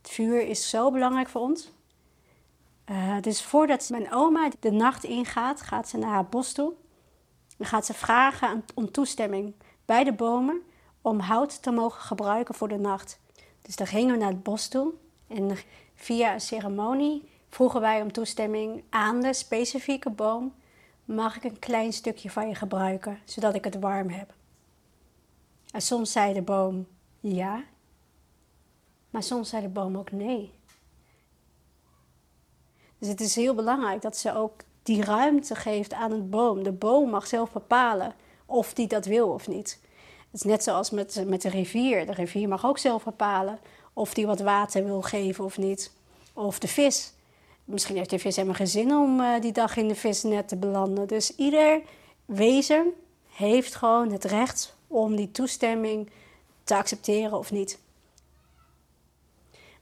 Het 0.03 0.11
vuur 0.11 0.47
is 0.47 0.71
zo 0.71 0.91
belangrijk 0.91 1.29
voor 1.29 1.41
ons. 1.41 1.73
Uh, 2.91 3.21
dus 3.21 3.43
voordat 3.43 3.89
mijn 3.91 4.13
oma 4.13 4.51
de 4.61 4.71
nacht 4.71 5.05
ingaat, 5.05 5.61
gaat 5.61 5.89
ze 5.89 5.99
naar 5.99 6.11
haar 6.11 6.29
bos 6.29 6.53
toe. 6.53 6.73
Dan 7.57 7.67
gaat 7.67 7.87
ze 7.87 7.95
vragen 7.95 8.65
om 8.75 8.91
toestemming 8.91 9.55
bij 9.85 10.05
de 10.05 10.13
bomen 10.13 10.63
om 11.03 11.19
hout 11.21 11.63
te 11.63 11.71
mogen 11.71 12.01
gebruiken 12.01 12.55
voor 12.55 12.69
de 12.69 12.79
nacht. 12.79 13.21
Dus 13.63 13.77
dan 13.77 13.87
gingen 13.87 14.13
we 14.13 14.21
naar 14.21 14.31
het 14.31 14.43
bos 14.43 14.69
toe 14.69 14.93
en 15.29 15.57
via 15.95 16.33
een 16.33 16.41
ceremonie 16.41 17.29
vroegen 17.49 17.81
wij 17.81 18.03
om 18.03 18.13
toestemming 18.13 18.85
aan 18.91 19.21
de 19.21 19.35
specifieke 19.35 20.11
boom. 20.11 20.55
Mag 21.05 21.37
ik 21.37 21.45
een 21.45 21.59
klein 21.59 21.93
stukje 21.93 22.31
van 22.31 22.49
je 22.49 22.55
gebruiken, 22.55 23.19
zodat 23.25 23.55
ik 23.55 23.65
het 23.65 23.79
warm 23.79 24.09
heb? 24.09 24.33
En 25.75 25.83
soms 25.83 26.13
zei 26.13 26.33
de 26.33 26.43
boom 26.43 26.87
ja, 27.21 27.65
maar 29.11 29.23
soms 29.23 29.49
zei 29.49 29.63
de 29.63 29.69
boom 29.69 29.97
ook 29.97 30.11
nee. 30.13 30.53
Dus 32.99 33.09
het 33.09 33.21
is 33.21 33.35
heel 33.35 33.55
belangrijk 33.55 34.03
dat 34.03 34.17
ze 34.17 34.35
ook 34.35 34.53
die 34.83 35.05
ruimte 35.05 35.55
geeft 35.55 35.93
aan 35.93 36.13
een 36.13 36.31
boom. 36.31 36.63
De 36.63 36.73
boom 36.73 37.11
mag 37.11 37.27
zelf 37.27 37.53
bepalen 37.53 38.15
of 38.47 38.75
die 38.75 38.87
dat 38.87 39.07
wil 39.07 39.29
of 39.29 39.49
niet. 39.49 39.81
Het 40.31 40.41
is 40.41 40.43
net 40.43 40.63
zoals 40.63 40.91
met, 40.91 41.25
met 41.27 41.43
de 41.43 41.49
rivier. 41.49 42.07
De 42.07 42.13
rivier 42.13 42.49
mag 42.49 42.67
ook 42.67 42.79
zelf 42.79 43.05
bepalen 43.05 43.59
of 43.93 44.15
die 44.15 44.27
wat 44.27 44.41
water 44.41 44.85
wil 44.85 45.03
geven 45.03 45.45
of 45.45 45.59
niet. 45.59 45.93
Of 46.33 46.59
de 46.59 46.69
vis. 46.69 47.13
Misschien 47.65 47.97
heeft 47.97 48.11
de 48.11 48.19
vis 48.19 48.37
helemaal 48.37 48.57
geen 48.57 48.67
zin 48.67 48.93
om 48.93 49.21
uh, 49.21 49.41
die 49.41 49.53
dag 49.53 49.77
in 49.77 49.89
de 49.89 49.95
visnet 49.95 50.49
te 50.49 50.57
belanden. 50.57 51.09
Dus 51.09 51.37
ieder 51.37 51.83
wezen 52.25 52.93
heeft 53.29 53.75
gewoon 53.75 54.13
het 54.13 54.25
recht 54.25 54.74
om 54.95 55.17
die 55.17 55.31
toestemming 55.31 56.11
te 56.65 56.75
accepteren 56.75 57.39
of 57.39 57.51
niet. 57.51 57.79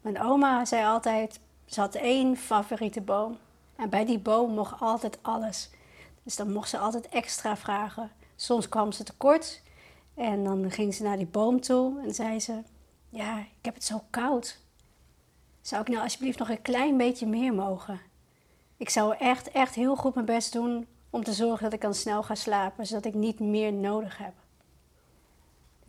Mijn 0.01 0.23
oma 0.23 0.65
zei 0.65 0.87
altijd, 0.87 1.41
ze 1.65 1.81
had 1.81 1.95
één 1.95 2.37
favoriete 2.37 3.01
boom. 3.01 3.39
En 3.77 3.89
bij 3.89 4.05
die 4.05 4.19
boom 4.19 4.55
mocht 4.55 4.81
altijd 4.81 5.19
alles. 5.23 5.71
Dus 6.23 6.37
dan 6.37 6.53
mocht 6.53 6.69
ze 6.69 6.79
altijd 6.79 7.09
extra 7.09 7.57
vragen. 7.57 8.11
Soms 8.37 8.69
kwam 8.69 8.93
ze 8.93 9.05
tekort 9.05 9.63
en 10.15 10.45
dan 10.45 10.71
ging 10.71 10.95
ze 10.95 11.03
naar 11.03 11.17
die 11.17 11.27
boom 11.27 11.61
toe 11.61 12.01
en 12.03 12.15
zei 12.15 12.41
ze: 12.41 12.63
Ja, 13.09 13.39
ik 13.39 13.65
heb 13.65 13.75
het 13.75 13.85
zo 13.85 14.03
koud. 14.11 14.59
Zou 15.61 15.83
ik 15.83 15.89
nou 15.89 16.03
alsjeblieft 16.03 16.39
nog 16.39 16.49
een 16.49 16.63
klein 16.63 16.97
beetje 16.97 17.27
meer 17.27 17.55
mogen? 17.55 18.01
Ik 18.77 18.89
zou 18.89 19.17
echt, 19.17 19.51
echt 19.51 19.75
heel 19.75 19.97
goed 19.97 20.15
mijn 20.15 20.27
best 20.27 20.53
doen 20.53 20.87
om 21.11 21.25
te 21.25 21.33
zorgen 21.33 21.65
dat 21.65 21.73
ik 21.73 21.81
dan 21.81 21.95
snel 21.95 22.23
ga 22.23 22.35
slapen, 22.35 22.87
zodat 22.87 23.05
ik 23.05 23.15
niet 23.15 23.41
meer 23.41 23.73
nodig 23.73 24.19
heb. 24.19 24.33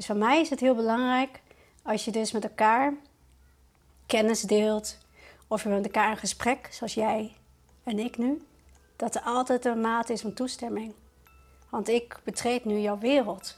Dus 0.04 0.12
voor 0.12 0.22
mij 0.22 0.40
is 0.40 0.50
het 0.50 0.60
heel 0.60 0.76
belangrijk 0.76 1.42
als 1.84 2.06
je 2.06 2.12
dus 2.12 2.32
met 2.32 2.44
elkaar 2.44 2.94
kennis 4.06 4.42
deelt, 4.42 4.98
of 5.48 5.64
je 5.64 5.70
met 5.70 5.86
elkaar 5.86 6.12
een 6.12 6.18
gesprek, 6.18 6.68
zoals 6.72 6.94
jij 6.94 7.36
en 7.84 8.00
ik 8.00 8.18
nu, 8.18 8.42
dat 8.96 9.16
er 9.16 9.22
altijd 9.22 9.66
een 9.66 9.82
mate 9.82 10.14
is 10.14 10.22
van 10.22 10.34
toestemming. 10.34 10.94
Want 11.70 11.90
ik 11.90 12.20
betreed 12.24 12.66
nu 12.66 12.80
jouw 12.80 12.98
wereld. 12.98 13.58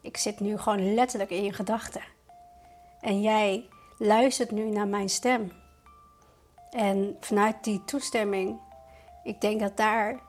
Ik 0.00 0.16
zit 0.16 0.40
nu 0.40 0.58
gewoon 0.58 0.94
letterlijk 0.94 1.30
in 1.30 1.44
je 1.44 1.52
gedachten. 1.52 2.02
En 3.00 3.20
jij 3.20 3.68
luistert 3.98 4.50
nu 4.50 4.70
naar 4.70 4.88
mijn 4.88 5.08
stem. 5.08 5.52
En 6.70 7.16
vanuit 7.20 7.64
die 7.64 7.84
toestemming, 7.84 8.60
ik 9.24 9.40
denk 9.40 9.60
dat 9.60 9.76
daar 9.76 10.20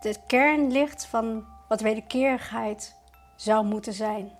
de 0.00 0.16
kern 0.26 0.72
ligt 0.72 1.06
van 1.06 1.46
wat 1.68 1.80
wederkerigheid 1.80 2.94
zou 3.36 3.64
moeten 3.64 3.92
zijn. 3.92 4.35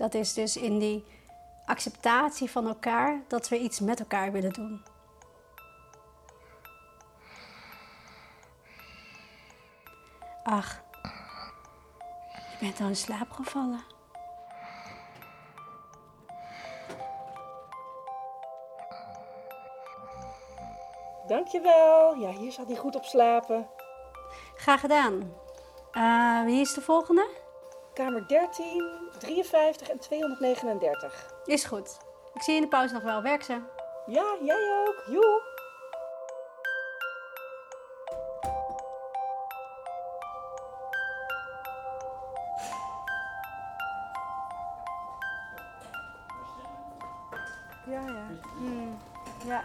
Dat 0.00 0.14
is 0.14 0.34
dus 0.34 0.56
in 0.56 0.78
die 0.78 1.04
acceptatie 1.64 2.50
van 2.50 2.66
elkaar 2.66 3.22
dat 3.28 3.48
we 3.48 3.58
iets 3.58 3.80
met 3.80 4.00
elkaar 4.00 4.32
willen 4.32 4.52
doen. 4.52 4.82
Ach, 10.42 10.82
je 12.50 12.56
bent 12.60 12.80
al 12.80 12.86
in 12.86 12.96
slaap 12.96 13.30
gevallen. 13.30 13.80
Dankjewel. 21.26 22.14
Ja, 22.14 22.30
hier 22.30 22.52
zat 22.52 22.66
hij 22.66 22.76
goed 22.76 22.96
op 22.96 23.04
slapen. 23.04 23.68
Graag 24.56 24.80
gedaan. 24.80 25.32
Eh, 25.92 26.44
wie 26.44 26.60
is 26.60 26.74
de 26.74 26.80
volgende? 26.80 27.39
Kamer 28.00 28.26
13, 28.26 28.82
53 29.18 29.88
en 29.88 29.98
239. 29.98 31.32
Is 31.44 31.64
goed. 31.64 31.98
Ik 32.34 32.42
zie 32.42 32.54
je 32.54 32.60
in 32.60 32.64
de 32.64 32.70
pauze 32.76 32.94
nog 32.94 33.02
wel. 33.02 33.22
Werk 33.22 33.42
ze. 33.42 33.60
Ja, 34.06 34.36
jij 34.44 34.84
ook. 34.86 35.04
Joe. 35.10 35.42
Ja, 47.86 48.00
ja. 48.06 48.26
Hmm. 48.56 48.98
Ja. 49.46 49.64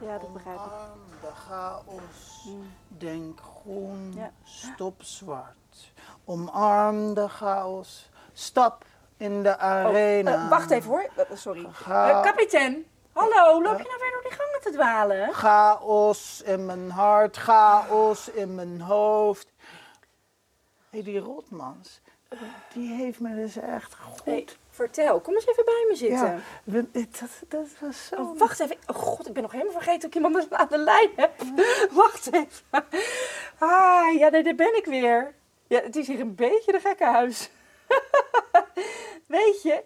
Ja, 0.00 0.18
dat 0.18 0.32
begrijp 0.32 0.56
ik. 0.56 0.62
Omarm 0.64 1.00
de 1.20 1.30
chaos. 1.34 2.48
Denk 2.88 3.40
groen, 3.40 4.12
Ja. 4.14 4.30
stop 4.44 5.02
zwart. 5.02 5.92
Omarm 6.28 7.14
de 7.14 7.28
chaos. 7.28 8.10
Stap 8.32 8.84
in 9.16 9.42
de 9.42 9.58
arena. 9.58 10.32
Eh, 10.32 10.48
wacht 10.48 10.70
even 10.70 10.90
hoor. 10.90 11.10
Eh, 11.16 11.36
sorry. 11.36 11.66
Eh, 11.88 12.22
kapitein. 12.22 12.86
Hallo, 13.12 13.62
loop 13.62 13.78
je 13.78 13.84
nou 13.84 14.00
weer 14.00 14.10
door 14.12 14.22
die 14.22 14.30
gangen 14.30 14.60
te 14.62 14.70
dwalen? 14.70 15.34
Chaos 15.34 16.42
in 16.42 16.66
mijn 16.66 16.90
hart, 16.90 17.36
chaos 17.36 18.28
in 18.28 18.54
mijn 18.54 18.80
hoofd. 18.80 19.52
Hé, 20.90 21.02
die 21.02 21.18
Rotmans, 21.18 22.00
die 22.72 22.94
heeft 22.94 23.20
me 23.20 23.34
dus 23.34 23.56
echt 23.56 23.94
goed... 23.94 24.24
Hey, 24.24 24.48
vertel. 24.70 25.20
Kom 25.20 25.34
eens 25.34 25.46
even 25.46 25.64
bij 25.64 25.86
me 25.88 25.96
zitten. 25.96 26.42
ja, 26.64 26.82
dat, 26.92 27.30
dat 27.48 27.66
was 27.80 28.06
zo... 28.06 28.14
Oh, 28.14 28.38
wacht 28.38 28.60
even. 28.60 28.76
Oh 28.86 28.96
god, 28.96 29.28
ik 29.28 29.32
ben 29.32 29.42
nog 29.42 29.52
helemaal 29.52 29.72
vergeten 29.72 30.00
dat 30.00 30.08
ik 30.08 30.14
iemand 30.14 30.50
aan 30.50 30.66
de 30.70 30.78
lijn 30.78 31.10
heb. 31.16 31.42
Wacht 32.02 32.32
even. 32.32 32.84
Ah, 33.58 34.18
ja, 34.18 34.30
daar 34.30 34.54
ben 34.54 34.76
ik 34.76 34.84
weer. 34.86 35.34
Ja, 35.66 35.80
het 35.80 35.96
is 35.96 36.06
hier 36.06 36.20
een 36.20 36.34
beetje 36.34 36.72
de 36.72 36.80
gekkenhuis. 36.80 37.50
Weet 39.26 39.62
je? 39.62 39.84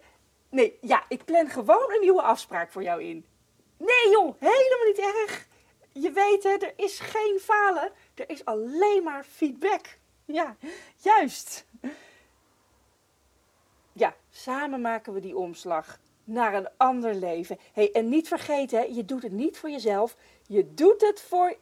Nee, 0.48 0.78
ja, 0.80 1.04
ik 1.08 1.24
plan 1.24 1.48
gewoon 1.48 1.92
een 1.92 2.00
nieuwe 2.00 2.22
afspraak 2.22 2.70
voor 2.70 2.82
jou 2.82 3.02
in. 3.02 3.26
Nee 3.76 4.10
joh, 4.10 4.34
helemaal 4.38 4.86
niet 4.86 4.98
erg. 4.98 5.48
Je 5.92 6.10
weet 6.10 6.42
hè, 6.42 6.50
er 6.50 6.72
is 6.76 7.00
geen 7.00 7.38
falen. 7.40 7.92
Er 8.14 8.30
is 8.30 8.44
alleen 8.44 9.02
maar 9.02 9.24
feedback. 9.24 9.98
Ja, 10.24 10.56
juist. 10.96 11.66
Ja, 13.92 14.16
samen 14.30 14.80
maken 14.80 15.12
we 15.12 15.20
die 15.20 15.36
omslag 15.36 15.98
naar 16.24 16.54
een 16.54 16.68
ander 16.76 17.14
leven. 17.14 17.58
Hey, 17.72 17.92
en 17.92 18.08
niet 18.08 18.28
vergeten, 18.28 18.78
hè, 18.78 18.84
je 18.84 19.04
doet 19.04 19.22
het 19.22 19.32
niet 19.32 19.58
voor 19.58 19.70
jezelf. 19.70 20.16
Je 20.46 20.74
doet 20.74 21.00
het 21.00 21.20
voor... 21.20 21.56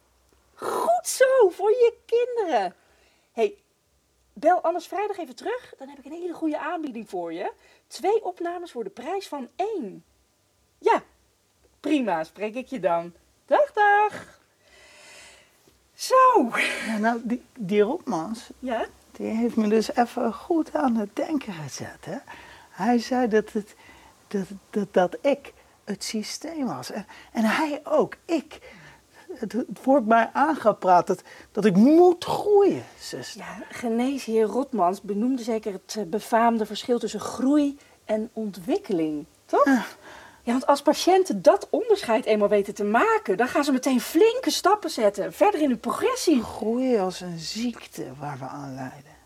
Goed 0.53 1.07
zo, 1.07 1.49
voor 1.49 1.69
je 1.69 1.93
kinderen. 2.05 2.75
hey, 3.31 3.57
bel 4.39 4.61
anders 4.61 4.87
vrijdag 4.87 5.17
even 5.17 5.35
terug. 5.35 5.73
Dan 5.77 5.87
heb 5.87 5.97
ik 5.97 6.05
een 6.05 6.11
hele 6.11 6.33
goede 6.33 6.59
aanbieding 6.59 7.09
voor 7.09 7.33
je. 7.33 7.51
Twee 7.87 8.23
opnames 8.23 8.71
voor 8.71 8.83
de 8.83 8.89
prijs 8.89 9.27
van 9.27 9.47
één. 9.55 10.03
Ja, 10.77 11.03
prima, 11.79 12.23
spreek 12.23 12.55
ik 12.55 12.67
je 12.67 12.79
dan. 12.79 13.13
Dag, 13.45 13.73
dag. 13.73 14.39
Zo. 15.93 16.49
Ja, 16.85 16.97
nou, 16.97 17.21
die, 17.23 17.43
die 17.57 17.85
Ja? 18.59 18.85
die 19.11 19.27
heeft 19.27 19.55
me 19.55 19.67
dus 19.67 19.95
even 19.95 20.33
goed 20.33 20.75
aan 20.75 20.95
het 20.95 21.15
denken 21.15 21.53
gezet. 21.53 22.05
Hè? 22.05 22.17
Hij 22.69 22.99
zei 22.99 23.27
dat, 23.27 23.51
het, 23.51 23.75
dat, 24.27 24.47
dat, 24.69 24.93
dat 24.93 25.17
ik 25.21 25.53
het 25.83 26.03
systeem 26.03 26.65
was. 26.65 26.91
En, 26.91 27.05
en 27.31 27.43
hij 27.43 27.81
ook, 27.83 28.15
ik. 28.25 28.59
Het, 29.39 29.51
het 29.51 29.83
wordt 29.83 30.05
mij 30.05 30.29
aangepraat 30.33 31.07
dat, 31.07 31.21
dat 31.51 31.65
ik 31.65 31.75
moet 31.75 32.23
groeien, 32.23 32.83
zuster. 32.99 33.41
Ja, 33.41 33.63
geneesheer 33.69 34.43
Rotmans 34.43 35.01
benoemde 35.01 35.43
zeker 35.43 35.73
het 35.73 35.95
eh, 35.97 36.03
befaamde 36.03 36.65
verschil 36.65 36.99
tussen 36.99 37.19
groei 37.19 37.77
en 38.05 38.29
ontwikkeling, 38.33 39.25
toch? 39.45 39.65
Ja, 40.43 40.51
want 40.51 40.67
als 40.67 40.81
patiënten 40.81 41.41
dat 41.41 41.67
onderscheid 41.69 42.25
eenmaal 42.25 42.49
weten 42.49 42.73
te 42.73 42.83
maken, 42.83 43.37
dan 43.37 43.47
gaan 43.47 43.63
ze 43.63 43.71
meteen 43.71 44.01
flinke 44.01 44.49
stappen 44.49 44.89
zetten, 44.89 45.33
verder 45.33 45.61
in 45.61 45.69
hun 45.69 45.79
progressie. 45.79 46.43
Groei 46.43 46.97
als 46.97 47.21
een 47.21 47.39
ziekte 47.39 48.05
waar 48.19 48.37
we 48.37 48.45
aan 48.45 48.73
lijden. 48.73 49.17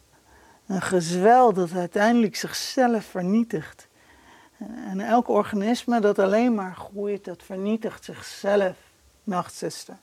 Een 0.68 0.82
gezwel 0.82 1.54
dat 1.54 1.72
uiteindelijk 1.74 2.36
zichzelf 2.36 3.06
vernietigt. 3.06 3.88
En 4.90 5.00
elk 5.00 5.28
organisme 5.28 6.00
dat 6.00 6.20
alleen 6.20 6.56
maar 6.56 6.76
groeit, 6.76 7.26
dat 7.26 7.44
vernietigt 7.44 8.04
zichzelf. 8.04 8.83
Nachtzuster. 9.24 9.98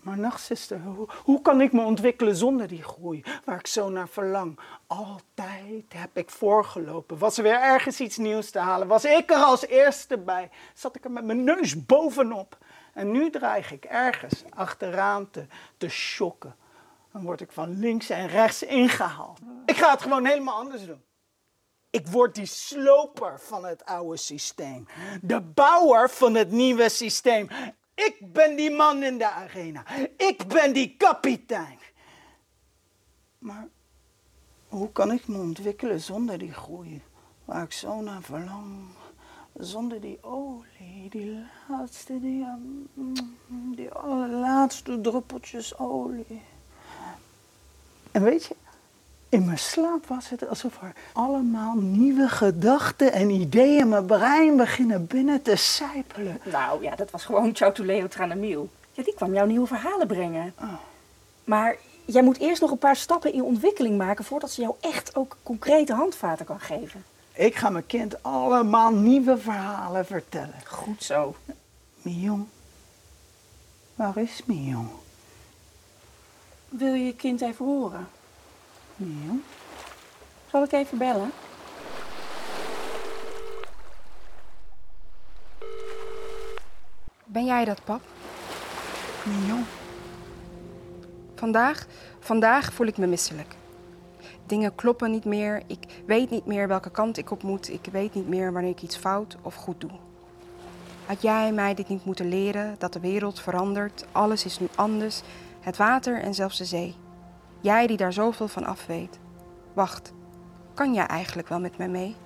Maar, 0.00 0.18
nachtzuster, 0.18 0.80
hoe, 0.80 1.08
hoe 1.24 1.42
kan 1.42 1.60
ik 1.60 1.72
me 1.72 1.82
ontwikkelen 1.82 2.36
zonder 2.36 2.68
die 2.68 2.82
groei 2.82 3.24
waar 3.44 3.58
ik 3.58 3.66
zo 3.66 3.88
naar 3.88 4.08
verlang? 4.08 4.58
Altijd 4.86 5.84
heb 5.94 6.16
ik 6.16 6.30
voorgelopen. 6.30 7.18
Was 7.18 7.36
er 7.36 7.42
weer 7.42 7.60
ergens 7.60 8.00
iets 8.00 8.16
nieuws 8.16 8.50
te 8.50 8.58
halen? 8.58 8.86
Was 8.88 9.04
ik 9.04 9.30
er 9.30 9.36
als 9.36 9.66
eerste 9.66 10.18
bij? 10.18 10.50
Zat 10.74 10.96
ik 10.96 11.04
er 11.04 11.10
met 11.10 11.24
mijn 11.24 11.44
neus 11.44 11.86
bovenop? 11.86 12.58
En 12.92 13.10
nu 13.10 13.30
dreig 13.30 13.72
ik 13.72 13.84
ergens 13.84 14.44
achteraan 14.50 15.30
te, 15.30 15.46
te 15.76 15.88
shocken. 15.88 16.56
Dan 17.12 17.22
word 17.22 17.40
ik 17.40 17.52
van 17.52 17.78
links 17.78 18.10
en 18.10 18.26
rechts 18.26 18.62
ingehaald. 18.62 19.38
Ik 19.64 19.76
ga 19.76 19.90
het 19.90 20.02
gewoon 20.02 20.26
helemaal 20.26 20.58
anders 20.58 20.86
doen. 20.86 21.02
Ik 21.90 22.06
word 22.06 22.34
die 22.34 22.46
sloper 22.46 23.40
van 23.40 23.64
het 23.64 23.84
oude 23.84 24.16
systeem. 24.16 24.86
De 25.22 25.40
bouwer 25.40 26.10
van 26.10 26.34
het 26.34 26.50
nieuwe 26.50 26.88
systeem. 26.88 27.48
Ik 27.96 28.32
ben 28.32 28.56
die 28.56 28.70
man 28.70 29.02
in 29.02 29.18
de 29.18 29.30
arena. 29.30 29.84
Ik 30.16 30.46
ben 30.48 30.72
die 30.72 30.94
kapitein. 30.96 31.78
Maar 33.38 33.68
hoe 34.68 34.92
kan 34.92 35.12
ik 35.12 35.28
me 35.28 35.38
ontwikkelen 35.38 36.00
zonder 36.00 36.38
die 36.38 36.52
groei 36.52 37.02
waar 37.44 37.62
ik 37.62 37.72
zo 37.72 38.00
naar 38.00 38.22
verlang? 38.22 38.88
Zonder 39.52 40.00
die 40.00 40.22
olie, 40.22 41.10
die 41.10 41.44
laatste, 41.68 42.20
die, 42.20 42.46
mm, 42.94 43.74
die 43.74 43.90
allerlaatste 43.90 45.00
druppeltjes 45.00 45.78
olie. 45.78 46.42
En 48.10 48.22
weet 48.22 48.44
je, 48.44 48.56
in 49.28 49.44
mijn 49.44 49.58
slaap 49.58 50.06
was 50.06 50.28
het 50.28 50.48
alsof 50.48 50.82
er 50.82 50.92
allemaal 51.12 51.74
nieuwe 51.74 52.28
gedachten 52.28 53.12
en 53.12 53.30
ideeën 53.30 53.78
in 53.78 53.88
mijn 53.88 54.06
brein 54.06 54.56
beginnen 54.56 55.06
binnen 55.06 55.42
te 55.42 55.56
sijpelen. 55.56 56.40
Nou 56.44 56.82
ja, 56.82 56.94
dat 56.96 57.10
was 57.10 57.24
gewoon 57.24 57.56
Chautuleo 57.56 58.08
Tranamiel. 58.08 58.68
Ja, 58.92 59.02
die 59.02 59.14
kwam 59.14 59.32
jouw 59.32 59.46
nieuwe 59.46 59.66
verhalen 59.66 60.06
brengen. 60.06 60.54
Maar 61.44 61.76
jij 62.04 62.22
moet 62.22 62.38
eerst 62.38 62.60
nog 62.60 62.70
een 62.70 62.78
paar 62.78 62.96
stappen 62.96 63.32
in 63.32 63.42
ontwikkeling 63.42 63.98
maken 63.98 64.24
voordat 64.24 64.50
ze 64.50 64.60
jou 64.60 64.74
echt 64.80 65.16
ook 65.16 65.36
concrete 65.42 65.92
handvaten 65.92 66.46
kan 66.46 66.60
geven. 66.60 67.04
Ik 67.32 67.54
ga 67.54 67.70
mijn 67.70 67.86
kind 67.86 68.22
allemaal 68.22 68.92
nieuwe 68.92 69.38
verhalen 69.38 70.06
vertellen. 70.06 70.54
Goed 70.64 71.02
zo. 71.02 71.36
Mion, 72.02 72.48
waar 73.94 74.16
is 74.16 74.42
Mion? 74.44 74.88
Wil 76.68 76.94
je 76.94 77.04
je 77.04 77.14
kind 77.14 77.40
even 77.40 77.64
horen? 77.64 78.08
Mion? 78.96 79.42
Zal 80.50 80.62
ik 80.62 80.72
even 80.72 80.98
bellen? 80.98 81.30
Ben 87.24 87.44
jij 87.44 87.64
dat, 87.64 87.84
pap? 87.84 88.00
Mion? 89.24 89.64
Vandaag, 91.34 91.86
vandaag 92.20 92.72
voel 92.72 92.86
ik 92.86 92.96
me 92.96 93.06
misselijk. 93.06 93.54
Dingen 94.46 94.74
kloppen 94.74 95.10
niet 95.10 95.24
meer. 95.24 95.62
Ik 95.66 96.02
weet 96.06 96.30
niet 96.30 96.46
meer 96.46 96.68
welke 96.68 96.90
kant 96.90 97.16
ik 97.16 97.30
op 97.30 97.42
moet. 97.42 97.68
Ik 97.68 97.88
weet 97.92 98.14
niet 98.14 98.28
meer 98.28 98.52
wanneer 98.52 98.70
ik 98.70 98.82
iets 98.82 98.96
fout 98.96 99.36
of 99.42 99.54
goed 99.54 99.80
doe. 99.80 99.90
Had 101.06 101.22
jij 101.22 101.52
mij 101.52 101.74
dit 101.74 101.88
niet 101.88 102.04
moeten 102.04 102.28
leren? 102.28 102.74
Dat 102.78 102.92
de 102.92 103.00
wereld 103.00 103.40
verandert, 103.40 104.04
alles 104.12 104.44
is 104.44 104.58
nu 104.58 104.68
anders. 104.74 105.22
Het 105.60 105.76
water 105.76 106.20
en 106.20 106.34
zelfs 106.34 106.58
de 106.58 106.64
zee. 106.64 106.94
Jij 107.60 107.86
die 107.86 107.96
daar 107.96 108.12
zoveel 108.12 108.48
van 108.48 108.64
af 108.64 108.86
weet. 108.86 109.18
Wacht, 109.72 110.12
kan 110.74 110.94
jij 110.94 111.06
eigenlijk 111.06 111.48
wel 111.48 111.60
met 111.60 111.78
mij 111.78 111.88
mee? 111.88 112.16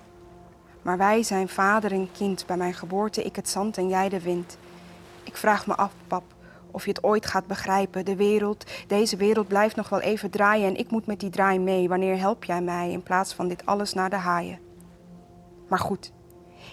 Maar 0.83 0.99
wij 0.99 1.22
zijn 1.22 1.49
vader 1.49 1.93
en 1.93 2.12
kind, 2.12 2.47
bij 2.47 2.57
mijn 2.57 2.74
geboorte 2.74 3.22
ik 3.22 3.37
het 3.37 3.49
zand 3.49 3.76
en 3.78 3.89
jij 3.89 4.09
de 4.09 4.20
wind. 4.20 4.59
Ik 5.24 5.37
vraag 5.37 5.66
me 5.66 5.74
af, 5.74 5.93
pap, 6.07 6.24
of 6.70 6.85
je 6.85 6.91
het 6.91 7.03
ooit 7.03 7.26
gaat 7.26 7.47
begrijpen. 7.47 8.05
De 8.05 8.16
wereld, 8.16 8.70
deze 8.87 9.16
wereld 9.16 9.49
blijft 9.49 9.76
nog 9.76 9.89
wel 9.89 10.01
even 10.01 10.31
draaien 10.31 10.66
en 10.66 10.76
ik 10.76 10.91
moet 10.91 11.07
met 11.07 11.20
die 11.20 11.31
draai 11.31 11.59
mee. 11.59 11.89
Wanneer 11.89 12.18
help 12.18 12.45
jij 12.45 12.62
mij 12.62 12.91
in 12.91 13.03
plaats 13.03 13.35
van 13.35 13.49
dit 13.49 13.66
alles 13.66 13.93
naar 13.93 14.11
de 14.11 14.16
haaien? 14.16 14.59
Maar 15.68 15.78
goed, 15.78 16.12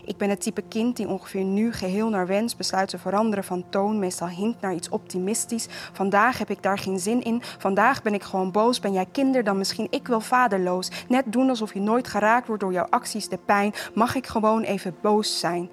ik 0.07 0.17
ben 0.17 0.29
het 0.29 0.41
type 0.41 0.61
kind 0.61 0.95
die 0.95 1.07
ongeveer 1.07 1.43
nu 1.43 1.73
geheel 1.73 2.09
naar 2.09 2.27
wens 2.27 2.55
besluit 2.55 2.89
te 2.89 2.97
veranderen 2.97 3.43
van 3.43 3.65
toon, 3.69 3.99
meestal 3.99 4.27
hinkt 4.27 4.61
naar 4.61 4.73
iets 4.73 4.89
optimistisch. 4.89 5.67
Vandaag 5.93 6.37
heb 6.37 6.49
ik 6.49 6.63
daar 6.63 6.77
geen 6.77 6.99
zin 6.99 7.23
in. 7.23 7.41
Vandaag 7.57 8.01
ben 8.01 8.13
ik 8.13 8.23
gewoon 8.23 8.51
boos. 8.51 8.79
Ben 8.79 8.93
jij 8.93 9.05
kinder, 9.11 9.43
dan 9.43 9.57
misschien 9.57 9.87
ik 9.89 10.07
wel 10.07 10.21
vaderloos. 10.21 10.91
Net 11.07 11.23
doen 11.27 11.49
alsof 11.49 11.73
je 11.73 11.79
nooit 11.79 12.07
geraakt 12.07 12.47
wordt 12.47 12.61
door 12.61 12.71
jouw 12.71 12.87
acties, 12.89 13.29
de 13.29 13.39
pijn. 13.45 13.73
Mag 13.93 14.15
ik 14.15 14.27
gewoon 14.27 14.61
even 14.61 14.95
boos 15.01 15.39
zijn? 15.39 15.69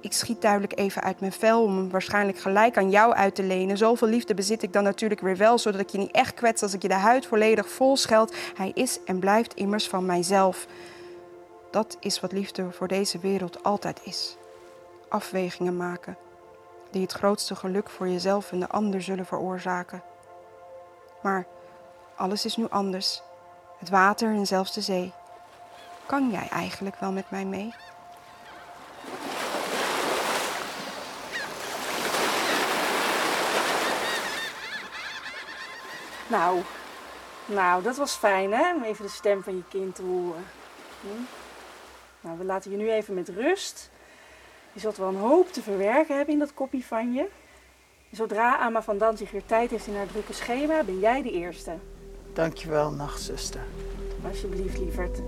Ik 0.00 0.12
schiet 0.12 0.42
duidelijk 0.42 0.78
even 0.78 1.02
uit 1.02 1.20
mijn 1.20 1.32
vel 1.32 1.62
om 1.62 1.76
hem 1.76 1.90
waarschijnlijk 1.90 2.38
gelijk 2.38 2.76
aan 2.76 2.90
jou 2.90 3.14
uit 3.14 3.34
te 3.34 3.42
lenen. 3.42 3.76
Zoveel 3.76 4.08
liefde 4.08 4.34
bezit 4.34 4.62
ik 4.62 4.72
dan 4.72 4.82
natuurlijk 4.82 5.20
weer 5.20 5.36
wel, 5.36 5.58
zodat 5.58 5.80
ik 5.80 5.88
je 5.88 5.98
niet 5.98 6.10
echt 6.10 6.34
kwets 6.34 6.62
als 6.62 6.74
ik 6.74 6.82
je 6.82 6.88
de 6.88 6.94
huid 6.94 7.26
volledig 7.26 7.68
vol 7.68 7.96
scheld. 7.96 8.34
Hij 8.54 8.70
is 8.74 8.98
en 9.04 9.18
blijft 9.18 9.54
immers 9.54 9.88
van 9.88 10.06
mijzelf. 10.06 10.66
Dat 11.70 11.96
is 12.00 12.20
wat 12.20 12.32
liefde 12.32 12.72
voor 12.72 12.88
deze 12.88 13.18
wereld 13.18 13.64
altijd 13.64 14.00
is. 14.02 14.36
Afwegingen 15.08 15.76
maken, 15.76 16.16
die 16.90 17.02
het 17.02 17.12
grootste 17.12 17.56
geluk 17.56 17.90
voor 17.90 18.08
jezelf 18.08 18.52
en 18.52 18.60
de 18.60 18.68
ander 18.68 19.02
zullen 19.02 19.26
veroorzaken. 19.26 20.02
Maar 21.22 21.46
alles 22.16 22.44
is 22.44 22.56
nu 22.56 22.66
anders. 22.68 23.22
Het 23.78 23.88
water 23.88 24.34
en 24.34 24.46
zelfs 24.46 24.72
de 24.72 24.80
zee. 24.80 25.12
Kan 26.06 26.30
jij 26.30 26.48
eigenlijk 26.48 26.96
wel 26.96 27.12
met 27.12 27.30
mij 27.30 27.44
mee? 27.44 27.74
Nou, 36.28 36.62
nou, 37.46 37.82
dat 37.82 37.96
was 37.96 38.14
fijn 38.14 38.52
hè, 38.52 38.74
om 38.74 38.82
even 38.82 39.04
de 39.04 39.10
stem 39.10 39.42
van 39.42 39.56
je 39.56 39.64
kind 39.68 39.94
te 39.94 40.02
horen. 40.02 40.46
Hm? 41.00 41.37
Nou, 42.28 42.40
we 42.40 42.46
laten 42.46 42.70
je 42.70 42.76
nu 42.76 42.90
even 42.90 43.14
met 43.14 43.28
rust. 43.28 43.90
Je 44.72 44.80
zult 44.80 44.96
wel 44.96 45.08
een 45.08 45.16
hoop 45.16 45.52
te 45.52 45.62
verwerken 45.62 46.16
hebben 46.16 46.34
in 46.34 46.40
dat 46.40 46.54
kopie 46.54 46.84
van 46.84 47.12
je. 47.12 47.28
Zodra 48.10 48.58
Ama 48.58 48.82
van 48.82 48.98
Danzig 48.98 49.30
weer 49.30 49.46
tijd 49.46 49.70
heeft 49.70 49.86
in 49.86 49.96
haar 49.96 50.06
drukke 50.06 50.32
schema, 50.32 50.82
ben 50.84 50.98
jij 50.98 51.22
de 51.22 51.32
eerste. 51.32 51.72
Dankjewel, 52.32 52.90
nachtzuster. 52.90 53.60
Alsjeblieft, 54.24 54.78
lieverd. 54.78 55.18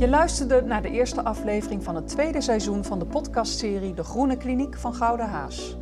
Je 0.00 0.08
luisterde 0.08 0.62
naar 0.62 0.82
de 0.82 0.90
eerste 0.90 1.24
aflevering 1.24 1.84
van 1.84 1.94
het 1.94 2.08
tweede 2.08 2.40
seizoen 2.40 2.84
van 2.84 2.98
de 2.98 3.06
podcastserie 3.06 3.94
De 3.94 4.04
Groene 4.04 4.36
Kliniek 4.36 4.76
van 4.76 4.94
Gouden 4.94 5.26
Haas. 5.26 5.76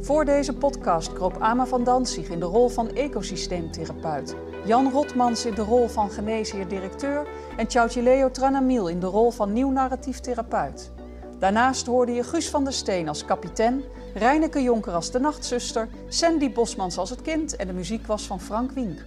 Voor 0.00 0.24
deze 0.24 0.52
podcast 0.52 1.12
kroop 1.12 1.36
Ama 1.38 1.66
van 1.66 1.84
Danzig 1.84 2.28
in 2.28 2.40
de 2.40 2.46
rol 2.46 2.68
van 2.68 2.94
ecosysteemtherapeut, 2.94 4.36
Jan 4.64 4.90
Rotmans 4.90 5.46
in 5.46 5.54
de 5.54 5.62
rol 5.62 5.88
van 5.88 6.10
geneesheer-directeur 6.10 7.28
en 7.56 8.02
Leo 8.02 8.30
Tranamiel 8.30 8.88
in 8.88 9.00
de 9.00 9.06
rol 9.06 9.30
van 9.30 9.52
nieuw 9.52 9.70
narratief 9.70 10.20
therapeut. 10.20 10.92
Daarnaast 11.38 11.86
hoorde 11.86 12.12
je 12.12 12.24
Guus 12.24 12.50
van 12.50 12.64
der 12.64 12.72
Steen 12.72 13.08
als 13.08 13.24
kapitein, 13.24 13.82
Reineke 14.14 14.62
Jonker 14.62 14.92
als 14.92 15.10
de 15.10 15.18
nachtzuster, 15.18 15.88
Sandy 16.08 16.52
Bosmans 16.52 16.98
als 16.98 17.10
het 17.10 17.22
kind 17.22 17.56
en 17.56 17.66
de 17.66 17.72
muziek 17.72 18.06
was 18.06 18.26
van 18.26 18.40
Frank 18.40 18.70
Wink. 18.70 19.04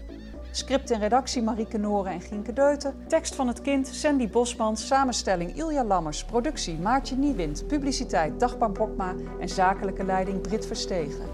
Script 0.52 0.92
en 0.92 1.00
redactie 1.00 1.42
Marieke 1.42 1.78
Noren 1.78 2.12
en 2.12 2.22
Gienke 2.22 2.54
Deuten. 2.54 2.96
Tekst 3.08 3.36
van 3.36 3.48
het 3.48 3.62
kind 3.62 3.88
Sandy 3.88 4.30
Bosmans. 4.30 4.88
Samenstelling 4.88 5.56
Ilja 5.56 5.84
Lammers. 5.84 6.26
Productie 6.26 6.80
Maartje 6.80 7.16
Niewind. 7.16 7.68
Publiciteit 7.68 8.40
Dagbar 8.40 8.72
Bokma. 8.72 9.16
En 9.40 9.50
zakelijke 9.50 10.04
leiding 10.04 10.42
Brit 10.42 10.66
Verstegen. 10.66 11.26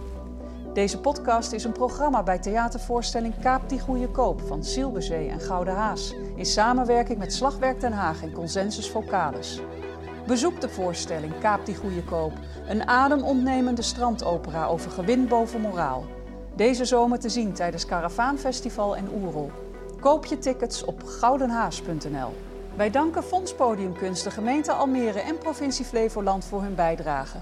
Deze 0.74 1.00
podcast 1.00 1.52
is 1.52 1.64
een 1.64 1.72
programma 1.72 2.24
bij 2.24 2.40
theatervoorstelling 2.40 3.40
Kaap 3.42 3.70
die 3.70 3.80
Goede 3.80 4.10
Koop 4.10 4.42
van 4.42 4.64
Silberzee 4.64 5.30
en 5.30 5.40
Gouden 5.40 5.74
Haas. 5.74 6.16
In 6.36 6.46
samenwerking 6.46 7.18
met 7.18 7.34
Slagwerk 7.34 7.80
Den 7.80 7.94
Haag 7.94 8.22
en 8.22 8.32
Consensus 8.32 8.90
Vocalis. 8.90 9.62
Bezoek 10.28 10.62
de 10.62 10.70
voorstelling 10.70 11.40
Kaap 11.40 11.66
die 11.66 11.76
Goede 11.76 12.04
Koop. 12.04 12.34
Een 12.68 12.88
ademontnemende 12.88 13.82
strandopera 13.82 14.66
over 14.66 14.92
gewin 14.92 15.28
boven 15.28 15.62
moraal. 15.62 16.06
Deze 16.56 16.86
zomer 16.86 17.20
te 17.20 17.30
zien 17.30 17.54
tijdens 17.54 17.86
Caravaanfestival 17.86 18.96
en 18.96 19.10
Oerol. 19.14 19.52
Koop 20.00 20.26
je 20.26 20.38
tickets 20.38 20.86
op 20.86 21.04
goudenhaas.nl. 21.04 22.34
Wij 22.76 22.90
danken 22.90 23.24
Fonds 23.24 23.54
Podiumkunst, 23.54 24.24
de 24.24 24.32
gemeente 24.32 24.72
Almere 24.72 25.20
en 25.20 25.38
provincie 25.38 25.86
Flevoland 25.86 26.46
voor 26.46 26.62
hun 26.62 26.76
bijdrage. 26.76 27.38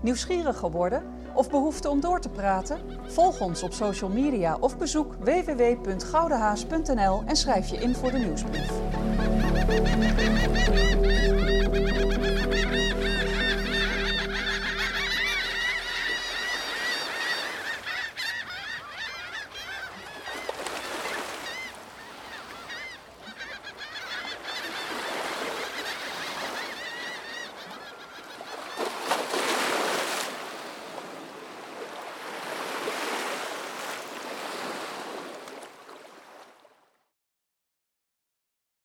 Nieuwsgierig 0.00 0.58
geworden 0.58 1.02
of 1.34 1.50
behoefte 1.50 1.88
om 1.88 2.00
door 2.00 2.20
te 2.20 2.28
praten? 2.28 2.78
Volg 3.06 3.40
ons 3.40 3.62
op 3.62 3.72
social 3.72 4.10
media 4.10 4.56
of 4.60 4.78
bezoek 4.78 5.14
www.goudenhaas.nl 5.14 7.22
en 7.26 7.36
schrijf 7.36 7.68
je 7.68 7.76
in 7.76 7.94
voor 7.94 8.10
de 8.10 8.18
nieuwsbrief. 8.18 8.70